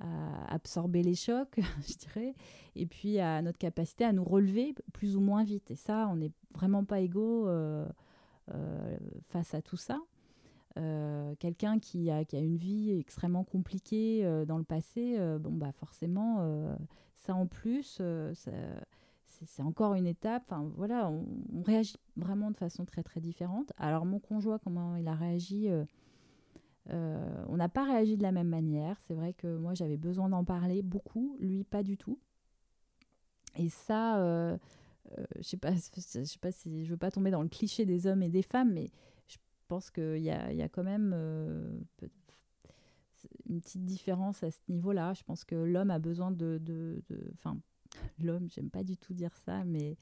à 0.00 0.54
absorber 0.54 1.02
les 1.02 1.14
chocs, 1.14 1.56
je 1.88 1.96
dirais, 1.96 2.34
et 2.76 2.86
puis 2.86 3.18
à 3.18 3.42
notre 3.42 3.58
capacité 3.58 4.04
à 4.04 4.12
nous 4.12 4.24
relever 4.24 4.74
plus 4.92 5.16
ou 5.16 5.20
moins 5.20 5.44
vite. 5.44 5.70
Et 5.70 5.76
ça, 5.76 6.08
on 6.10 6.16
n'est 6.16 6.32
vraiment 6.54 6.84
pas 6.84 7.00
égaux 7.00 7.48
euh, 7.48 7.86
euh, 8.54 8.96
face 9.22 9.54
à 9.54 9.62
tout 9.62 9.76
ça. 9.76 9.98
Euh, 10.76 11.34
quelqu'un 11.36 11.78
qui 11.78 12.10
a, 12.10 12.22
une 12.32 12.56
vie 12.56 12.92
extrêmement 12.98 13.44
compliquée 13.44 14.22
dans 14.46 14.58
le 14.58 14.64
passé, 14.64 15.18
bon, 15.40 15.52
bah 15.52 15.72
forcément, 15.72 16.76
ça 17.14 17.34
en 17.34 17.46
plus, 17.46 18.00
c'est 19.26 19.62
encore 19.62 19.94
une 19.94 20.06
étape. 20.06 20.44
Enfin, 20.46 20.70
voilà, 20.76 21.08
on, 21.08 21.26
on, 21.52 21.62
réagit 21.62 21.96
vraiment 22.16 22.50
de 22.50 22.56
façon 22.56 22.84
très, 22.84 23.02
très 23.02 23.20
différente. 23.20 23.72
Alors, 23.76 24.04
mon 24.04 24.20
conjoint, 24.20 24.58
comment 24.58 24.96
il 24.96 25.08
a 25.08 25.14
réagi 25.14 25.68
euh, 26.90 27.44
on 27.48 27.56
n'a 27.56 27.68
pas 27.68 27.84
réagi 27.84 28.16
de 28.16 28.22
la 28.22 28.32
même 28.32 28.48
manière. 28.48 28.98
C'est 29.00 29.14
vrai 29.14 29.34
que 29.34 29.56
moi, 29.56 29.74
j'avais 29.74 29.96
besoin 29.96 30.28
d'en 30.28 30.44
parler 30.44 30.82
beaucoup, 30.82 31.36
lui, 31.40 31.64
pas 31.64 31.82
du 31.82 31.96
tout. 31.96 32.18
Et 33.56 33.68
ça, 33.68 34.18
euh, 34.18 34.56
euh, 35.18 35.24
je 35.36 35.42
sais 35.42 35.56
pas, 35.56 35.72
je 35.96 36.24
sais 36.24 36.38
pas 36.40 36.52
si 36.52 36.84
je 36.84 36.90
veux 36.90 36.96
pas 36.96 37.10
tomber 37.10 37.30
dans 37.30 37.42
le 37.42 37.48
cliché 37.48 37.84
des 37.84 38.06
hommes 38.06 38.22
et 38.22 38.28
des 38.28 38.42
femmes, 38.42 38.72
mais 38.72 38.90
je 39.26 39.36
pense 39.68 39.90
qu'il 39.90 40.22
y 40.22 40.30
a, 40.30 40.52
y 40.52 40.62
a, 40.62 40.68
quand 40.68 40.84
même 40.84 41.12
une 43.48 43.60
petite 43.60 43.84
différence 43.84 44.42
à 44.42 44.50
ce 44.50 44.60
niveau-là. 44.68 45.12
Je 45.14 45.24
pense 45.24 45.44
que 45.44 45.56
l'homme 45.56 45.90
a 45.90 45.98
besoin 45.98 46.30
de, 46.30 47.02
enfin, 47.34 47.58
de, 48.18 48.26
l'homme, 48.26 48.48
j'aime 48.50 48.70
pas 48.70 48.84
du 48.84 48.96
tout 48.96 49.12
dire 49.12 49.36
ça, 49.36 49.64
mais 49.64 49.98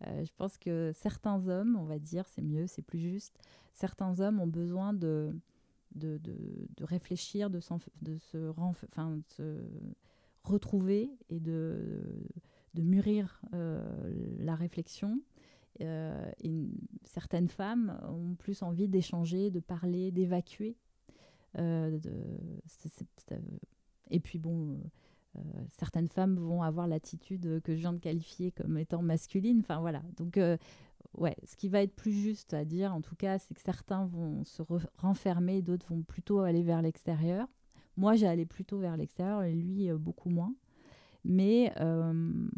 je 0.00 0.32
pense 0.36 0.58
que 0.58 0.90
certains 0.94 1.46
hommes, 1.48 1.76
on 1.76 1.84
va 1.84 2.00
dire, 2.00 2.26
c'est 2.26 2.42
mieux, 2.42 2.66
c'est 2.66 2.82
plus 2.82 2.98
juste. 2.98 3.38
Certains 3.72 4.18
hommes 4.18 4.40
ont 4.40 4.48
besoin 4.48 4.92
de 4.92 5.32
de, 5.94 6.18
de, 6.18 6.84
réfléchir, 6.84 7.50
de, 7.50 7.60
de, 8.02 8.18
se 8.18 8.52
se 9.28 9.60
retrouver 10.44 11.10
et 11.30 11.40
de, 11.40 12.28
de 12.74 12.82
mûrir 12.82 13.40
euh, 13.54 13.80
la 14.38 14.54
réflexion. 14.54 15.20
Euh, 15.80 16.30
certaines 17.04 17.48
femmes 17.48 17.98
ont 18.08 18.34
plus 18.34 18.62
envie 18.62 18.88
d'échanger, 18.88 19.50
de 19.50 19.60
parler, 19.60 20.10
d'évacuer. 20.12 20.76
Euh, 21.58 21.98
et 24.10 24.20
puis 24.20 24.38
bon, 24.38 24.78
certaines 25.72 26.08
femmes 26.08 26.36
vont 26.36 26.62
avoir 26.62 26.86
l'attitude 26.86 27.60
que 27.62 27.74
je 27.74 27.80
viens 27.80 27.92
de 27.92 27.98
qualifier 27.98 28.52
comme 28.52 28.78
étant 28.78 29.02
masculine. 29.02 29.60
Enfin 29.60 29.80
voilà. 29.80 30.02
Donc 30.16 30.38
ouais, 31.16 31.36
ce 31.44 31.56
qui 31.56 31.68
va 31.68 31.82
être 31.82 31.94
plus 31.94 32.12
juste 32.12 32.54
à 32.54 32.64
dire, 32.64 32.94
en 32.94 33.00
tout 33.00 33.16
cas, 33.16 33.38
c'est 33.38 33.54
que 33.54 33.60
certains 33.60 34.06
vont 34.06 34.44
se 34.44 34.62
renfermer, 34.98 35.62
d'autres 35.62 35.94
vont 35.94 36.02
plutôt 36.02 36.40
aller 36.40 36.62
vers 36.62 36.82
l'extérieur. 36.82 37.48
Moi, 37.96 38.16
j'ai 38.16 38.26
allé 38.26 38.44
plutôt 38.44 38.78
vers 38.78 38.96
l'extérieur 38.96 39.42
et 39.42 39.54
lui, 39.54 39.90
euh, 39.90 39.98
beaucoup 39.98 40.30
moins. 40.30 40.54
Mais 41.24 41.72
euh, 41.80 42.48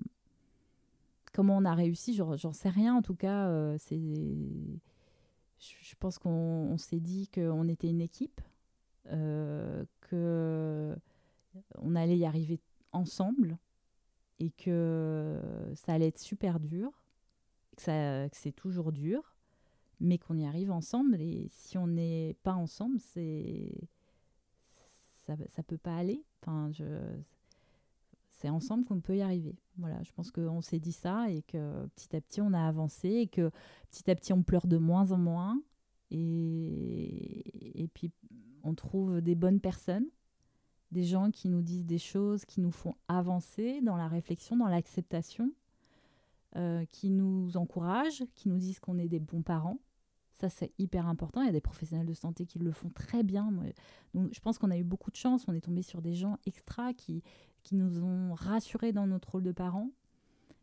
comment 1.32 1.57
on 1.57 1.64
a 1.64 1.74
réussi, 1.74 2.14
j'en 2.14 2.53
sais 2.53 2.70
rien. 2.70 2.97
En 2.97 3.03
tout 3.03 3.14
cas, 3.14 3.49
euh, 3.49 3.78
je 3.90 4.78
pense 6.01 6.18
qu'on 6.18 6.76
s'est 6.78 7.01
dit 7.01 7.28
qu'on 7.28 7.68
était 7.68 7.88
une 7.88 8.01
équipe, 8.01 8.40
que 9.05 10.97
on 11.78 11.94
allait 11.94 12.18
y 12.18 12.26
arriver 12.26 12.59
ensemble 12.92 13.57
et 14.40 14.51
que 14.51 15.40
ça 15.74 15.92
allait 15.92 16.09
être 16.09 16.18
super 16.18 16.59
dur, 16.59 16.90
que, 17.76 17.82
ça, 17.82 18.28
que 18.28 18.36
c'est 18.36 18.52
toujours 18.52 18.92
dur, 18.92 19.36
mais 20.00 20.18
qu'on 20.18 20.36
y 20.36 20.46
arrive 20.46 20.70
ensemble. 20.70 21.20
Et 21.20 21.48
si 21.50 21.78
on 21.78 21.86
n'est 21.86 22.36
pas 22.42 22.54
ensemble, 22.54 22.98
c'est 23.00 23.72
ça, 25.26 25.34
ça 25.48 25.62
peut 25.62 25.78
pas 25.78 25.96
aller. 25.96 26.24
Enfin, 26.42 26.70
c'est 28.30 28.50
ensemble 28.50 28.84
qu'on 28.84 29.00
peut 29.00 29.16
y 29.16 29.22
arriver. 29.22 29.56
Voilà, 29.78 30.02
je 30.02 30.12
pense 30.12 30.30
qu'on 30.30 30.60
s'est 30.60 30.80
dit 30.80 30.92
ça 30.92 31.30
et 31.30 31.42
que 31.42 31.86
petit 31.88 32.14
à 32.16 32.20
petit 32.20 32.40
on 32.40 32.52
a 32.52 32.66
avancé 32.66 33.08
et 33.08 33.26
que 33.26 33.50
petit 33.90 34.10
à 34.10 34.14
petit 34.14 34.32
on 34.32 34.42
pleure 34.42 34.66
de 34.66 34.78
moins 34.78 35.12
en 35.12 35.18
moins 35.18 35.60
et, 36.10 37.82
et 37.82 37.88
puis 37.88 38.10
on 38.62 38.74
trouve 38.74 39.20
des 39.20 39.34
bonnes 39.34 39.60
personnes 39.60 40.06
des 40.92 41.04
gens 41.04 41.30
qui 41.30 41.48
nous 41.48 41.62
disent 41.62 41.84
des 41.84 41.98
choses 41.98 42.44
qui 42.44 42.60
nous 42.60 42.70
font 42.70 42.94
avancer 43.08 43.80
dans 43.82 43.96
la 43.96 44.08
réflexion, 44.08 44.56
dans 44.56 44.68
l'acceptation, 44.68 45.52
euh, 46.57 46.84
qui 46.90 47.11
nous 47.11 47.57
encouragent, 47.57 48.24
qui 48.34 48.48
nous 48.48 48.57
disent 48.57 48.80
qu'on 48.80 48.98
est 48.98 49.09
des 49.09 49.20
bons 49.20 49.42
parents. 49.42 49.78
Ça, 50.32 50.48
c'est 50.48 50.72
hyper 50.78 51.07
important. 51.07 51.42
Il 51.42 51.46
y 51.46 51.50
a 51.50 51.52
des 51.52 51.61
professionnels 51.61 52.07
de 52.07 52.14
santé 52.14 52.44
qui 52.44 52.59
le 52.59 52.70
font 52.70 52.90
très 52.90 53.22
bien. 53.22 53.50
Je 54.14 54.40
pense 54.40 54.59
qu'on 54.59 54.70
a 54.70 54.76
eu 54.76 54.84
beaucoup 54.84 55.11
de 55.11 55.16
chance. 55.16 55.44
On 55.48 55.54
est 55.54 55.62
tombé 55.62 55.82
sur 55.82 56.02
des 56.02 56.14
gens 56.14 56.38
extra 56.44 56.92
qui, 56.92 57.22
qui 57.62 57.74
nous 57.74 58.02
ont 58.02 58.34
rassurés 58.34 58.92
dans 58.92 59.07
notre 59.07 59.32
rôle 59.32 59.42
de 59.42 59.52
parents, 59.52 59.90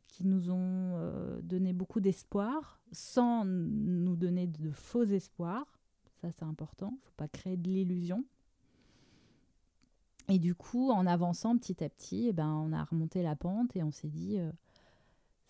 qui 0.07 0.25
nous 0.25 0.51
ont 0.51 0.93
euh, 0.97 1.41
donné 1.41 1.73
beaucoup 1.73 1.99
d'espoir, 1.99 2.79
sans 2.91 3.45
nous 3.45 4.15
donner 4.15 4.47
de 4.47 4.71
faux 4.71 5.03
espoirs. 5.03 5.79
Ça, 6.21 6.31
c'est 6.31 6.45
important. 6.45 6.89
Il 6.91 6.95
ne 6.95 7.05
faut 7.05 7.17
pas 7.17 7.27
créer 7.27 7.57
de 7.57 7.69
l'illusion. 7.69 8.23
Et 10.29 10.39
du 10.39 10.55
coup, 10.55 10.91
en 10.91 11.05
avançant 11.05 11.57
petit 11.57 11.83
à 11.83 11.89
petit, 11.89 12.27
eh 12.29 12.33
ben, 12.33 12.49
on 12.49 12.71
a 12.71 12.83
remonté 12.83 13.21
la 13.21 13.35
pente 13.35 13.75
et 13.75 13.83
on 13.83 13.91
s'est 13.91 14.09
dit, 14.09 14.39
euh, 14.39 14.51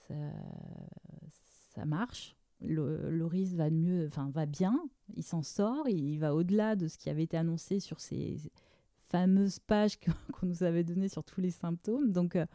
ça, 0.07 1.85
marche. 1.85 2.35
Le, 2.61 3.09
Loris 3.09 3.55
va 3.55 3.69
mieux, 3.69 4.07
enfin 4.07 4.29
va 4.29 4.45
bien, 4.45 4.79
il 5.15 5.23
s'en 5.23 5.41
sort, 5.41 5.89
il, 5.89 6.17
va 6.17 6.33
au-delà 6.33 6.77
de 6.77 6.87
ce 6.87 6.97
qui 6.97 7.09
avait 7.09 7.23
été 7.23 7.35
annoncé 7.35 7.81
sur 7.81 7.99
ces 7.99 8.37
fameuses 8.99 9.59
pages 9.59 9.99
qu'on 10.31 10.45
nous 10.45 10.63
avait 10.63 10.85
données 10.85 11.09
sur 11.09 11.23
tous 11.23 11.41
les 11.41 11.51
symptômes. 11.51 12.11
Donc, 12.11 12.35
euh, 12.37 12.45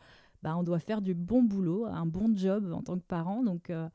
bah, 0.43 0.57
on 0.57 0.63
doit 0.63 0.79
faire 0.79 1.03
du 1.03 1.15
bon 1.15 1.43
boulot, 1.43 1.85
un 1.85 2.07
bon 2.07 2.35
job 2.35 2.73
en 2.73 2.83
tant 2.83 2.97
que 2.97 3.05
parent. 3.05 3.43
Donc, 3.43 3.69
euh, 3.69 3.89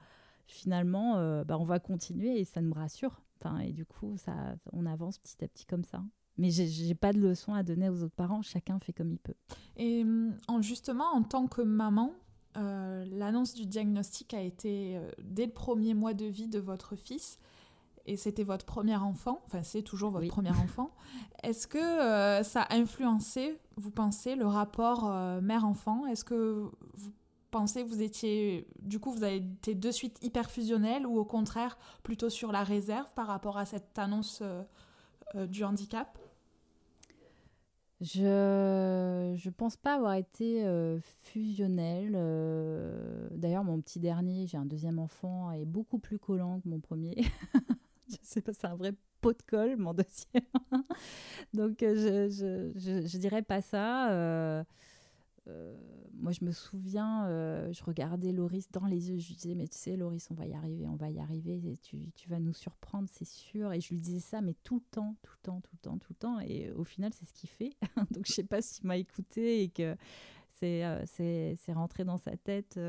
finalement, 0.46 1.44
bah, 1.46 1.58
on 1.58 1.64
va 1.64 1.80
continuer 1.80 2.40
et 2.40 2.46
ça 2.46 2.62
nous 2.62 2.74
rassure. 2.74 3.24
Enfin, 3.40 3.60
et 3.60 3.72
du 3.72 3.86
coup, 3.86 4.16
ça, 4.18 4.56
on 4.72 4.86
avance 4.86 5.18
petit 5.18 5.44
à 5.44 5.48
petit 5.48 5.66
comme 5.66 5.84
ça. 5.84 6.04
Mais 6.38 6.50
j'ai 6.50 6.96
pas 6.96 7.14
de 7.14 7.20
leçon 7.20 7.54
à 7.54 7.62
donner 7.62 7.90
aux 7.90 8.02
autres 8.02 8.16
parents, 8.16 8.42
chacun 8.42 8.80
fait 8.80 8.94
comme 8.94 9.12
il 9.12 9.20
peut. 9.20 9.36
Et 9.78 10.04
en, 10.48 10.62
justement, 10.62 11.14
en 11.14 11.22
tant 11.22 11.48
que 11.48 11.62
maman, 11.62 12.12
euh, 12.58 13.06
l'annonce 13.12 13.54
du 13.54 13.66
diagnostic 13.66 14.34
a 14.34 14.42
été 14.42 14.98
euh, 14.98 15.10
dès 15.22 15.46
le 15.46 15.52
premier 15.52 15.94
mois 15.94 16.14
de 16.14 16.26
vie 16.26 16.48
de 16.48 16.60
votre 16.60 16.96
fils, 16.96 17.40
et 18.06 18.18
c'était 18.18 18.44
votre 18.44 18.66
premier 18.66 18.96
enfant, 18.96 19.42
enfin 19.46 19.64
c'est 19.64 19.82
toujours 19.82 20.12
votre 20.12 20.28
premier 20.28 20.50
enfant. 20.64 20.92
Est-ce 21.42 21.68
que 21.68 21.78
euh, 21.78 22.44
ça 22.44 22.64
a 22.64 22.76
influencé, 22.76 23.60
vous 23.78 23.92
pensez, 23.92 24.36
le 24.36 24.46
rapport 24.46 25.10
mère-enfant? 25.42 26.06
Est-ce 26.06 26.24
que 26.24 26.70
vous 26.96 27.12
pensez 27.50 27.84
que 27.84 27.90
vous 27.90 28.02
étiez, 28.02 28.68
du 28.82 29.00
coup, 29.00 29.12
vous 29.12 29.24
avez 29.24 29.38
été 29.38 29.74
de 29.76 29.92
suite 29.92 30.18
hyper 30.22 30.52
fusionnel 30.52 31.08
ou 31.08 31.18
au 31.18 31.26
contraire 31.26 31.78
plutôt 32.04 32.30
sur 32.30 32.52
la 32.52 32.64
réserve 32.64 33.08
par 33.16 33.28
rapport 33.28 33.58
à 33.58 33.66
cette 33.66 33.98
annonce 33.98 34.44
du 35.36 35.64
handicap? 35.64 36.18
Je 38.04 39.46
ne 39.46 39.50
pense 39.52 39.78
pas 39.78 39.96
avoir 39.96 40.16
été 40.16 40.66
euh, 40.66 41.00
fusionnelle. 41.24 42.14
Euh, 42.16 43.30
d'ailleurs, 43.32 43.64
mon 43.64 43.80
petit 43.80 44.00
dernier, 44.00 44.46
j'ai 44.46 44.58
un 44.58 44.66
deuxième 44.66 45.00
enfant, 45.00 45.52
est 45.52 45.66
beaucoup 45.66 46.00
plus 46.00 46.20
collant 46.20 46.60
que 46.60 46.68
mon 46.68 46.80
premier. 46.80 47.16
je 48.10 48.18
sais 48.22 48.42
pas, 48.42 48.52
c'est 48.54 48.68
un 48.68 48.76
vrai 48.76 48.94
pot 49.22 49.32
de 49.32 49.42
colle, 49.44 49.78
mon 49.78 49.94
deuxième. 49.94 50.44
Donc, 51.54 51.82
euh, 51.82 52.28
je, 52.30 52.72
je, 52.76 53.08
je, 53.08 53.18
dirais 53.18 53.42
pas 53.42 53.62
ça. 53.62 54.66
Moi, 56.14 56.32
je 56.32 56.46
me 56.46 56.52
souviens, 56.52 57.26
euh, 57.26 57.72
je 57.74 57.84
regardais 57.84 58.32
Loris 58.32 58.70
dans 58.72 58.86
les 58.86 59.10
yeux, 59.10 59.18
je 59.18 59.28
lui 59.30 59.36
disais, 59.36 59.56
mais 59.56 59.68
tu 59.68 59.78
sais, 59.78 59.98
Loris, 59.98 60.28
on 60.32 60.36
va 60.36 60.46
y 60.46 60.54
arriver, 60.54 60.88
on 60.88 60.96
va 60.96 61.10
y 61.10 61.20
arriver, 61.20 61.60
tu, 61.82 62.12
tu 62.16 62.30
vas 62.30 62.40
nous 62.40 62.54
surprendre, 62.54 63.10
c'est 63.12 63.28
sûr. 63.28 63.74
Et 63.74 63.82
je 63.82 63.90
lui 63.90 64.00
disais 64.00 64.20
ça, 64.20 64.42
mais 64.42 64.54
tout 64.64 64.76
le 64.76 64.86
temps, 64.92 65.16
tout 65.24 65.34
le 65.42 65.42
temps, 65.44 65.62
tout 65.62 65.72
le 65.74 65.80
temps, 65.80 65.98
tout 65.98 66.14
le 66.14 66.16
temps. 66.16 66.40
Et 66.40 66.72
au 66.72 66.84
final, 66.84 67.12
c'est 67.14 67.26
ce 67.26 67.34
qu'il 67.34 67.50
fait. 67.50 67.74
Donc, 68.12 68.26
je 68.26 68.34
sais 68.34 68.44
pas 68.44 68.62
s'il 68.62 68.86
m'a 68.86 68.98
écouté 68.98 69.64
et 69.64 69.70
que 69.70 69.96
c'est 70.50 70.86
euh, 70.86 71.04
rentré 71.70 72.06
dans 72.06 72.18
sa 72.18 72.38
tête 72.38 72.80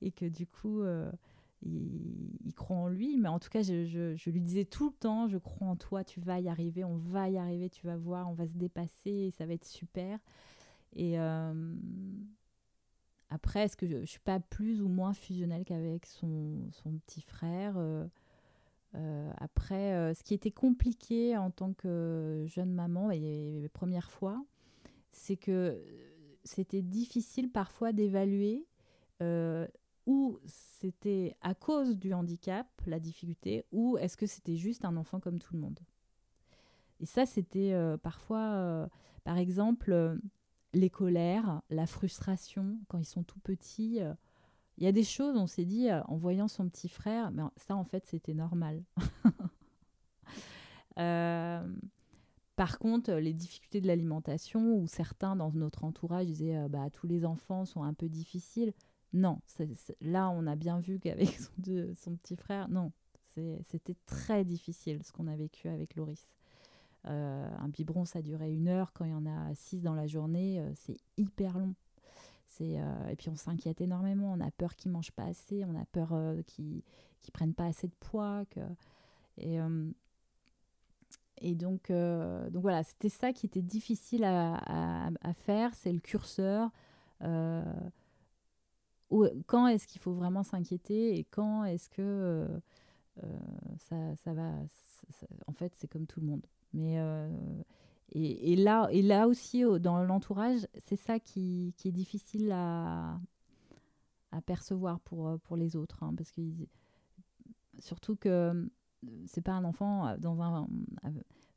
et 0.00 0.12
que 0.12 0.26
du 0.26 0.46
coup, 0.46 0.82
il, 1.62 2.36
il, 2.46 2.54
croit 2.54 2.76
en 2.76 2.88
lui. 2.88 3.18
Mais 3.18 3.28
en 3.28 3.38
tout 3.38 3.50
cas, 3.50 3.62
je, 3.62 3.84
je, 3.84 4.14
je, 4.16 4.30
lui 4.30 4.40
disais 4.40 4.64
tout 4.64 4.90
le 4.90 4.94
temps, 4.94 5.28
je 5.28 5.38
crois 5.38 5.66
en 5.66 5.76
toi, 5.76 6.04
tu 6.04 6.20
vas 6.20 6.40
y 6.40 6.48
arriver, 6.48 6.84
on 6.84 6.96
va 6.96 7.28
y 7.28 7.36
arriver, 7.36 7.68
tu 7.68 7.86
vas 7.86 7.96
voir, 7.96 8.30
on 8.30 8.34
va 8.34 8.46
se 8.46 8.56
dépasser, 8.56 9.32
ça 9.36 9.44
va 9.44 9.54
être 9.54 9.66
super. 9.66 10.18
Et 10.94 11.18
euh, 11.18 11.52
après, 13.30 13.64
est-ce 13.64 13.76
que 13.76 13.86
je 13.86 13.96
ne 13.96 14.04
suis 14.04 14.20
pas 14.20 14.40
plus 14.40 14.82
ou 14.82 14.88
moins 14.88 15.12
fusionnelle 15.12 15.64
qu'avec 15.64 16.06
son, 16.06 16.70
son, 16.72 16.98
petit 16.98 17.20
frère 17.20 17.74
euh, 17.76 18.06
euh, 18.94 19.30
Après, 19.36 20.14
ce 20.14 20.22
qui 20.22 20.34
était 20.34 20.50
compliqué 20.50 21.36
en 21.36 21.50
tant 21.50 21.72
que 21.72 22.44
jeune 22.46 22.72
maman 22.72 23.10
et, 23.10 23.62
et 23.64 23.68
première 23.68 24.10
fois, 24.10 24.44
c'est 25.12 25.36
que 25.36 25.82
c'était 26.44 26.82
difficile 26.82 27.50
parfois 27.50 27.92
d'évaluer 27.92 28.66
où 30.06 30.38
c'était 30.46 31.36
à 31.42 31.54
cause 31.54 31.98
du 31.98 32.14
handicap, 32.14 32.66
la 32.86 32.98
difficulté, 32.98 33.66
ou 33.72 33.98
est-ce 33.98 34.16
que 34.16 34.26
c'était 34.26 34.56
juste 34.56 34.86
un 34.86 34.96
enfant 34.96 35.20
comme 35.20 35.38
tout 35.38 35.52
le 35.52 35.60
monde. 35.60 35.80
Et 37.00 37.04
ça, 37.04 37.26
c'était 37.26 37.74
parfois, 38.02 38.88
par 39.24 39.36
exemple, 39.36 40.18
les 40.78 40.90
colères, 40.90 41.60
la 41.70 41.86
frustration 41.86 42.78
quand 42.88 42.98
ils 42.98 43.04
sont 43.04 43.22
tout 43.22 43.40
petits. 43.40 44.00
Euh, 44.00 44.14
il 44.78 44.84
y 44.84 44.86
a 44.86 44.92
des 44.92 45.04
choses, 45.04 45.36
on 45.36 45.46
s'est 45.46 45.64
dit, 45.64 45.90
euh, 45.90 46.00
en 46.04 46.16
voyant 46.16 46.48
son 46.48 46.68
petit 46.68 46.88
frère, 46.88 47.30
mais 47.32 47.42
ça 47.56 47.76
en 47.76 47.84
fait 47.84 48.06
c'était 48.06 48.34
normal. 48.34 48.82
Euh, 51.00 51.62
par 52.56 52.80
contre, 52.80 53.12
les 53.12 53.32
difficultés 53.32 53.80
de 53.80 53.86
l'alimentation, 53.86 54.74
où 54.74 54.88
certains 54.88 55.36
dans 55.36 55.52
notre 55.52 55.84
entourage 55.84 56.26
disaient 56.26 56.68
bah, 56.68 56.90
tous 56.90 57.06
les 57.06 57.24
enfants 57.24 57.64
sont 57.64 57.84
un 57.84 57.94
peu 57.94 58.08
difficiles. 58.08 58.72
Non, 59.12 59.38
là 60.00 60.28
on 60.28 60.44
a 60.48 60.56
bien 60.56 60.80
vu 60.80 60.98
qu'avec 60.98 61.28
son, 61.38 61.52
son, 61.94 62.16
petit 62.16 62.34
frère, 62.34 62.68
non, 62.68 62.90
c'était 63.62 63.94
très 64.06 64.44
difficile 64.44 65.04
ce 65.04 65.12
qu'on 65.12 65.28
a 65.28 65.36
vécu 65.36 65.68
avec 65.68 65.94
Loris. 65.94 66.34
Euh, 67.08 67.48
un 67.58 67.68
biberon, 67.68 68.04
ça 68.04 68.22
durait 68.22 68.52
une 68.52 68.68
heure. 68.68 68.92
Quand 68.92 69.04
il 69.04 69.12
y 69.12 69.14
en 69.14 69.26
a 69.26 69.54
six 69.54 69.80
dans 69.80 69.94
la 69.94 70.06
journée, 70.06 70.60
euh, 70.60 70.70
c'est 70.74 70.98
hyper 71.16 71.58
long. 71.58 71.74
Euh, 72.60 73.08
et 73.08 73.14
puis 73.14 73.28
on 73.28 73.36
s'inquiète 73.36 73.80
énormément. 73.80 74.32
On 74.32 74.40
a 74.40 74.50
peur 74.50 74.74
qu'ils 74.74 74.90
mangent 74.90 75.12
pas 75.12 75.24
assez. 75.24 75.64
On 75.64 75.76
a 75.76 75.84
peur 75.86 76.12
qu'ils 76.46 76.76
ne 76.76 77.30
prennent 77.32 77.54
pas 77.54 77.66
assez 77.66 77.86
de 77.86 77.94
poids. 78.00 78.44
Et, 81.40 81.54
donc, 81.54 81.90
voilà, 81.90 82.82
c'était 82.82 83.08
ça 83.08 83.32
qui 83.32 83.46
était 83.46 83.62
difficile 83.62 84.24
à, 84.24 85.00
faire. 85.34 85.72
C'est 85.74 85.92
le 85.92 86.00
curseur. 86.00 86.70
quand 87.20 87.62
est-ce 89.68 89.86
qu'il 89.86 90.00
faut 90.00 90.14
vraiment 90.14 90.42
s'inquiéter 90.42 91.16
et 91.16 91.24
quand 91.24 91.64
est-ce 91.64 91.88
que 91.88 92.48
ça, 93.78 94.34
va. 94.34 94.52
en 95.46 95.52
fait, 95.52 95.72
c'est 95.76 95.86
comme 95.86 96.06
tout 96.06 96.20
le 96.20 96.26
monde. 96.26 96.44
Mais 96.72 96.98
euh, 96.98 97.28
et, 98.12 98.56
là, 98.56 98.88
et 98.90 99.02
là 99.02 99.28
aussi, 99.28 99.64
dans 99.80 100.02
l'entourage, 100.02 100.66
c'est 100.78 100.96
ça 100.96 101.18
qui, 101.18 101.74
qui, 101.76 101.88
est 101.88 101.92
difficile 101.92 102.50
à, 102.52 103.20
à 104.32 104.40
percevoir 104.40 105.00
pour, 105.00 105.28
euh, 105.28 105.36
pour 105.38 105.56
les 105.56 105.76
autres. 105.76 106.02
Hein, 106.02 106.14
parce 106.16 106.30
que 106.30 106.40
surtout 107.78 108.16
que 108.16 108.28
euh, 108.28 108.66
c'est 109.26 109.42
pas 109.42 109.52
un 109.52 109.64
enfant 109.64 110.16
dans 110.18 110.40
un. 110.42 110.66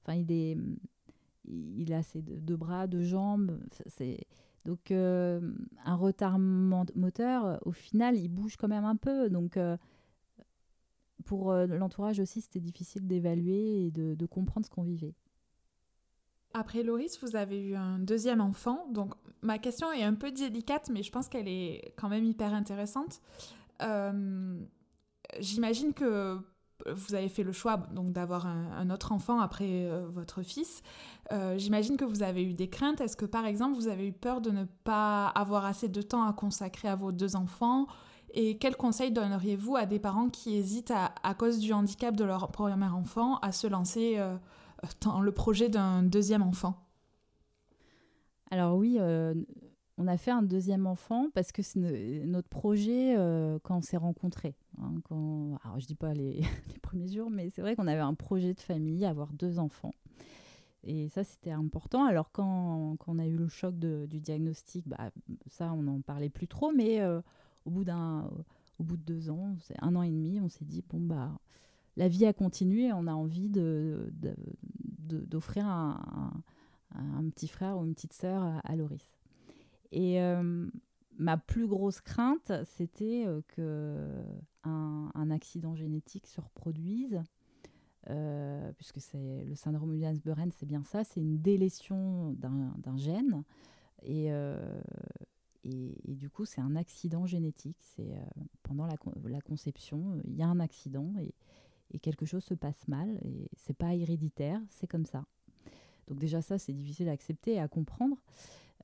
Enfin, 0.03 0.15
il, 0.15 0.31
est, 0.31 0.57
il 1.47 1.93
a 1.93 2.03
ses 2.03 2.21
deux 2.21 2.57
bras, 2.57 2.87
deux 2.87 3.03
jambes. 3.03 3.59
C'est. 3.87 4.19
Donc, 4.63 4.91
un 4.91 5.95
retard 5.95 6.37
moteur, 6.37 7.59
au 7.65 7.71
final, 7.71 8.15
il 8.15 8.29
bouge 8.29 8.57
quand 8.57 8.67
même 8.67 8.85
un 8.85 8.95
peu. 8.95 9.27
Donc, 9.27 9.57
pour 11.21 11.51
euh, 11.51 11.65
l'entourage 11.67 12.19
aussi, 12.19 12.41
c'était 12.41 12.59
difficile 12.59 13.07
d'évaluer 13.07 13.85
et 13.85 13.91
de, 13.91 14.25
comprendre 14.25 14.65
ce 14.65 14.71
qu'on 14.71 14.83
vivait. 14.83 15.13
Après 16.53 16.83
Loris, 16.83 17.19
vous 17.21 17.35
avez 17.35 17.61
eu 17.61 17.75
un 17.75 17.99
deuxième 17.99 18.41
enfant. 18.41 18.87
Donc 18.91 19.13
ma 19.41 19.57
question 19.57 19.91
est 19.91 20.03
un 20.03 20.13
peu 20.13 20.31
délicate, 20.31 20.89
mais 20.91 21.03
je 21.03 21.11
pense 21.11 21.27
qu'elle 21.27 21.47
est 21.47 21.93
quand 21.97 22.09
même 22.09 22.25
hyper 22.25 22.53
intéressante. 22.53 23.21
Euh, 23.81 24.59
j'imagine 25.39 25.93
que 25.93 26.37
vous 26.87 27.13
avez 27.13 27.29
fait 27.29 27.43
le 27.43 27.51
choix 27.51 27.77
donc 27.77 28.11
d'avoir 28.11 28.47
un, 28.47 28.89
autre 28.89 29.11
enfant 29.11 29.39
après 29.39 29.87
votre 30.09 30.41
fils. 30.41 30.81
J'imagine 31.55 31.95
que 31.95 32.05
vous 32.05 32.23
avez 32.23 32.43
eu 32.43 32.53
des 32.53 32.69
craintes. 32.69 33.01
Est-ce 33.01 33.15
que 33.15 33.25
par 33.25 33.45
exemple 33.45 33.75
vous 33.75 33.87
avez 33.87 34.07
eu 34.07 34.13
peur 34.13 34.41
de 34.41 34.49
ne 34.49 34.65
pas 34.83 35.27
avoir 35.27 35.63
assez 35.65 35.89
de 35.89 36.01
temps 36.01 36.23
à 36.23 36.33
consacrer 36.33 36.87
à 36.87 36.95
vos 36.95 37.11
deux 37.11 37.35
enfants? 37.35 37.87
Et 38.33 38.57
quels 38.57 38.75
conseils 38.75 39.11
donneriez-vous 39.11 39.75
à 39.75 39.85
des 39.85 39.99
parents 39.99 40.29
qui 40.29 40.55
hésitent 40.55 40.91
à, 40.91 41.33
cause 41.33 41.59
du 41.59 41.73
handicap 41.73 42.15
de 42.15 42.23
leur 42.23 42.51
premier 42.51 42.85
enfant 42.85 43.37
à 43.37 43.51
se 43.51 43.67
lancer 43.67 44.19
dans 45.01 45.21
le 45.21 45.31
projet 45.31 45.69
d'un 45.69 46.03
deuxième 46.03 46.41
enfant? 46.41 46.75
Alors 48.49 48.77
oui, 48.77 48.99
on 50.01 50.07
a 50.07 50.17
fait 50.17 50.31
un 50.31 50.41
deuxième 50.41 50.87
enfant 50.87 51.27
parce 51.33 51.51
que 51.51 51.61
c'est 51.61 51.79
notre 52.25 52.49
projet 52.49 53.15
euh, 53.15 53.59
quand 53.61 53.77
on 53.77 53.81
s'est 53.81 53.97
rencontrés. 53.97 54.55
Hein, 54.81 54.95
quand, 55.03 55.59
alors 55.63 55.79
je 55.79 55.85
dis 55.85 55.95
pas 55.95 56.13
les, 56.15 56.41
premiers 56.81 57.07
jours, 57.07 57.29
mais 57.29 57.49
c'est 57.49 57.61
vrai 57.61 57.75
qu'on 57.75 57.87
avait 57.87 57.99
un 57.99 58.15
projet 58.15 58.53
de 58.53 58.59
famille, 58.59 59.05
avoir 59.05 59.31
deux 59.33 59.59
enfants. 59.59 59.93
Et 60.83 61.09
ça, 61.09 61.23
c'était 61.23 61.51
important. 61.51 62.05
Alors 62.05 62.31
quand, 62.31 62.97
on 63.05 63.19
a 63.19 63.27
eu 63.27 63.35
le 63.35 63.47
choc 63.47 63.77
du 63.77 64.19
diagnostic, 64.19 64.87
bah, 64.87 65.11
ça, 65.47 65.71
on 65.73 65.83
n'en 65.83 66.01
parlait 66.01 66.29
plus 66.29 66.47
trop, 66.47 66.71
mais 66.71 67.01
euh, 67.01 67.21
au, 67.65 67.71
bout 67.71 67.83
d'un, 67.83 68.29
au 68.79 68.83
bout 68.83 68.97
de 68.97 69.03
deux 69.03 69.29
ans, 69.29 69.55
un 69.79 69.95
an 69.95 70.01
et 70.01 70.09
demi, 70.09 70.39
on 70.41 70.49
s'est 70.49 70.65
dit, 70.65 70.83
bon, 70.89 70.99
bah, 70.99 71.31
la 71.97 72.07
vie 72.07 72.25
a 72.25 72.33
continué, 72.33 72.91
on 72.93 73.07
a 73.07 73.13
envie 73.13 73.49
de, 73.49 74.11
d'offrir 75.09 75.65
un, 75.65 76.33
un, 76.95 77.29
petit 77.29 77.47
frère 77.47 77.77
ou 77.77 77.85
une 77.85 77.93
petite 77.93 78.13
sœur 78.13 78.61
à, 78.63 78.75
Loris. 78.75 79.13
Et 79.91 80.21
euh, 80.21 80.67
ma 81.17 81.37
plus 81.37 81.67
grosse 81.67 82.01
crainte, 82.01 82.51
c'était 82.65 83.25
euh, 83.25 83.41
que 83.49 84.07
un, 84.63 85.31
accident 85.31 85.75
génétique 85.75 86.27
se 86.27 86.41
reproduise, 86.41 87.21
euh, 88.09 88.71
puisque 88.73 88.99
c'est 88.99 89.43
le 89.45 89.55
syndrome 89.55 89.91
Williams-Burren, 89.91 90.51
c'est 90.51 90.65
bien 90.65 90.83
ça, 90.83 91.03
c'est 91.03 91.21
une 91.21 91.39
délétion 91.39 92.33
d'un 92.33 92.97
gène. 92.97 93.43
Et, 94.03 94.31
et, 95.63 96.15
du 96.15 96.29
coup, 96.29 96.45
c'est 96.45 96.61
un 96.61 96.75
accident 96.75 97.25
génétique. 97.25 97.77
C'est 97.95 98.11
pendant 98.63 98.87
la, 98.87 99.41
conception, 99.41 100.19
il 100.25 100.35
y 100.35 100.41
a 100.41 100.47
un 100.47 100.59
accident 100.59 101.13
et, 101.19 101.33
quelque 101.99 102.25
chose 102.25 102.43
se 102.43 102.53
passe 102.53 102.87
mal. 102.87 103.19
Et 103.23 103.49
c'est 103.57 103.75
pas 103.75 103.93
héréditaire, 103.93 104.61
c'est 104.69 104.87
comme 104.87 105.05
ça. 105.05 105.25
Donc 106.07 106.19
déjà 106.19 106.41
ça, 106.41 106.57
c'est 106.57 106.73
difficile 106.73 107.09
à 107.09 107.11
accepter 107.11 107.53
et 107.53 107.59
à 107.59 107.67
comprendre. 107.67 108.17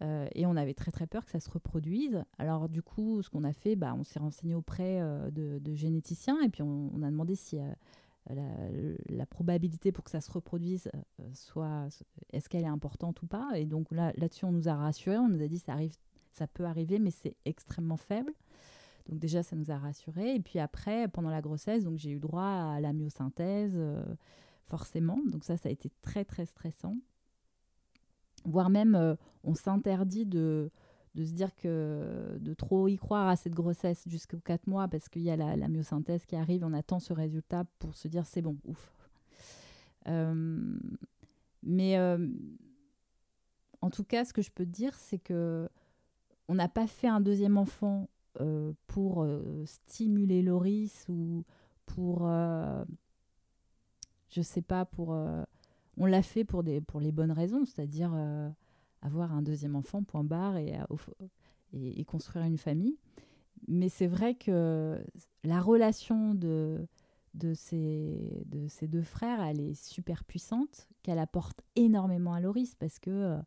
Euh, 0.01 0.27
et 0.35 0.45
on 0.45 0.55
avait 0.55 0.73
très 0.73 0.91
très 0.91 1.07
peur 1.07 1.25
que 1.25 1.31
ça 1.31 1.39
se 1.39 1.49
reproduise. 1.49 2.23
Alors 2.37 2.69
du 2.69 2.81
coup, 2.81 3.21
ce 3.21 3.29
qu'on 3.29 3.43
a 3.43 3.53
fait, 3.53 3.75
bah, 3.75 3.95
on 3.97 4.03
s'est 4.03 4.19
renseigné 4.19 4.55
auprès 4.55 5.01
euh, 5.01 5.31
de, 5.31 5.75
généticiens 5.75 6.39
et 6.41 6.49
puis 6.49 6.61
on, 6.61 7.01
a 7.01 7.09
demandé 7.09 7.35
si 7.35 7.59
euh, 7.59 8.95
la, 9.09 9.25
probabilité 9.25 9.91
pour 9.91 10.03
que 10.03 10.11
ça 10.11 10.21
se 10.21 10.31
reproduise 10.31 10.91
soit, 11.33 11.87
est-ce 12.31 12.49
qu'elle 12.49 12.63
est 12.63 12.67
importante 12.67 13.21
ou 13.21 13.27
pas. 13.27 13.49
Et 13.55 13.65
donc 13.65 13.91
là, 13.91 14.13
là-dessus, 14.17 14.45
on 14.45 14.51
nous 14.51 14.67
a 14.67 14.75
rassurés, 14.75 15.17
on 15.17 15.29
nous 15.29 15.41
a 15.41 15.47
dit 15.47 15.59
ça 15.59 15.73
arrive, 15.73 15.95
ça 16.37 16.47
peut 16.47 16.65
arriver, 16.65 16.99
mais 16.99 17.11
c'est 17.11 17.35
extrêmement 17.45 17.97
faible. 17.97 18.33
Donc 19.09 19.19
déjà, 19.19 19.43
ça 19.43 19.55
nous 19.55 19.71
a 19.71 19.77
rassurés. 19.77 20.35
Et 20.35 20.39
puis 20.39 20.59
après, 20.59 21.07
pendant 21.07 21.29
la 21.29 21.41
grossesse, 21.41 21.83
donc 21.83 21.97
j'ai 21.97 22.11
eu 22.11 22.19
droit 22.19 22.43
à 22.43 22.79
la 22.79 22.93
myosynthèse, 22.93 23.79
forcément. 24.65 25.19
Donc 25.27 25.43
ça, 25.43 25.57
ça 25.57 25.69
a 25.69 25.71
été 25.71 25.91
très 26.01 26.25
très 26.25 26.45
stressant 26.45 26.95
voire 28.47 28.69
même 28.69 28.95
euh, 28.95 29.15
on 29.43 29.53
s'interdit 29.53 30.25
de, 30.25 30.71
de 31.15 31.25
se 31.25 31.31
dire 31.31 31.55
que 31.55 32.37
de 32.39 32.53
trop 32.53 32.87
y 32.87 32.97
croire 32.97 33.27
à 33.27 33.35
cette 33.35 33.53
grossesse 33.53 34.03
jusqu'aux 34.07 34.39
4 34.39 34.67
mois 34.67 34.87
parce 34.87 35.09
qu'il 35.09 35.21
y 35.21 35.29
a 35.29 35.35
la, 35.35 35.67
myosynthèse 35.67 36.25
qui 36.25 36.35
arrive, 36.35 36.63
on 36.63 36.73
attend 36.73 36.99
ce 36.99 37.13
résultat 37.13 37.65
pour 37.79 37.95
se 37.95 38.07
dire 38.07 38.25
c'est 38.25 38.41
bon, 38.41 38.57
ouf. 38.65 38.93
Euh, 40.07 40.77
mais 41.63 41.97
euh, 41.97 42.29
en 43.81 43.89
tout 43.89 44.03
cas, 44.03 44.25
ce 44.25 44.33
que 44.33 44.41
je 44.41 44.51
peux 44.51 44.65
te 44.65 44.71
dire, 44.71 44.95
c'est 44.95 45.19
que 45.19 45.69
on 46.47 46.55
n'a 46.55 46.67
pas 46.67 46.87
fait 46.87 47.07
un 47.07 47.21
deuxième 47.21 47.57
enfant 47.57 48.09
pour 48.87 49.27
stimuler 49.65 50.43
Loris 50.43 51.05
ou 51.09 51.43
pour, 51.85 52.29
je 54.29 54.41
sais 54.41 54.61
pas, 54.61 54.85
pour 54.85 55.15
on 55.97 56.05
l'a 56.05 56.21
fait 56.21 56.43
pour, 56.43 56.63
des, 56.63 56.79
pour 56.79 56.99
les 56.99 57.11
bonnes 57.11 57.31
raisons, 57.31 57.65
c'est-à-dire 57.65 58.11
euh, 58.13 58.49
avoir 59.01 59.33
un 59.33 59.41
deuxième 59.41 59.75
enfant, 59.75 60.03
point 60.03 60.23
barre, 60.23 60.57
et, 60.57 60.73
et, 61.73 62.05
construire 62.05 62.45
une 62.45 62.57
famille. 62.57 62.97
Mais 63.67 63.89
c'est 63.89 64.07
vrai 64.07 64.35
que 64.35 65.03
la 65.43 65.59
relation 65.59 66.35
de, 66.35 66.87
de, 67.33 67.53
ces, 67.55 68.43
de 68.45 68.67
ces 68.67 68.87
deux 68.87 69.01
frères, 69.01 69.41
elle 69.41 69.59
est 69.59 69.73
super 69.73 70.23
puissante, 70.23 70.87
qu'elle 71.01 71.19
apporte 71.19 71.61
énormément 71.75 72.33
à 72.33 72.39
Loris, 72.39 72.75
parce 72.75 72.99
que 72.99 73.09
euh, 73.09 73.37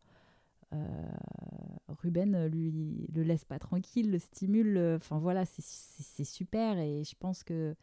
Ruben 1.88 2.46
lui 2.46 3.06
le 3.12 3.22
laisse 3.22 3.44
pas 3.44 3.58
tranquille, 3.58 4.10
le 4.10 4.18
stimule. 4.18 4.96
Enfin 4.96 5.18
voilà, 5.18 5.44
c'est 5.44 6.24
super, 6.24 6.78
et 6.78 7.04
je 7.04 7.14
pense 7.18 7.42
que 7.42 7.74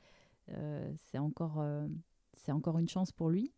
euh, 0.49 0.93
c'est 0.95 1.17
encore, 1.17 1.63
c'est 2.33 2.51
encore 2.51 2.79
une 2.79 2.89
chance 2.89 3.11
pour 3.11 3.29
lui. 3.29 3.51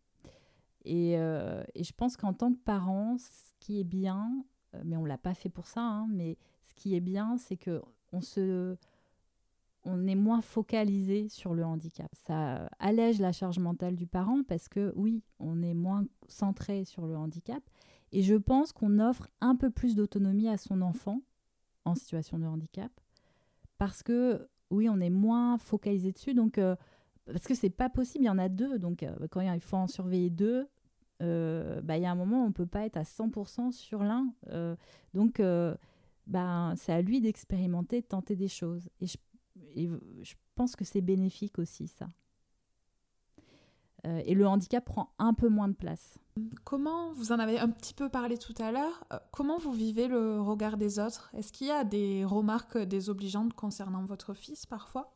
Euh, 0.86 1.62
et, 1.74 1.84
je 1.84 1.92
pense 1.92 2.16
qu'en 2.16 2.32
tant 2.32 2.52
que 2.52 2.58
parent, 2.58 3.16
ce 3.18 3.52
qui 3.60 3.80
est 3.80 3.84
bien, 3.84 4.44
euh, 4.74 4.82
mais 4.84 4.96
on 4.96 5.04
l'a 5.04 5.18
pas 5.18 5.34
fait 5.34 5.48
pour 5.48 5.66
ça, 5.66 5.82
hein, 5.82 6.08
mais 6.10 6.38
ce 6.62 6.74
qui 6.74 6.94
est 6.94 7.00
bien, 7.00 7.36
c'est 7.38 7.56
que 7.56 7.82
on 8.12 8.20
se 8.20 8.76
on 9.84 10.06
est 10.06 10.14
moins 10.14 10.42
focalisé 10.42 11.28
sur 11.30 11.54
le 11.54 11.64
handicap. 11.64 12.10
Ça 12.14 12.68
allège 12.78 13.18
la 13.18 13.32
charge 13.32 13.58
mentale 13.58 13.96
du 13.96 14.06
parent 14.06 14.42
parce 14.46 14.68
que 14.68 14.92
oui, 14.94 15.22
on 15.38 15.62
est 15.62 15.72
moins 15.72 16.04
centré 16.28 16.84
sur 16.84 17.06
le 17.06 17.16
handicap. 17.16 17.62
Et 18.12 18.22
je 18.22 18.34
pense 18.34 18.72
qu'on 18.72 18.98
offre 18.98 19.28
un 19.40 19.56
peu 19.56 19.70
plus 19.70 19.94
d'autonomie 19.94 20.48
à 20.48 20.56
son 20.56 20.82
enfant 20.82 21.22
en 21.84 21.94
situation 21.94 22.38
de 22.38 22.46
handicap 22.46 22.90
parce 23.78 24.02
que 24.02 24.48
oui, 24.70 24.88
on 24.88 25.00
est 25.00 25.10
moins 25.10 25.58
focalisé 25.58 26.12
dessus. 26.12 26.34
Donc 26.34 26.58
euh, 26.58 26.76
parce 27.26 27.46
que 27.46 27.54
c'est 27.54 27.70
pas 27.70 27.88
possible, 27.88 28.24
il 28.24 28.26
y 28.26 28.30
en 28.30 28.38
a 28.38 28.48
deux. 28.48 28.78
Donc, 28.78 29.02
euh, 29.02 29.14
quand 29.30 29.40
il 29.40 29.60
faut 29.60 29.76
en 29.76 29.86
surveiller 29.86 30.30
deux, 30.30 30.68
euh, 31.22 31.80
bah, 31.82 31.96
il 31.96 32.02
y 32.02 32.06
a 32.06 32.10
un 32.10 32.16
moment 32.16 32.42
où 32.42 32.44
on 32.44 32.48
ne 32.48 32.52
peut 32.52 32.66
pas 32.66 32.84
être 32.86 32.96
à 32.96 33.04
100% 33.04 33.72
sur 33.72 34.02
l'un. 34.02 34.32
Donc, 35.14 35.42
bah, 36.26 36.74
c'est 36.76 36.92
à 36.92 37.02
lui 37.02 37.20
d'expérimenter, 37.20 38.00
de 38.00 38.06
tenter 38.06 38.36
des 38.36 38.48
choses. 38.48 38.88
Et 39.00 39.06
je, 39.06 39.16
je 40.22 40.34
pense 40.54 40.76
que 40.76 40.84
c'est 40.84 41.00
bénéfique 41.00 41.58
aussi, 41.58 41.88
ça. 41.88 42.08
Et 44.04 44.34
le 44.34 44.46
handicap 44.46 44.84
prend 44.84 45.12
un 45.18 45.34
peu 45.34 45.48
moins 45.48 45.68
de 45.68 45.74
place. 45.74 46.18
Comment, 46.64 47.12
vous 47.12 47.32
en 47.32 47.38
avez 47.38 47.58
un 47.58 47.68
petit 47.68 47.92
peu 47.92 48.08
parlé 48.08 48.38
tout 48.38 48.54
à 48.58 48.72
l'heure, 48.72 49.04
comment 49.30 49.58
vous 49.58 49.72
vivez 49.72 50.08
le 50.08 50.40
regard 50.40 50.76
des 50.76 50.98
autres? 50.98 51.30
Est-ce 51.34 51.52
qu'il 51.52 51.66
y 51.66 51.70
a 51.70 51.84
des 51.84 52.24
remarques 52.24 52.78
désobligeantes 52.78 53.52
concernant 53.54 54.04
votre 54.04 54.32
fils 54.32 54.64
parfois? 54.66 55.12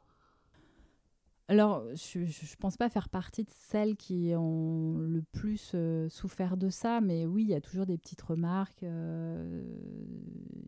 Alors, 1.49 1.85
je 1.95 2.21
ne 2.21 2.57
pense 2.59 2.79
pas 2.79 2.89
faire 2.89 3.11
partie 3.11 3.45
de 3.45 3.51
celles 3.51 3.97
qui 3.97 4.33
ont 4.35 4.97
le 4.97 5.21
plus 5.21 5.73
euh, 5.75 6.09
souffert 6.09 6.57
de 6.57 6.71
ça, 6.71 7.03
mais 7.03 7.27
oui, 7.27 7.43
il 7.43 7.51
y 7.51 7.55
a 7.55 7.61
toujours 7.61 7.85
des 7.85 7.99
petites 7.99 8.23
remarques. 8.23 8.83
Euh, 8.83 9.63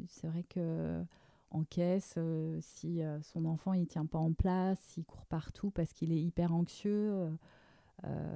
c'est 0.08 0.26
vrai 0.26 0.42
que 0.42 1.02
en 1.50 1.64
caisse, 1.64 2.14
euh, 2.18 2.58
si 2.60 3.00
son 3.22 3.46
enfant 3.46 3.72
il 3.72 3.86
tient 3.86 4.04
pas 4.04 4.18
en 4.18 4.34
place, 4.34 4.78
s'il 4.80 5.04
court 5.04 5.24
partout 5.24 5.70
parce 5.70 5.94
qu'il 5.94 6.12
est 6.12 6.20
hyper 6.20 6.52
anxieux, 6.52 7.30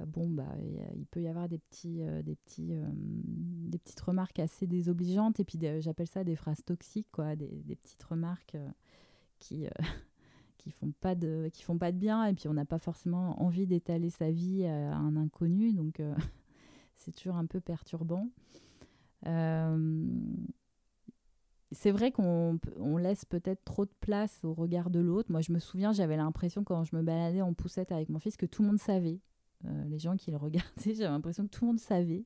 bon 0.07 0.29
bah 0.29 0.53
il 0.95 1.05
peut 1.05 1.21
y 1.21 1.27
avoir 1.27 1.47
des 1.47 1.59
petits, 1.59 2.01
des 2.23 2.35
petits, 2.35 2.73
des 2.93 3.77
petites 3.77 4.01
remarques 4.01 4.39
assez 4.39 4.67
désobligeantes. 4.67 5.39
Et 5.39 5.45
puis 5.45 5.59
j'appelle 5.79 6.07
ça 6.07 6.23
des 6.23 6.35
phrases 6.35 6.63
toxiques, 6.65 7.07
quoi, 7.11 7.35
des, 7.35 7.75
petites 7.75 8.03
remarques 8.03 8.57
qui 9.39 9.67
qui 10.61 10.71
font 10.71 10.91
pas 10.91 11.15
de 11.15 11.49
qui 11.51 11.63
font 11.63 11.77
pas 11.77 11.91
de 11.91 11.97
bien. 11.97 12.25
Et 12.25 12.33
puis 12.33 12.47
on 12.47 12.53
n'a 12.53 12.65
pas 12.65 12.79
forcément 12.79 13.41
envie 13.41 13.67
d'étaler 13.67 14.09
sa 14.09 14.31
vie 14.31 14.65
à 14.65 14.95
un 14.95 15.15
inconnu. 15.15 15.73
Donc 15.73 15.99
euh, 15.99 16.15
c'est 16.95 17.15
toujours 17.15 17.35
un 17.35 17.45
peu 17.45 17.59
perturbant. 17.59 18.29
Euh, 19.27 20.05
c'est 21.71 21.91
vrai 21.91 22.11
qu'on 22.11 22.59
on 22.77 22.97
laisse 22.97 23.25
peut-être 23.25 23.63
trop 23.63 23.85
de 23.85 23.93
place 24.01 24.43
au 24.43 24.53
regard 24.53 24.89
de 24.89 24.99
l'autre. 24.99 25.31
Moi, 25.31 25.41
je 25.41 25.53
me 25.53 25.59
souviens, 25.59 25.93
j'avais 25.93 26.17
l'impression 26.17 26.63
quand 26.63 26.83
je 26.83 26.95
me 26.95 27.01
baladais 27.01 27.41
en 27.41 27.53
poussette 27.53 27.91
avec 27.91 28.09
mon 28.09 28.19
fils 28.19 28.35
que 28.35 28.45
tout 28.45 28.61
le 28.61 28.67
monde 28.67 28.79
savait. 28.79 29.19
Euh, 29.65 29.85
les 29.85 29.99
gens 29.99 30.17
qui 30.17 30.31
le 30.31 30.37
regardaient, 30.37 30.69
j'avais 30.95 31.11
l'impression 31.11 31.45
que 31.45 31.49
tout 31.49 31.65
le 31.65 31.71
monde 31.71 31.79
savait 31.79 32.25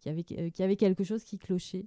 qu'il 0.00 0.10
y 0.10 0.34
avait, 0.34 0.62
avait 0.62 0.76
quelque 0.76 1.04
chose 1.04 1.22
qui 1.22 1.38
clochait. 1.38 1.86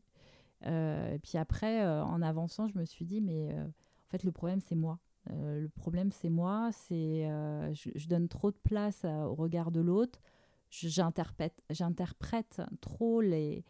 et 0.63 1.19
puis 1.21 1.37
après, 1.37 1.85
en 1.85 2.21
avançant, 2.21 2.69
je 2.69 2.77
me 2.77 2.85
suis 2.85 3.03
dit, 3.03 3.19
mais 3.19 3.53
en 3.53 4.09
fait, 4.09 4.23
le 4.23 4.31
problème, 4.31 4.61
c'est 4.61 4.75
moi. 4.75 4.99
Euh, 5.31 5.61
le 5.61 5.69
problème, 5.69 6.11
c'est 6.11 6.29
moi, 6.29 6.69
c'est 6.71 7.27
euh, 7.27 7.73
je, 7.73 8.07
donne 8.07 8.27
trop 8.27 8.51
de 8.51 8.57
place 8.57 9.05
au 9.05 9.33
regard 9.33 9.71
de 9.71 9.79
l'autre, 9.79 10.21
j'interprète, 10.69 11.63
trop 12.81 13.21
leurs 13.21 13.63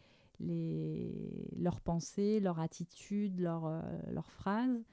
pensées, 1.82 2.39
leurs 2.39 2.59
attitudes, 2.59 3.39
leurs, 3.39 3.68
euh, 3.68 3.82
leurs 4.11 4.32
phrases. 4.32 4.84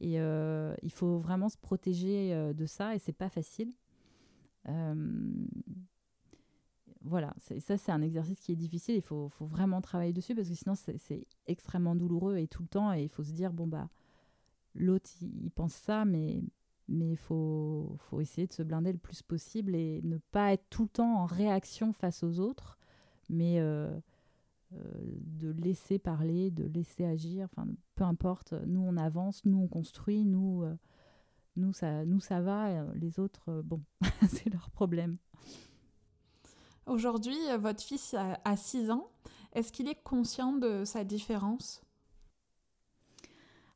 Et 0.00 0.16
il 0.16 0.90
faut 0.90 1.18
vraiment 1.18 1.48
se 1.48 1.56
protéger 1.56 2.52
de 2.54 2.66
ça, 2.66 2.96
et 2.96 2.98
c'est 2.98 3.12
pas 3.12 3.28
facile. 3.28 3.72
Voilà, 7.04 7.34
ça 7.58 7.76
c'est 7.76 7.92
un 7.92 8.02
exercice 8.02 8.38
qui 8.40 8.52
est 8.52 8.56
difficile, 8.56 8.96
il 8.96 9.02
faut, 9.02 9.28
faut 9.28 9.46
vraiment 9.46 9.80
travailler 9.80 10.12
dessus 10.12 10.34
parce 10.34 10.48
que 10.48 10.54
sinon 10.54 10.74
c'est 10.74 11.26
extrêmement 11.46 11.94
douloureux 11.94 12.36
et 12.36 12.46
tout 12.46 12.62
le 12.62 12.68
temps. 12.68 12.92
Et 12.92 13.02
il 13.02 13.08
faut 13.08 13.24
se 13.24 13.32
dire, 13.32 13.52
bon 13.52 13.66
bah, 13.66 13.88
l'autre 14.74 15.10
il, 15.20 15.50
pense 15.50 15.74
ça, 15.74 16.04
mais 16.04 16.42
mais 16.88 17.12
il 17.12 17.16
faut, 17.16 17.96
faut 17.98 18.20
essayer 18.20 18.46
de 18.46 18.52
se 18.52 18.62
blinder 18.62 18.92
le 18.92 18.98
plus 18.98 19.22
possible 19.22 19.74
et 19.74 20.00
ne 20.02 20.18
pas 20.18 20.52
être 20.52 20.68
tout 20.68 20.82
le 20.82 20.88
temps 20.88 21.16
en 21.16 21.26
réaction 21.26 21.92
face 21.92 22.22
aux 22.22 22.38
autres, 22.38 22.78
mais 23.28 23.60
euh, 23.60 23.98
euh, 24.74 24.78
de 25.20 25.50
laisser 25.50 25.98
parler, 25.98 26.50
de 26.50 26.64
laisser 26.64 27.04
agir, 27.04 27.48
enfin 27.50 27.66
peu 27.94 28.04
importe, 28.04 28.52
nous 28.66 28.80
on 28.80 28.96
avance, 28.96 29.44
nous 29.44 29.58
on 29.58 29.68
construit, 29.68 30.24
nous, 30.24 30.64
euh, 30.64 30.76
nous, 31.56 31.72
ça, 31.72 32.04
nous 32.04 32.20
ça 32.20 32.40
va, 32.40 32.84
les 32.94 33.18
autres, 33.18 33.62
bon, 33.62 33.82
c'est 34.28 34.52
leur 34.52 34.70
problème. 34.70 35.18
Aujourd'hui, 36.86 37.36
votre 37.58 37.82
fils 37.82 38.14
a 38.14 38.56
6 38.56 38.90
ans. 38.90 39.08
Est-ce 39.52 39.72
qu'il 39.72 39.88
est 39.88 40.02
conscient 40.02 40.52
de 40.52 40.84
sa 40.84 41.04
différence? 41.04 41.82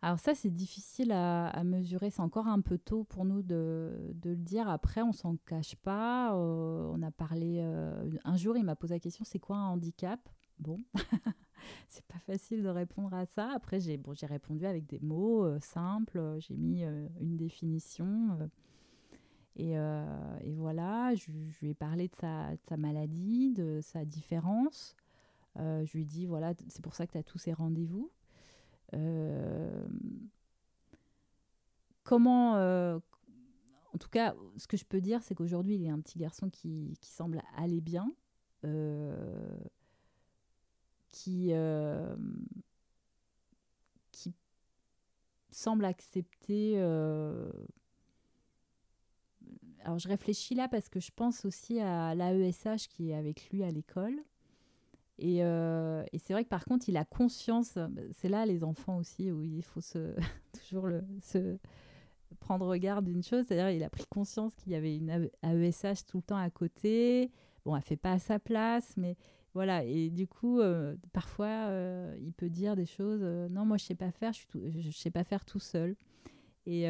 Alors 0.03 0.19
ça, 0.19 0.35
c'est 0.35 0.51
difficile 0.51 1.11
à, 1.13 1.65
mesurer. 1.65 2.11
C'est 2.11 2.21
encore 2.21 2.47
un 2.47 2.61
peu 2.61 2.79
tôt 2.79 3.05
pour 3.05 3.25
nous 3.25 3.43
de, 3.43 4.15
le 4.25 4.37
dire. 4.37 4.69
Après, 4.69 5.03
on 5.03 5.13
s'en 5.13 5.37
cache 5.47 5.75
pas. 5.77 6.35
Euh, 6.35 6.91
on 6.95 7.03
a 7.03 7.11
parlé... 7.11 7.59
Euh, 7.61 8.09
un 8.25 8.37
jour, 8.37 8.57
il 8.57 8.65
m'a 8.65 8.77
posé 8.77 8.95
la 8.95 9.01
question, 9.01 9.25
c'est 9.25 9.39
quoi 9.39 9.57
un 9.57 9.69
handicap? 9.71 10.21
Bon, 10.59 10.79
c'est 11.89 12.05
pas 12.07 12.19
facile 12.19 12.63
de 12.63 12.69
répondre 12.69 13.15
à 13.15 13.27
ça. 13.27 13.51
Après, 13.55 13.81
j'ai 13.81 13.97
bon, 13.97 14.15
répondu 14.23 14.67
avec 14.67 14.87
des 14.87 14.99
mots 15.01 15.45
euh, 15.45 15.59
simples. 15.61 16.37
J'ai 16.39 16.57
mis 16.57 16.83
une 16.83 17.37
définition. 17.37 18.39
Et, 19.57 19.75
voilà, 20.55 21.15
je, 21.15 21.31
lui 21.61 21.71
ai 21.71 21.75
parlé 21.75 22.09
de 22.09 22.15
sa, 22.15 22.51
sa 22.69 22.77
maladie, 22.77 23.53
de 23.53 23.81
sa 23.83 24.05
différence. 24.05 24.97
je 25.57 25.91
lui 25.93 26.03
ai 26.03 26.05
dit, 26.05 26.27
voilà, 26.27 26.53
c'est 26.69 26.83
pour 26.83 26.95
ça 26.95 27.07
que 27.07 27.13
tu 27.13 27.19
as 27.19 27.23
tous 27.23 27.39
ces 27.39 27.53
rendez-vous. 27.53 28.11
Euh, 28.95 29.87
comment, 32.05 32.57
euh, 32.57 32.99
en 33.93 33.99
tout 33.99 34.09
cas, 34.09 34.35
ce 34.57 34.67
que 34.67 34.77
je 34.77 34.85
peux 34.85 35.01
dire, 35.01 35.23
c'est 35.23 35.35
qu'aujourd'hui, 35.35 35.77
il 35.77 35.85
est 35.85 35.91
un 35.91 36.01
petit 36.01 36.19
garçon 36.19 36.51
qui, 36.51 36.97
qui 37.01 37.11
semble 37.11 37.43
aller 37.57 37.81
bien, 37.81 38.13
euh, 38.65 39.59
qui, 41.17 41.53
qui 44.13 44.35
semble 45.51 45.85
accepter. 45.85 46.79
alors, 49.85 49.99
je 49.99 50.09
réfléchis 50.09 50.55
là 50.55 50.69
parce 50.69 50.89
que 50.89 51.01
je 51.01 51.11
pense 51.15 51.45
aussi 51.45 51.81
à 51.81 52.15
l'AESH 52.15 52.89
qui 52.89 53.11
est 53.11 53.15
avec 53.15 53.49
lui 53.51 53.63
à 53.63 53.71
l'école. 53.71 54.23
Euh, 55.23 56.05
et, 56.13 56.19
c'est 56.19 56.33
vrai 56.33 56.45
que 56.45 56.49
par 56.49 56.65
contre, 56.65 56.89
il 56.89 56.97
a 56.97 57.05
conscience, 57.05 57.79
c'est 58.13 58.29
là 58.29 58.45
les 58.47 58.65
enfants 58.65 58.99
aussi, 58.99 59.31
où 59.31 59.43
il 59.43 59.63
faut 59.63 59.81
se, 59.81 60.15
toujours 60.69 60.87
le, 60.87 61.03
se 61.21 61.59
prendre 62.41 62.67
regard 62.67 63.03
d'une 63.03 63.23
chose, 63.23 63.47
c'est-à-dire 63.47 63.71
il 63.71 63.83
a 63.83 63.91
pris 63.91 64.05
conscience 64.07 64.55
qu'il 64.55 64.73
y 64.73 64.75
avait 64.75 64.97
une 64.97 65.31
AESH 65.43 66.05
tout 66.07 66.19
le 66.19 66.23
temps 66.23 66.37
à 66.37 66.51
côté. 66.51 67.31
Bon, 67.65 67.75
elle 67.75 67.83
fait 67.83 67.97
pas 67.97 68.13
à 68.13 68.19
sa 68.19 68.39
place, 68.39 68.95
mais 68.97 69.17
voilà. 69.57 69.85
Et 69.85 70.11
du 70.11 70.27
coup, 70.29 70.61
euh, 70.61 70.97
parfois, 71.13 71.47
euh, 71.47 72.15
il 72.21 72.33
peut 72.33 72.51
dire 72.51 72.77
des 72.77 72.87
choses. 72.87 73.23
non, 73.51 73.65
moi, 73.65 73.79
je 73.79 73.85
sais 73.85 73.95
pas 73.95 74.11
faire. 74.11 74.33
Je, 74.33 74.81
je, 74.81 74.91
sais 74.91 75.11
pas 75.11 75.25
faire 75.25 75.45
tout 75.45 75.59
seul. 75.59 75.97
Et 76.67 76.89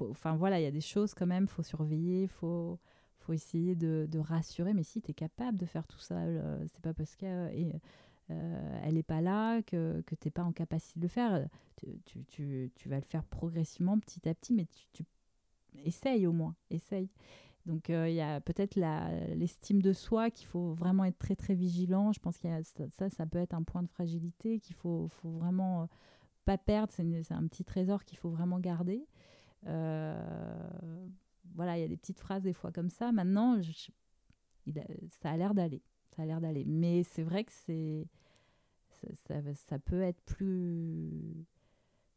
enfin 0.00 0.36
voilà, 0.36 0.60
il 0.60 0.62
y 0.62 0.66
a 0.66 0.70
des 0.70 0.80
choses 0.80 1.12
quand 1.12 1.26
même. 1.26 1.48
Faut 1.48 1.62
surveiller. 1.62 2.28
Faut 2.28 2.78
faut 3.24 3.32
essayer 3.32 3.74
de, 3.74 4.18
rassurer. 4.18 4.74
Mais 4.74 4.82
si 4.82 5.00
tu 5.00 5.10
es 5.10 5.14
capable 5.14 5.58
de 5.58 5.66
faire 5.66 5.86
tout 5.86 5.98
euh, 6.12 6.64
c'est 6.68 6.82
pas 6.82 6.94
parce 6.94 7.16
qu'elle 7.16 7.80
euh, 8.30 8.80
elle 8.84 8.94
n'est 8.94 9.02
pas 9.02 9.20
là 9.20 9.60
que, 9.62 10.02
que 10.06 10.14
tu 10.14 10.28
n'es 10.28 10.30
pas 10.30 10.44
en 10.44 10.52
capacité 10.52 11.00
de 11.00 11.04
le 11.04 11.08
faire. 11.08 11.46
Tu, 11.76 12.24
tu, 12.26 12.70
tu, 12.74 12.88
vas 12.88 12.96
le 12.96 13.02
faire 13.02 13.24
progressivement, 13.24 13.98
petit 13.98 14.28
à 14.28 14.34
petit, 14.34 14.54
mais 14.54 14.66
tu, 14.66 14.86
tu 14.92 15.04
essaye 15.84 16.26
au 16.26 16.32
moins, 16.32 16.54
essaye. 16.70 17.08
Donc 17.66 17.88
euh, 17.88 18.08
il 18.08 18.14
y 18.14 18.20
a 18.20 18.40
peut-être 18.40 18.76
l'estime 19.34 19.80
de 19.80 19.92
soi 19.92 20.30
qu'il 20.30 20.46
faut 20.46 20.74
vraiment 20.74 21.04
être 21.04 21.18
très 21.18 21.34
très 21.36 21.54
vigilant. 21.54 22.12
Je 22.12 22.20
pense 22.20 22.38
que 22.38 22.48
ça, 22.90 23.08
ça 23.08 23.26
peut 23.26 23.38
être 23.38 23.54
un 23.54 23.62
point 23.62 23.82
de 23.82 23.88
fragilité 23.88 24.60
qu'il 24.60 24.76
faut, 24.76 25.08
faut 25.08 25.30
vraiment 25.30 25.88
pas 26.44 26.58
perdre. 26.58 26.92
C'est 26.92 27.32
un 27.32 27.46
petit 27.46 27.64
trésor 27.64 28.04
qu'il 28.04 28.18
faut 28.18 28.30
vraiment 28.30 28.58
garder. 28.60 29.06
Euh, 29.66 31.06
voilà, 31.54 31.78
il 31.78 31.80
y 31.80 31.84
a 31.84 31.88
des 31.88 31.96
petites 31.96 32.20
phrases 32.20 32.42
des 32.42 32.52
fois 32.52 32.70
comme 32.70 32.90
ça. 32.90 33.12
Maintenant, 33.12 33.58
ça 35.22 35.30
a 35.30 35.36
l'air 35.36 35.54
d'aller. 35.54 35.82
Ça 36.16 36.22
a 36.22 36.26
l'air 36.26 36.40
d'aller. 36.40 36.64
Mais 36.66 37.02
c'est 37.02 37.22
vrai 37.22 37.44
que 37.44 37.52
c'est 37.52 38.06
ça, 39.66 39.78
peut 39.78 40.00
être 40.00 40.20
plus 40.22 41.46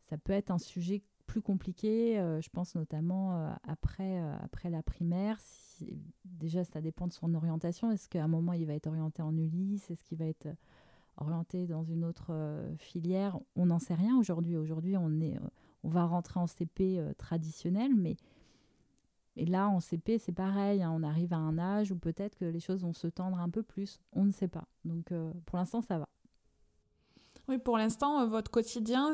ça 0.04 0.18
peut 0.18 0.34
être 0.34 0.52
un 0.52 0.58
sujet 0.58 1.02
plus 1.28 1.42
compliqué. 1.42 2.18
Euh, 2.18 2.42
je 2.42 2.50
pense 2.50 2.74
notamment 2.74 3.36
euh, 3.36 3.52
après 3.68 4.20
euh, 4.20 4.36
après 4.42 4.72
la 4.72 4.82
primaire. 4.82 5.38
déjà, 6.26 6.64
ça 6.64 6.82
dépend 6.82 7.06
de 7.06 7.14
son 7.14 7.36
orientation. 7.36 7.92
Est-ce 7.92 8.10
qu'à 8.10 8.24
un 8.24 8.28
moment 8.28 8.54
il 8.54 8.66
va 8.66 8.74
être 8.74 8.88
orienté 8.88 9.22
en 9.22 9.38
Ulysse? 9.38 9.92
Est-ce 9.92 10.04
qu'il 10.04 10.18
va 10.18 10.26
être 10.26 10.48
orienté 11.18 11.68
dans 11.68 11.84
une 11.84 12.04
autre 12.04 12.34
filière? 12.78 13.38
On 13.56 13.68
n'en 13.68 13.80
sait 13.80 13.94
rien 13.94 14.18
aujourd'hui. 14.18 14.58
Aujourd'hui, 14.58 14.98
on 14.98 15.20
est 15.20 15.38
on 15.84 15.90
va 15.90 16.06
rentrer 16.06 16.40
en 16.40 16.48
CP 16.48 17.02
traditionnel, 17.18 17.94
mais 17.96 18.18
et 19.40 19.46
là, 19.46 19.70
en 19.70 19.80
CP, 19.80 20.18
c'est 20.18 20.32
pareil. 20.32 20.82
Hein, 20.82 20.92
on 20.96 21.04
arrive 21.04 21.32
à 21.32 21.38
un 21.38 21.60
âge 21.60 21.92
où 21.92 21.96
peut-être 21.96 22.36
que 22.36 22.46
les 22.46 22.60
choses 22.60 22.82
vont 22.82 22.94
se 22.94 23.06
tendre 23.06 23.38
un 23.40 23.50
peu 23.50 23.62
plus. 23.62 24.00
On 24.14 24.26
ne 24.26 24.32
sait 24.32 24.48
pas. 24.48 24.68
Donc, 24.84 25.14
pour 25.46 25.60
l'instant, 25.60 25.82
ça 25.82 26.00
va. 26.00 26.10
Oui, 27.48 27.60
pour 27.60 27.78
l'instant, 27.78 28.28
votre 28.28 28.50
quotidien, 28.50 29.12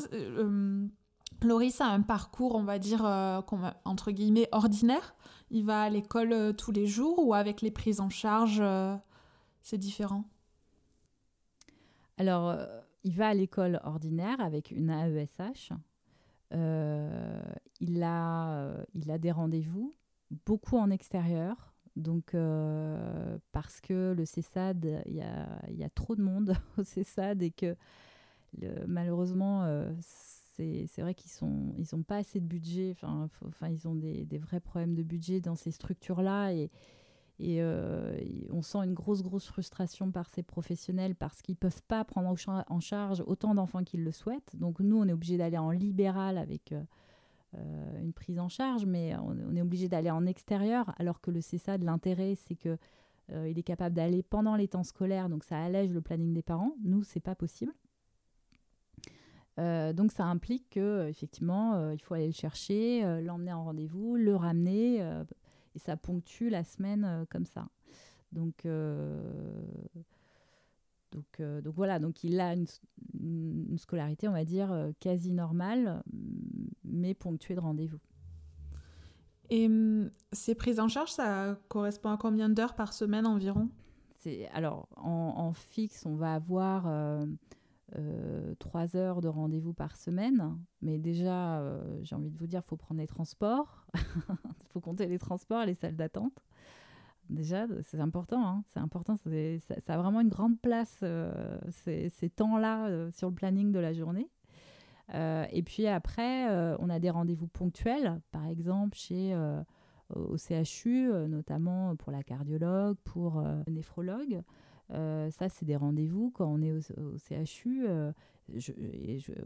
Loris 1.41 1.81
a 1.81 1.87
un 1.87 2.01
parcours, 2.01 2.55
on 2.55 2.63
va 2.63 2.79
dire, 2.79 3.03
entre 3.85 4.11
guillemets, 4.11 4.47
ordinaire. 4.51 5.15
Il 5.51 5.65
va 5.65 5.83
à 5.83 5.89
l'école 5.89 6.55
tous 6.55 6.71
les 6.71 6.87
jours 6.87 7.25
ou 7.25 7.33
avec 7.33 7.61
les 7.61 7.71
prises 7.71 7.99
en 7.99 8.09
charge, 8.09 8.63
c'est 9.61 9.77
différent? 9.77 10.25
Alors, 12.17 12.55
il 13.03 13.15
va 13.15 13.29
à 13.29 13.33
l'école 13.33 13.81
ordinaire 13.83 14.39
avec 14.39 14.71
une 14.71 14.89
AESH. 14.89 15.71
il, 16.51 18.03
a, 18.03 18.75
il 18.93 19.11
a 19.11 19.17
des 19.17 19.31
rendez-vous 19.31 19.93
beaucoup 20.45 20.77
en 20.77 20.89
extérieur. 20.89 21.73
Donc, 21.95 22.33
euh, 22.33 23.37
parce 23.51 23.79
que 23.79 24.13
le 24.17 24.25
CESAD, 24.25 25.03
il 25.05 25.15
y 25.15 25.83
a, 25.83 25.89
trop 25.89 26.15
de 26.15 26.23
monde 26.23 26.55
au 26.77 26.83
CESAD 26.83 27.43
et 27.43 27.51
que 27.51 27.75
malheureusement, 28.87 29.63
euh, 29.63 29.91
c'est 30.55 31.01
vrai 31.01 31.13
qu'ils 31.13 31.31
n'ont 31.41 31.73
ils 31.77 32.03
pas 32.03 32.17
assez 32.17 32.39
de 32.39 32.45
budget. 32.45 32.95
Enfin, 33.01 33.69
ils 33.69 33.87
ont 33.87 33.95
des, 33.95 34.37
vrais 34.37 34.59
problèmes 34.59 34.95
de 34.95 35.03
budget 35.03 35.41
dans 35.41 35.55
ces 35.55 35.71
structures-là. 35.71 36.53
Et, 36.53 36.71
et, 37.39 37.61
euh, 37.61 38.19
on 38.51 38.61
sent 38.61 38.79
une 38.79 38.93
grosse, 38.93 39.23
grosse 39.23 39.47
frustration 39.47 40.11
par 40.11 40.29
ces 40.29 40.43
professionnels 40.43 41.15
parce 41.15 41.41
qu'ils 41.41 41.53
ne 41.53 41.59
peuvent 41.59 41.81
pas 41.87 42.03
prendre 42.05 42.35
en 42.67 42.79
charge 42.79 43.23
autant 43.25 43.55
d'enfants 43.55 43.83
qu'ils 43.83 44.03
le 44.03 44.11
souhaitent. 44.11 44.55
Donc, 44.55 44.79
nous, 44.79 44.97
on 44.97 45.07
est 45.07 45.13
obligé 45.13 45.37
d'aller 45.37 45.57
en 45.57 45.71
libéral 45.71 46.37
avec 46.37 46.73
euh, 47.57 48.01
une 48.01 48.13
prise 48.13 48.39
en 48.39 48.49
charge, 48.49 48.85
mais 48.85 49.15
on, 49.17 49.55
est 49.55 49.61
obligé 49.61 49.87
d'aller 49.87 50.09
en 50.09 50.25
extérieur, 50.25 50.93
alors 50.97 51.21
que 51.21 51.31
le 51.31 51.41
CESA, 51.41 51.77
l'intérêt, 51.77 52.35
c'est 52.35 52.55
que 52.55 52.77
euh, 53.31 53.49
il 53.49 53.57
est 53.57 53.63
capable 53.63 53.95
d'aller 53.95 54.23
pendant 54.23 54.55
les 54.55 54.67
temps 54.67 54.83
scolaires, 54.83 55.29
donc 55.29 55.43
ça 55.43 55.57
allège 55.61 55.91
le 55.91 56.01
planning 56.01 56.33
des 56.33 56.41
parents. 56.41 56.75
Nous, 56.83 57.03
c'est 57.03 57.19
pas 57.19 57.35
possible. 57.35 57.73
Euh, 59.59 59.93
donc 59.93 60.11
ça 60.11 60.25
implique 60.25 60.69
que 60.71 61.07
effectivement, 61.07 61.91
il 61.91 62.01
faut 62.01 62.13
aller 62.13 62.27
le 62.27 62.33
chercher, 62.33 63.01
l'emmener 63.21 63.53
en 63.53 63.65
rendez-vous, 63.65 64.15
le 64.15 64.35
ramener, 64.35 64.99
et 65.75 65.79
ça 65.79 65.97
ponctue 65.97 66.49
la 66.49 66.63
semaine 66.63 67.25
comme 67.29 67.45
ça. 67.45 67.67
Donc 68.31 68.65
donc, 71.13 71.39
euh, 71.39 71.61
donc 71.61 71.75
voilà, 71.75 71.99
donc 71.99 72.23
il 72.23 72.39
a 72.39 72.53
une, 72.53 73.77
scolarité, 73.77 74.27
on 74.27 74.31
va 74.31 74.45
dire, 74.45 74.71
euh, 74.71 74.91
quasi 74.99 75.31
normale, 75.31 76.03
mais 76.83 77.13
ponctuée 77.13 77.55
de 77.55 77.59
rendez-vous. 77.59 77.99
Et 79.49 79.69
ces 80.31 80.55
prises 80.55 80.79
en 80.79 80.87
charge, 80.87 81.11
ça 81.11 81.59
correspond 81.67 82.09
à 82.09 82.17
combien 82.17 82.49
d'heures 82.49 82.73
par 82.73 82.93
semaine 82.93 83.27
environ? 83.27 83.69
Alors, 84.53 84.87
en, 84.95 85.51
fixe, 85.53 86.05
on 86.05 86.15
va 86.15 86.33
avoir 86.33 86.87
euh, 86.87 87.25
trois 88.59 88.95
heures 88.95 89.21
de 89.21 89.27
rendez-vous 89.27 89.73
par 89.73 89.95
semaine, 89.95 90.57
mais 90.81 90.97
déjà, 90.97 91.63
j'ai 92.01 92.15
envie 92.15 92.31
de 92.31 92.37
vous 92.37 92.47
dire, 92.47 92.61
il 92.63 92.67
faut 92.67 92.77
prendre 92.77 92.99
les 92.99 93.07
transports, 93.07 93.85
il 93.95 94.01
faut 94.69 94.79
compter 94.79 95.05
les 95.05 95.19
transports 95.19 95.65
les 95.65 95.75
salles 95.75 95.95
d'attente. 95.95 96.43
Déjà, 97.29 97.65
c'est 97.83 97.99
important. 97.99 98.45
Hein. 98.45 98.63
C'est 98.67 98.79
important. 98.79 99.15
Ça, 99.17 99.93
a 99.93 99.97
vraiment 99.97 100.21
une 100.21 100.29
grande 100.29 100.59
place, 100.59 100.99
euh, 101.03 101.57
ces, 101.71 102.29
temps-là, 102.29 102.87
euh, 102.87 103.11
sur 103.11 103.29
le 103.29 103.35
planning 103.35 103.71
de 103.71 103.79
la 103.79 103.93
journée. 103.93 104.29
Euh, 105.13 105.45
et 105.51 105.63
puis 105.63 105.87
après, 105.87 106.47
on 106.79 106.89
a 106.89 106.99
des 106.99 107.09
rendez-vous 107.09 107.47
ponctuels. 107.47 108.21
Par 108.31 108.47
exemple, 108.47 108.97
chez 108.97 109.35
au 110.13 110.37
CHU, 110.37 111.11
notamment 111.27 111.95
pour 111.95 112.11
la 112.11 112.23
cardiologue, 112.23 112.97
pour 113.03 113.43
le 113.65 113.81
néphrologue. 114.93 115.31
ça, 115.31 115.49
c'est 115.49 115.65
des 115.65 115.75
rendez-vous 115.75 116.31
quand 116.31 116.47
on 116.47 116.61
est 116.61 116.71
au, 116.71 117.17
CHU, 117.17 117.85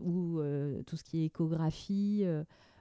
ou 0.01 0.41
tout 0.85 0.97
ce 0.97 1.03
qui 1.03 1.21
est 1.21 1.25
échographie, 1.25 2.25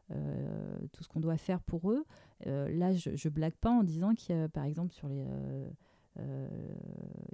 tout 0.08 1.02
ce 1.02 1.08
qu'on 1.08 1.20
doit 1.20 1.36
faire 1.36 1.60
pour 1.60 1.90
eux. 1.90 2.04
là, 2.44 2.92
je, 2.92 3.10
ne 3.10 3.30
blague 3.30 3.54
pas 3.54 3.70
en 3.70 3.82
disant 3.82 4.14
qu'il 4.14 4.36
y 4.36 4.38
a, 4.38 4.48
par 4.48 4.64
exemple, 4.64 4.92
sur 4.92 5.08
les 5.08 5.24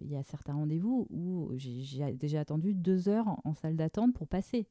il 0.01 0.11
y 0.11 0.17
a 0.17 0.23
certains 0.25 0.55
rendez-vous 0.55 1.07
où 1.11 1.53
j'ai 1.55 2.13
déjà 2.15 2.41
attendu 2.41 2.75
deux 2.75 3.09
heures 3.09 3.39
en 3.45 3.55
salle 3.55 3.77
d'attente 3.77 4.13
pour 4.13 4.27
passer 4.27 4.67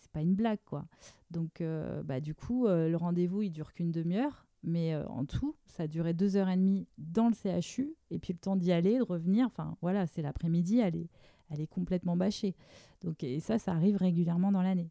c'est 0.00 0.10
pas 0.10 0.22
une 0.22 0.34
blague, 0.34 0.58
quoi. 0.64 0.86
Donc, 1.30 1.60
euh, 1.60 2.02
bah, 2.02 2.20
du 2.20 2.34
coup, 2.34 2.66
euh, 2.66 2.88
le 2.88 2.96
rendez-vous, 2.96 3.42
il 3.42 3.50
dure 3.50 3.72
qu'une 3.72 3.92
demi-heure. 3.92 4.46
Mais 4.62 4.94
euh, 4.94 5.06
en 5.08 5.24
tout, 5.24 5.56
ça 5.66 5.84
a 5.84 5.86
duré 5.86 6.12
deux 6.12 6.36
heures 6.36 6.48
et 6.48 6.56
demie 6.56 6.86
dans 6.98 7.28
le 7.28 7.34
CHU. 7.34 7.94
Et 8.10 8.18
puis 8.18 8.32
le 8.32 8.38
temps 8.38 8.56
d'y 8.56 8.72
aller, 8.72 8.98
de 8.98 9.02
revenir. 9.02 9.46
Enfin, 9.46 9.76
voilà, 9.80 10.06
c'est 10.06 10.22
l'après-midi, 10.22 10.78
elle 10.78 10.96
est, 10.96 11.08
elle 11.50 11.60
est 11.60 11.66
complètement 11.66 12.16
bâchée. 12.16 12.54
Donc, 13.02 13.24
et 13.24 13.40
ça, 13.40 13.58
ça 13.58 13.72
arrive 13.72 13.96
régulièrement 13.96 14.52
dans 14.52 14.62
l'année. 14.62 14.90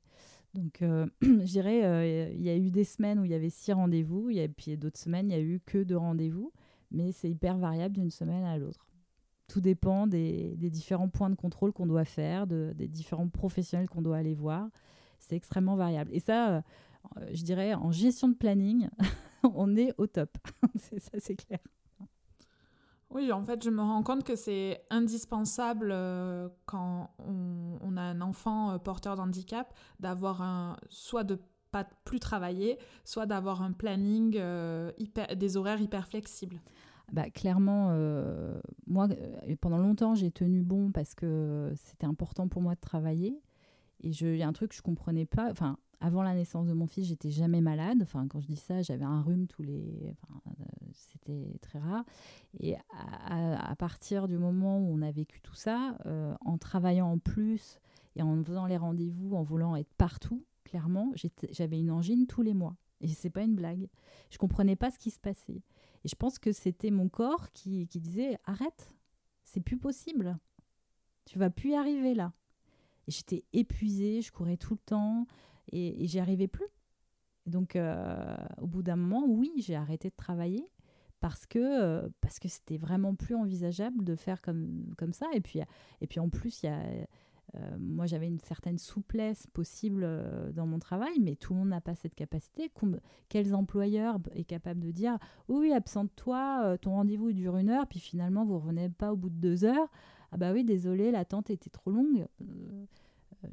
Donc, 0.55 0.79
je 1.21 1.45
dirais, 1.45 2.33
il 2.35 2.41
y 2.41 2.49
a 2.49 2.57
eu 2.57 2.71
des 2.71 2.83
semaines 2.83 3.19
où 3.19 3.25
il 3.25 3.31
y 3.31 3.35
avait 3.35 3.51
six 3.51 3.71
rendez-vous. 3.71 4.29
Et 4.31 4.47
puis 4.47 4.75
d'autres 4.77 4.99
semaines, 4.99 5.27
il 5.27 5.29
n'y 5.29 5.35
a 5.35 5.41
eu 5.41 5.61
que 5.63 5.83
deux 5.83 5.97
rendez-vous. 5.97 6.51
Mais 6.91 7.11
c'est 7.11 7.29
hyper 7.29 7.57
variable 7.57 7.95
d'une 7.95 8.09
semaine 8.09 8.43
à 8.43 8.57
l'autre. 8.57 8.87
Tout 9.47 9.61
dépend 9.61 10.07
des, 10.07 10.55
différents 10.57 11.09
points 11.09 11.29
de 11.29 11.35
contrôle 11.35 11.71
qu'on 11.71 11.85
doit 11.85 12.05
faire, 12.05 12.47
de, 12.47 12.73
des 12.75 12.87
différents 12.87 13.29
professionnels 13.29 13.87
qu'on 13.87 14.01
doit 14.01 14.17
aller 14.17 14.33
voir 14.33 14.69
c'est 15.19 15.35
extrêmement 15.35 15.75
variable. 15.75 16.11
Et 16.13 16.19
ça, 16.19 16.49
euh, 16.49 16.61
je 17.31 17.43
dirais, 17.43 17.73
en 17.73 17.91
gestion 17.91 18.29
de 18.29 18.35
planning, 18.35 18.89
on 19.43 19.75
est 19.75 19.93
au 19.97 20.07
top. 20.07 20.37
ça, 20.97 21.19
c'est 21.19 21.35
clair. 21.35 21.59
Oui, 23.09 23.31
en 23.31 23.43
fait, 23.43 23.63
je 23.63 23.71
me 23.71 23.81
rends 23.81 24.03
compte 24.03 24.23
que 24.23 24.35
c'est 24.35 24.83
indispensable 24.91 25.89
euh, 25.91 26.47
quand 26.67 27.09
on, 27.17 27.97
a 27.97 28.01
un 28.01 28.21
enfant 28.21 28.71
euh, 28.71 28.77
porteur 28.77 29.15
d'handicap 29.15 29.73
d'avoir 29.99 30.43
un 30.43 30.77
soit 30.89 31.23
de 31.23 31.39
pas 31.71 31.87
plus 32.03 32.19
travailler, 32.19 32.77
soit 33.05 33.25
d'avoir 33.25 33.61
un 33.61 33.71
planning 33.71 34.39
hyper, 34.97 35.35
des 35.35 35.55
horaires 35.55 35.81
hyper 35.81 36.07
flexibles. 36.07 36.59
Bah, 37.11 37.29
clairement, 37.29 37.91
moi, 38.87 39.07
pendant 39.61 39.77
longtemps, 39.77 40.15
j'ai 40.15 40.31
tenu 40.31 40.63
bon 40.63 40.91
parce 40.91 41.13
que 41.13 41.71
c'était 41.75 42.07
important 42.07 42.47
pour 42.47 42.63
moi 42.63 42.73
de 42.73 42.79
travailler. 42.79 43.39
Et 44.01 44.09
il 44.09 44.35
y 44.35 44.41
a 44.41 44.47
un 44.47 44.53
truc 44.53 44.71
que 44.71 44.77
je 44.77 44.81
comprenais 44.81 45.27
pas. 45.27 45.51
Enfin, 45.51 45.77
avant 46.01 46.23
la 46.23 46.33
naissance 46.33 46.67
de 46.67 46.73
mon 46.73 46.87
fils, 46.87 47.07
j'étais 47.07 47.29
jamais 47.29 47.61
malade. 47.61 47.99
Enfin, 48.01 48.27
quand 48.27 48.39
je 48.39 48.47
dis 48.47 48.55
ça, 48.55 48.81
j'avais 48.81 49.05
un 49.05 49.21
rhume 49.21 49.47
tous 49.47 49.63
les. 49.63 50.11
Enfin, 50.11 50.41
euh, 50.47 50.63
c'était 50.93 51.57
très 51.61 51.79
rare. 51.79 52.05
Et 52.59 52.75
à, 52.93 53.75
partir 53.77 54.27
du 54.27 54.37
moment 54.37 54.79
où 54.79 54.93
on 54.93 55.01
a 55.01 55.11
vécu 55.11 55.41
tout 55.41 55.55
ça, 55.55 55.97
euh, 56.05 56.33
en 56.41 56.57
travaillant 56.57 57.11
en 57.11 57.17
plus 57.17 57.79
et 58.15 58.21
en 58.21 58.43
faisant 58.43 58.65
les 58.65 58.77
rendez-vous, 58.77 59.35
en 59.35 59.43
voulant 59.43 59.75
être 59.75 59.93
partout, 59.97 60.45
clairement, 60.63 61.11
j'avais 61.51 61.79
une 61.79 61.91
angine 61.91 62.27
tous 62.27 62.41
les 62.41 62.53
mois. 62.53 62.75
Et 63.01 63.07
c'est 63.07 63.29
pas 63.29 63.43
une 63.43 63.55
blague. 63.55 63.87
Je 64.29 64.37
comprenais 64.37 64.75
pas 64.75 64.91
ce 64.91 64.99
qui 64.99 65.11
se 65.11 65.19
passait. 65.19 65.61
Et 66.03 66.07
je 66.07 66.15
pense 66.15 66.39
que 66.39 66.51
c'était 66.51 66.91
mon 66.91 67.09
corps 67.09 67.51
qui, 67.51 67.87
qui 67.87 67.99
disait 67.99 68.37
arrête, 68.45 68.93
c'est 69.43 69.61
plus 69.61 69.77
possible. 69.77 70.37
Tu 71.25 71.39
vas 71.39 71.49
plus 71.49 71.71
y 71.71 71.75
arriver 71.75 72.13
là 72.13 72.33
j'étais 73.09 73.43
épuisée, 73.53 74.21
je 74.21 74.31
courais 74.31 74.57
tout 74.57 74.73
le 74.73 74.79
temps 74.79 75.27
et, 75.71 76.07
j'y 76.07 76.19
arrivais 76.19 76.47
plus. 76.47 76.67
donc, 77.45 77.75
euh, 77.75 78.35
au 78.61 78.67
bout 78.67 78.83
d'un 78.83 78.95
moment, 78.95 79.25
oui, 79.27 79.51
j'ai 79.57 79.75
arrêté 79.75 80.09
de 80.09 80.15
travailler 80.15 80.65
parce 81.19 81.45
que 81.45 81.59
euh, 81.59 82.07
parce 82.21 82.39
que 82.39 82.47
c'était 82.47 82.77
vraiment 82.77 83.13
plus 83.13 83.35
envisageable 83.35 84.05
de 84.05 84.15
faire 84.15 84.41
comme 84.41 84.93
comme 84.97 85.13
ça. 85.13 85.27
Et 85.33 85.41
puis 85.41 85.59
et 86.01 86.07
puis 86.07 86.19
en 86.19 86.29
plus, 86.29 86.63
il 86.63 86.67
y 86.67 86.69
a 86.69 86.81
euh, 87.55 87.77
moi, 87.79 88.05
j'avais 88.05 88.27
une 88.27 88.39
certaine 88.39 88.77
souplesse 88.77 89.47
possible 89.47 90.07
dans 90.53 90.67
mon 90.67 90.77
travail, 90.77 91.19
mais 91.19 91.35
tout 91.35 91.53
le 91.53 91.59
monde 91.59 91.69
n'a 91.69 91.81
pas 91.81 91.95
cette 91.95 92.13
capacité. 92.13 92.71
Quels 93.27 93.55
employeurs 93.55 94.19
est 94.35 94.43
capable 94.43 94.81
de 94.81 94.91
dire 94.91 95.17
oui, 95.47 95.73
absente-toi, 95.73 96.77
ton 96.79 96.91
rendez-vous 96.91 97.31
dure 97.33 97.57
une 97.57 97.71
heure, 97.71 97.87
puis 97.87 97.99
finalement 97.99 98.45
vous 98.45 98.59
revenez 98.59 98.89
pas 98.89 99.11
au 99.11 99.15
bout 99.15 99.31
de 99.31 99.39
deux 99.39 99.65
heures 99.65 99.89
ah 100.31 100.37
bah 100.37 100.51
oui, 100.53 100.63
désolé, 100.63 101.11
l'attente 101.11 101.49
était 101.49 101.69
trop 101.69 101.91
longue. 101.91 102.27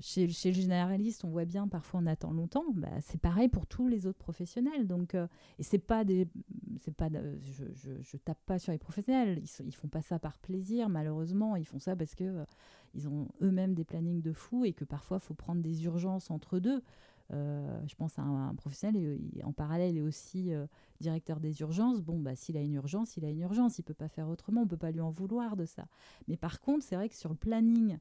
Chez, 0.00 0.26
le 0.26 0.32
généraliste, 0.32 1.24
on 1.24 1.28
voit 1.28 1.44
bien, 1.44 1.68
parfois 1.68 2.00
on 2.02 2.06
attend 2.06 2.32
longtemps. 2.32 2.64
Bah, 2.74 2.88
c'est 3.02 3.20
pareil 3.20 3.48
pour 3.48 3.66
tous 3.66 3.86
les 3.86 4.06
autres 4.06 4.18
professionnels. 4.18 4.86
Donc, 4.88 5.14
euh, 5.14 5.28
et 5.60 5.62
c'est 5.62 5.78
pas 5.78 6.04
des, 6.04 6.28
c'est 6.80 6.94
pas, 6.94 7.08
je, 7.08 7.64
je, 8.02 8.16
tape 8.16 8.40
pas 8.46 8.58
sur 8.58 8.72
les 8.72 8.78
professionnels. 8.78 9.40
Ils, 9.40 9.66
ils 9.66 9.74
font 9.74 9.86
pas 9.86 10.02
ça 10.02 10.18
par 10.18 10.38
plaisir, 10.38 10.88
malheureusement. 10.88 11.54
Ils 11.54 11.64
font 11.64 11.78
ça 11.78 11.94
parce 11.94 12.16
que 12.16 12.24
euh, 12.24 12.44
ils 12.94 13.08
ont 13.08 13.28
eux-mêmes 13.42 13.74
des 13.74 13.84
plannings 13.84 14.22
de 14.22 14.32
fou 14.32 14.64
et 14.64 14.72
que 14.72 14.84
parfois 14.84 15.18
il 15.18 15.24
faut 15.24 15.34
prendre 15.34 15.62
des 15.62 15.84
urgences 15.84 16.32
entre 16.32 16.58
deux. 16.58 16.82
Euh, 17.32 17.80
je 17.86 17.94
pense 17.94 18.18
à 18.18 18.22
un, 18.22 18.54
professionnel, 18.54 19.20
en 19.44 19.52
parallèle, 19.52 19.94
il 19.94 19.98
est 19.98 20.02
aussi 20.02 20.50
directeur 21.00 21.38
des 21.38 21.60
urgences. 21.60 22.02
Bon, 22.02 22.18
bah, 22.18 22.34
s'il 22.34 22.56
a 22.56 22.60
une 22.60 22.74
urgence, 22.74 23.16
il 23.16 23.24
a 23.24 23.30
une 23.30 23.40
urgence. 23.40 23.78
Il 23.78 23.84
peut 23.84 23.94
pas 23.94 24.08
faire 24.08 24.28
autrement. 24.28 24.62
On 24.62 24.66
peut 24.66 24.76
pas 24.76 24.90
lui 24.90 25.00
en 25.00 25.10
vouloir 25.10 25.56
de 25.56 25.64
ça. 25.64 25.86
Mais 26.26 26.36
par 26.36 26.60
contre, 26.60 26.84
c'est 26.84 26.96
vrai 26.96 27.08
que 27.08 27.14
sur 27.14 27.30
le 27.30 27.36
planning 27.36 27.98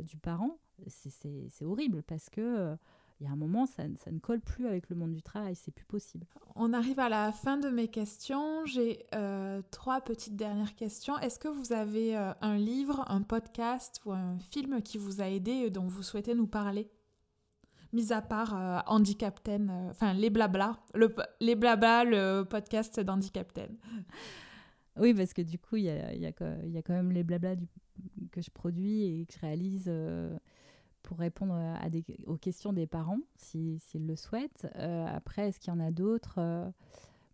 du 0.00 0.16
parent, 0.16 0.58
c'est 0.86 1.64
horrible 1.64 2.02
parce 2.02 2.28
que 2.30 2.76
il 3.20 3.26
y 3.26 3.26
a 3.28 3.32
un 3.32 3.36
moment, 3.36 3.66
ça, 3.66 3.82
ça, 3.96 4.12
ne 4.12 4.20
colle 4.20 4.40
plus 4.40 4.68
avec 4.68 4.90
le 4.90 4.96
monde 4.96 5.12
du 5.12 5.22
travail, 5.22 5.56
c'est 5.56 5.72
plus 5.72 5.84
possible. 5.84 6.24
On 6.54 6.72
arrive 6.72 7.00
à 7.00 7.08
la 7.08 7.32
fin 7.32 7.56
de 7.56 7.68
mes 7.68 7.88
questions. 7.88 8.64
J'ai 8.64 9.06
trois 9.70 10.00
petites 10.00 10.36
dernières 10.36 10.76
questions. 10.76 11.18
Est-ce 11.18 11.38
que 11.38 11.48
vous 11.48 11.72
avez 11.72 12.16
un 12.16 12.56
livre, 12.56 13.04
un 13.08 13.22
podcast 13.22 14.00
ou 14.04 14.12
un 14.12 14.38
film 14.38 14.82
qui 14.82 14.98
vous 14.98 15.20
a 15.20 15.28
aidé 15.28 15.50
et 15.50 15.70
dont 15.70 15.86
vous 15.86 16.02
souhaitez 16.02 16.34
nous 16.34 16.46
parler? 16.46 16.88
Mis 17.92 18.12
à 18.12 18.20
part 18.20 18.54
euh, 18.54 18.80
euh, 18.86 19.90
enfin 19.90 20.12
les 20.12 20.28
blabla, 20.28 20.78
le, 20.94 21.14
les 21.40 21.54
blabla, 21.54 22.04
le 22.04 22.42
podcast 22.42 23.00
d'Andy 23.00 23.30
Captain. 23.30 23.68
Oui, 25.00 25.14
parce 25.14 25.32
que 25.32 25.42
du 25.42 25.58
coup, 25.58 25.76
il 25.76 25.84
y 25.84 25.90
a, 25.90 26.12
y, 26.12 26.26
a, 26.26 26.30
y 26.66 26.76
a, 26.76 26.82
quand 26.82 26.92
même 26.92 27.12
les 27.12 27.22
blabla 27.22 27.54
du, 27.54 27.68
que 28.32 28.40
je 28.40 28.50
produis 28.50 29.04
et 29.04 29.26
que 29.26 29.34
je 29.34 29.38
réalise 29.40 29.84
euh, 29.88 30.36
pour 31.02 31.18
répondre 31.18 31.54
aux 32.26 32.36
questions 32.36 32.72
des 32.72 32.86
parents, 32.86 33.20
s'ils 33.36 33.80
le 33.94 34.16
souhaitent. 34.16 34.66
après, 34.74 35.48
est-ce 35.48 35.58
qu'il 35.58 35.72
y 35.72 35.76
en 35.76 35.80
a 35.80 35.90
d'autres 35.90 36.38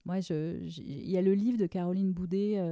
Moi, 0.05 0.19
il 0.29 1.11
y 1.11 1.17
a 1.17 1.23
le 1.23 1.35
livre 1.35 1.59
de 1.59 1.67
Caroline 1.67 2.13
Boudet 2.13 2.63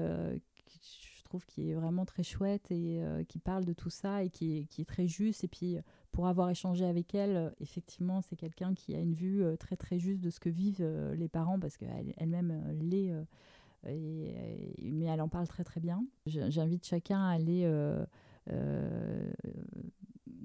qui 0.65 0.79
je 1.19 1.25
trouve 1.25 1.45
qui 1.47 1.71
est 1.71 1.75
vraiment 1.75 2.05
très 2.05 2.23
chouette 2.23 2.71
et 2.71 3.03
qui 3.29 3.41
parle 3.41 3.65
de 3.65 3.73
tout 3.73 3.91
ça 3.91 4.23
et 4.23 4.31
qui 4.31 4.69
qui 4.69 4.83
est 4.83 4.85
très 4.85 5.09
juste. 5.09 5.43
Et 5.43 5.49
puis, 5.49 5.79
pour 6.13 6.27
avoir 6.27 6.51
échangé 6.51 6.85
avec 6.85 7.15
elle, 7.15 7.37
euh, 7.37 7.51
effectivement, 7.61 8.21
c'est 8.21 8.37
quelqu'un 8.37 8.75
qui 8.75 8.95
a 8.95 9.01
une 9.01 9.15
vue 9.15 9.43
euh, 9.43 9.57
très 9.57 9.77
très 9.77 9.99
juste 9.99 10.21
de 10.21 10.31
ce 10.31 10.39
que 10.39 10.51
vivent 10.51 10.77
euh, 10.81 11.15
les 11.17 11.29
parents 11.29 11.59
parce 11.59 11.77
qu'elle-même 11.79 12.63
l'est, 12.79 13.13
mais 13.85 15.05
elle 15.05 15.21
en 15.21 15.29
parle 15.29 15.49
très 15.49 15.65
très 15.65 15.81
bien. 15.81 16.05
J'invite 16.27 16.85
chacun 16.87 17.21
à 17.21 17.33
aller 17.33 17.69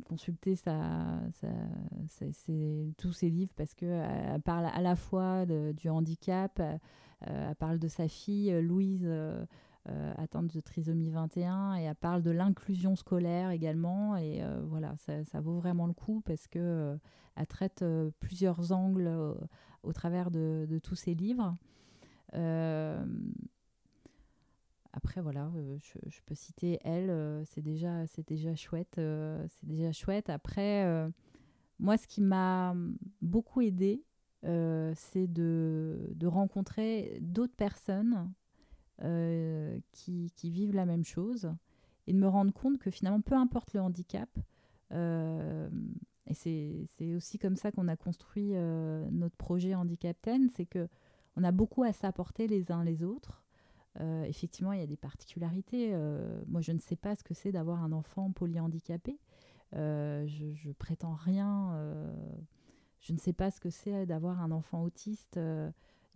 consulter 0.06 0.56
sa, 0.56 1.20
tous 2.98 3.12
ses 3.12 3.30
livres 3.30 3.54
parce 3.56 3.74
qu'elle 3.74 4.42
parle 4.44 4.66
à 4.66 4.82
la 4.82 4.96
fois 4.96 5.46
du 5.46 5.90
handicap, 5.90 6.62
elle 7.22 7.56
parle 7.56 7.80
de 7.80 7.88
sa 7.88 8.08
fille 8.08 8.52
Louise 8.62 9.08
euh, 9.90 10.14
atteinte 10.18 10.54
de 10.54 10.60
trisomie 10.60 11.12
21 11.12 11.78
et 11.78 11.84
elle 11.84 11.96
parle 11.96 12.22
de 12.22 12.32
l'inclusion 12.32 12.98
scolaire 12.98 13.52
également 13.52 14.18
et 14.18 14.44
euh, 14.44 14.62
voilà 14.66 14.96
ça, 14.98 15.40
vaut 15.40 15.60
vraiment 15.60 15.88
le 15.88 15.94
coup 15.94 16.22
parce 16.26 16.46
que 16.48 16.60
euh, 16.60 16.98
elle 17.38 17.48
traite 17.48 17.86
plusieurs 18.20 18.74
angles 18.74 19.10
au 19.84 19.94
travers 19.94 20.30
de, 20.30 20.68
tous 20.84 20.96
ses 20.96 21.14
livres 21.14 21.56
après 24.94 25.22
voilà 25.22 25.52
je, 25.80 26.20
peux 26.26 26.36
citer 26.36 26.80
elle 26.84 27.44
c'est 27.46 27.62
déjà 27.62 28.06
déjà 28.28 28.56
chouette 28.56 28.96
c'est 28.96 29.66
déjà 29.66 29.92
chouette. 29.92 30.30
Après 30.30 31.10
moi 31.80 31.98
ce 31.98 32.08
qui 32.08 32.22
m'a 32.22 32.76
beaucoup 33.22 33.62
aidé 33.62 34.04
c'est 34.44 35.28
de, 35.28 36.12
de 36.16 36.28
rencontrer 36.28 37.20
d'autres 37.22 37.56
personnes 37.56 38.32
euh, 39.04 39.80
qui, 39.92 40.32
vivent 40.44 40.74
la 40.74 40.88
même 40.88 41.04
chose 41.04 41.54
et 42.08 42.14
de 42.14 42.18
me 42.18 42.28
rendre 42.28 42.52
compte 42.52 42.80
que 42.80 42.90
finalement, 42.90 43.22
peu 43.22 43.36
importe 43.36 43.74
le 43.74 43.82
handicap, 43.82 44.30
euh, 44.92 45.70
et 46.26 46.34
c'est 46.34 47.14
aussi 47.16 47.38
comme 47.38 47.56
ça 47.56 47.72
qu'on 47.72 47.88
a 47.90 47.96
construit 47.96 48.56
euh, 48.56 49.08
notre 49.12 49.36
projet 49.36 49.76
Handicapten, 49.76 50.50
c'est 50.50 50.66
que 50.66 50.88
on 51.38 51.44
a 51.44 51.52
beaucoup 51.52 51.84
à 51.84 51.94
s'apporter 51.94 52.48
les 52.48 52.72
uns 52.72 52.84
les 52.84 53.04
autres. 53.04 53.44
effectivement, 54.26 54.74
il 54.74 54.80
y 54.80 54.84
a 54.84 54.88
des 54.88 54.98
particularités. 54.98 55.96
moi, 56.48 56.62
je 56.62 56.72
ne 56.72 56.80
sais 56.80 56.96
pas 56.96 57.16
ce 57.16 57.24
que 57.24 57.34
c'est 57.34 57.52
d'avoir 57.52 57.84
un 57.84 57.92
enfant 57.92 58.32
polyhandicapé. 58.32 59.20
je, 59.74 60.54
je 60.54 60.72
prétends 60.72 61.14
rien. 61.14 61.80
je 63.00 63.14
ne 63.14 63.18
sais 63.18 63.34
pas 63.34 63.52
ce 63.52 63.60
que 63.60 63.70
c'est 63.70 64.06
d'avoir 64.06 64.42
un 64.42 64.52
enfant 64.52 64.84
autiste 64.84 65.38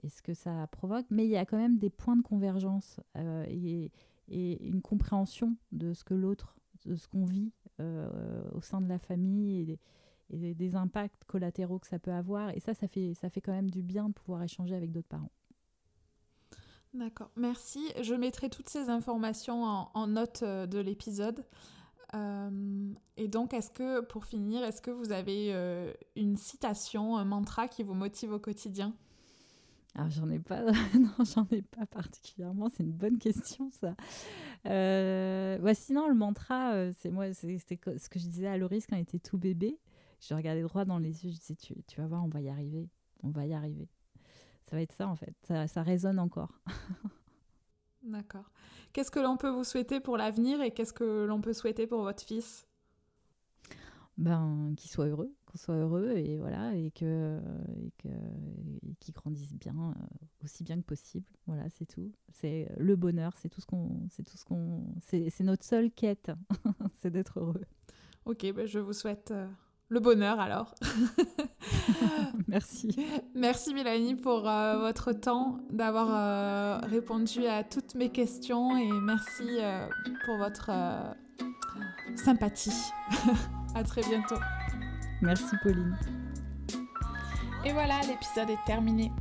et 0.03 0.09
ce 0.09 0.21
que 0.21 0.33
ça 0.33 0.67
provoque. 0.67 1.05
Mais 1.11 1.25
il 1.25 1.31
y 1.31 1.37
a 1.37 1.45
quand 1.45 1.57
même 1.57 1.77
des 1.77 1.91
points 1.91 2.17
de 2.17 2.23
convergence 2.23 2.99
et, 3.15 3.91
et, 4.27 4.67
une 4.67 4.81
compréhension 4.81 5.55
de 5.71 5.93
ce 5.93 6.03
que 6.03 6.15
l'autre, 6.15 6.55
de 6.85 6.95
ce 6.95 7.07
qu'on 7.07 7.25
vit 7.25 7.51
au 7.79 8.61
sein 8.61 8.81
de 8.81 8.87
la 8.87 8.99
famille 8.99 9.71
et, 9.71 9.79
et 10.31 10.53
des 10.53 10.75
impacts 10.75 11.23
collatéraux 11.25 11.79
que 11.79 11.87
ça 11.87 11.99
peut 11.99 12.11
avoir. 12.11 12.49
Et 12.51 12.59
ça, 12.59 12.73
ça 12.73 12.87
fait, 12.87 13.13
ça 13.13 13.29
fait 13.29 13.41
quand 13.41 13.53
même 13.53 13.69
du 13.69 13.81
bien 13.81 14.09
de 14.09 14.13
pouvoir 14.13 14.43
échanger 14.43 14.75
avec 14.75 14.91
d'autres 14.91 15.07
parents. 15.07 15.31
D'accord, 16.93 17.31
merci. 17.37 17.79
Je 18.01 18.13
mettrai 18.13 18.49
toutes 18.49 18.67
ces 18.67 18.89
informations 18.89 19.63
en, 19.63 20.07
note 20.07 20.43
euh, 20.43 20.65
de 20.67 20.79
l'épisode. 20.79 21.45
Euh, 22.13 22.93
et 23.15 23.27
donc, 23.27 23.53
est-ce 23.53 23.71
que, 23.71 24.01
pour 24.01 24.25
finir, 24.25 24.63
est-ce 24.63 24.81
que 24.81 24.91
vous 24.91 25.11
avez 25.11 25.53
euh, 25.53 25.93
une 26.15 26.35
citation, 26.35 27.15
un 27.17 27.25
mantra 27.25 27.67
qui 27.67 27.83
vous 27.83 27.93
motive 27.93 28.33
au 28.33 28.39
quotidien? 28.39 28.93
Alors 29.93 30.09
j'en 30.09 30.29
ai 30.29 30.39
pas, 30.39 30.61
non 30.95 31.25
j'en 31.35 31.45
ai 31.51 31.61
pas 31.61 31.85
particulièrement. 31.85 32.69
C'est 32.69 32.83
une 32.83 32.93
bonne 32.93 33.17
question 33.17 33.69
ça. 33.71 33.93
Euh, 34.65 35.73
sinon 35.73 36.07
le 36.07 36.15
mantra, 36.15 36.93
c'est 36.93 37.09
moi, 37.09 37.33
c'était 37.33 37.77
ce 37.97 38.07
que 38.07 38.17
je 38.17 38.27
disais 38.27 38.47
à 38.47 38.57
Loris 38.57 38.87
quand 38.87 38.95
il 38.95 39.01
était 39.01 39.19
tout 39.19 39.37
bébé. 39.37 39.77
Je 40.21 40.33
regardais 40.33 40.61
droit 40.61 40.85
dans 40.85 40.99
les 40.99 41.25
yeux, 41.25 41.31
je 41.31 41.37
disais 41.37 41.55
tu, 41.55 41.75
tu 41.87 41.99
vas 41.99 42.07
voir, 42.07 42.23
on 42.23 42.29
va 42.29 42.41
y 42.41 42.49
arriver, 42.49 42.89
on 43.23 43.29
va 43.29 43.45
y 43.45 43.53
arriver 43.53 43.89
ça 44.71 44.77
va 44.77 44.81
être 44.81 44.93
ça 44.93 45.07
en 45.07 45.17
fait. 45.17 45.35
Ça, 45.43 45.67
ça 45.67 45.83
résonne 45.83 46.17
encore. 46.17 46.61
D'accord. 48.03 48.49
Qu'est-ce 48.93 49.11
que 49.11 49.19
l'on 49.19 49.35
peut 49.35 49.49
vous 49.49 49.65
souhaiter 49.65 49.99
pour 49.99 50.15
l'avenir 50.15 50.61
et 50.61 50.71
qu'est-ce 50.71 50.93
que 50.93 51.25
l'on 51.25 51.41
peut 51.41 51.53
souhaiter 51.53 51.87
pour 51.87 52.03
votre 52.03 52.23
fils? 52.23 52.65
Ben, 54.17 54.73
qu'il 54.77 54.89
soit 54.89 55.07
heureux, 55.07 55.33
qu'on 55.45 55.57
soit 55.57 55.75
heureux 55.75 56.11
et 56.11 56.37
voilà 56.37 56.75
et 56.75 56.91
que 56.91 57.39
et 57.79 57.91
que 57.97 58.07
qu'il 58.99 59.13
grandisse 59.13 59.53
bien, 59.53 59.75
euh, 59.75 60.25
aussi 60.43 60.63
bien 60.63 60.77
que 60.77 60.85
possible. 60.85 61.27
Voilà, 61.47 61.69
c'est 61.69 61.85
tout. 61.85 62.13
C'est 62.31 62.71
le 62.77 62.95
bonheur, 62.95 63.33
c'est 63.37 63.49
tout 63.49 63.59
ce 63.61 63.65
qu'on, 63.65 64.07
c'est 64.09 64.23
tout 64.23 64.37
ce 64.37 64.45
qu'on, 64.45 64.85
c'est, 65.01 65.31
notre 65.41 65.65
seule 65.65 65.91
quête, 65.91 66.31
c'est 67.01 67.09
d'être 67.09 67.39
heureux. 67.39 67.65
Ok, 68.25 68.45
ben 68.53 68.65
je 68.65 68.79
vous 68.79 68.93
souhaite. 68.93 69.33
Le 69.91 69.99
bonheur 69.99 70.39
alors. 70.39 70.73
Merci. 72.47 72.95
Merci 73.35 73.73
Mélanie 73.73 74.15
pour 74.15 74.47
euh, 74.47 74.77
votre 74.77 75.11
temps, 75.11 75.59
d'avoir 75.69 76.07
euh, 76.11 76.87
répondu 76.87 77.45
à 77.45 77.65
toutes 77.65 77.95
mes 77.95 78.07
questions 78.07 78.77
et 78.77 78.89
merci 78.89 79.57
euh, 79.59 79.85
pour 80.23 80.37
votre 80.37 80.71
sympathie. 82.15 82.93
à 83.75 83.83
très 83.83 84.01
bientôt. 84.03 84.39
Merci 85.21 85.57
Pauline. 85.61 85.97
Et 87.65 87.73
voilà, 87.73 87.99
l'épisode 88.07 88.49
est 88.49 88.65
terminé. 88.65 89.11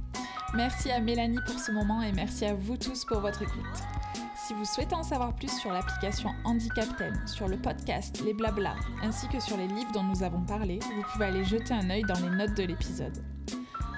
Merci 0.55 0.93
à 0.93 1.01
Mélanie 1.01 1.41
pour 1.47 1.59
ce 1.59 1.73
moment 1.73 2.01
et 2.01 2.12
merci 2.12 2.45
à 2.45 2.55
vous 2.55 2.77
tous 2.77 3.05
pour 3.05 3.18
votre 3.18 3.43
écoute. 3.43 3.99
Si 4.51 4.57
vous 4.57 4.64
souhaitez 4.64 4.96
en 4.96 5.05
savoir 5.05 5.36
plus 5.36 5.61
sur 5.61 5.70
l'application 5.70 6.30
Handicapten, 6.44 7.14
sur 7.24 7.46
le 7.46 7.57
podcast 7.57 8.20
Les 8.24 8.34
Blabla, 8.34 8.74
ainsi 9.01 9.28
que 9.28 9.38
sur 9.38 9.57
les 9.57 9.68
livres 9.68 9.92
dont 9.92 10.03
nous 10.03 10.24
avons 10.24 10.40
parlé, 10.40 10.80
vous 10.82 11.03
pouvez 11.12 11.26
aller 11.26 11.44
jeter 11.44 11.72
un 11.72 11.88
œil 11.88 12.03
dans 12.03 12.18
les 12.18 12.30
notes 12.36 12.57
de 12.57 12.64
l'épisode. 12.64 13.16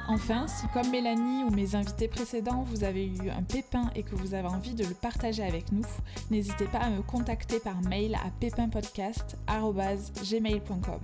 Enfin, 0.08 0.46
si 0.46 0.66
comme 0.74 0.90
Mélanie 0.90 1.44
ou 1.44 1.50
mes 1.50 1.74
invités 1.74 2.06
précédents, 2.06 2.64
vous 2.64 2.84
avez 2.84 3.06
eu 3.06 3.30
un 3.30 3.42
pépin 3.42 3.90
et 3.94 4.02
que 4.02 4.14
vous 4.14 4.34
avez 4.34 4.48
envie 4.48 4.74
de 4.74 4.84
le 4.84 4.92
partager 4.92 5.42
avec 5.42 5.72
nous, 5.72 5.86
n'hésitez 6.30 6.66
pas 6.66 6.80
à 6.80 6.90
me 6.90 7.00
contacter 7.00 7.58
par 7.58 7.80
mail 7.80 8.14
à 8.16 8.28
pépinpodcast.gmail.com. 8.38 11.00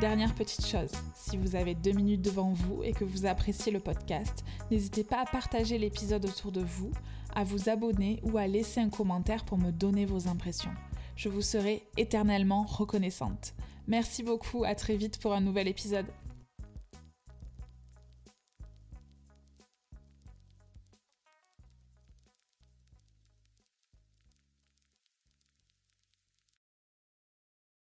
Dernière 0.00 0.36
petite 0.36 0.64
chose, 0.64 0.92
si 1.16 1.36
vous 1.36 1.56
avez 1.56 1.74
deux 1.74 1.94
minutes 1.94 2.22
devant 2.22 2.52
vous 2.52 2.84
et 2.84 2.92
que 2.92 3.04
vous 3.04 3.26
appréciez 3.26 3.72
le 3.72 3.80
podcast, 3.80 4.44
n'hésitez 4.70 5.02
pas 5.02 5.20
à 5.20 5.24
partager 5.24 5.78
l'épisode 5.78 6.26
autour 6.26 6.52
de 6.52 6.60
vous, 6.60 6.92
à 7.34 7.44
vous 7.44 7.68
abonner 7.68 8.20
ou 8.22 8.38
à 8.38 8.46
laisser 8.46 8.80
un 8.80 8.88
commentaire 8.88 9.44
pour 9.44 9.58
me 9.58 9.70
donner 9.70 10.04
vos 10.04 10.28
impressions. 10.28 10.72
Je 11.16 11.28
vous 11.28 11.42
serai 11.42 11.82
éternellement 11.96 12.62
reconnaissante. 12.62 13.54
Merci 13.86 14.22
beaucoup, 14.22 14.64
à 14.64 14.74
très 14.74 14.96
vite 14.96 15.18
pour 15.18 15.32
un 15.32 15.40
nouvel 15.40 15.68
épisode. 15.68 16.06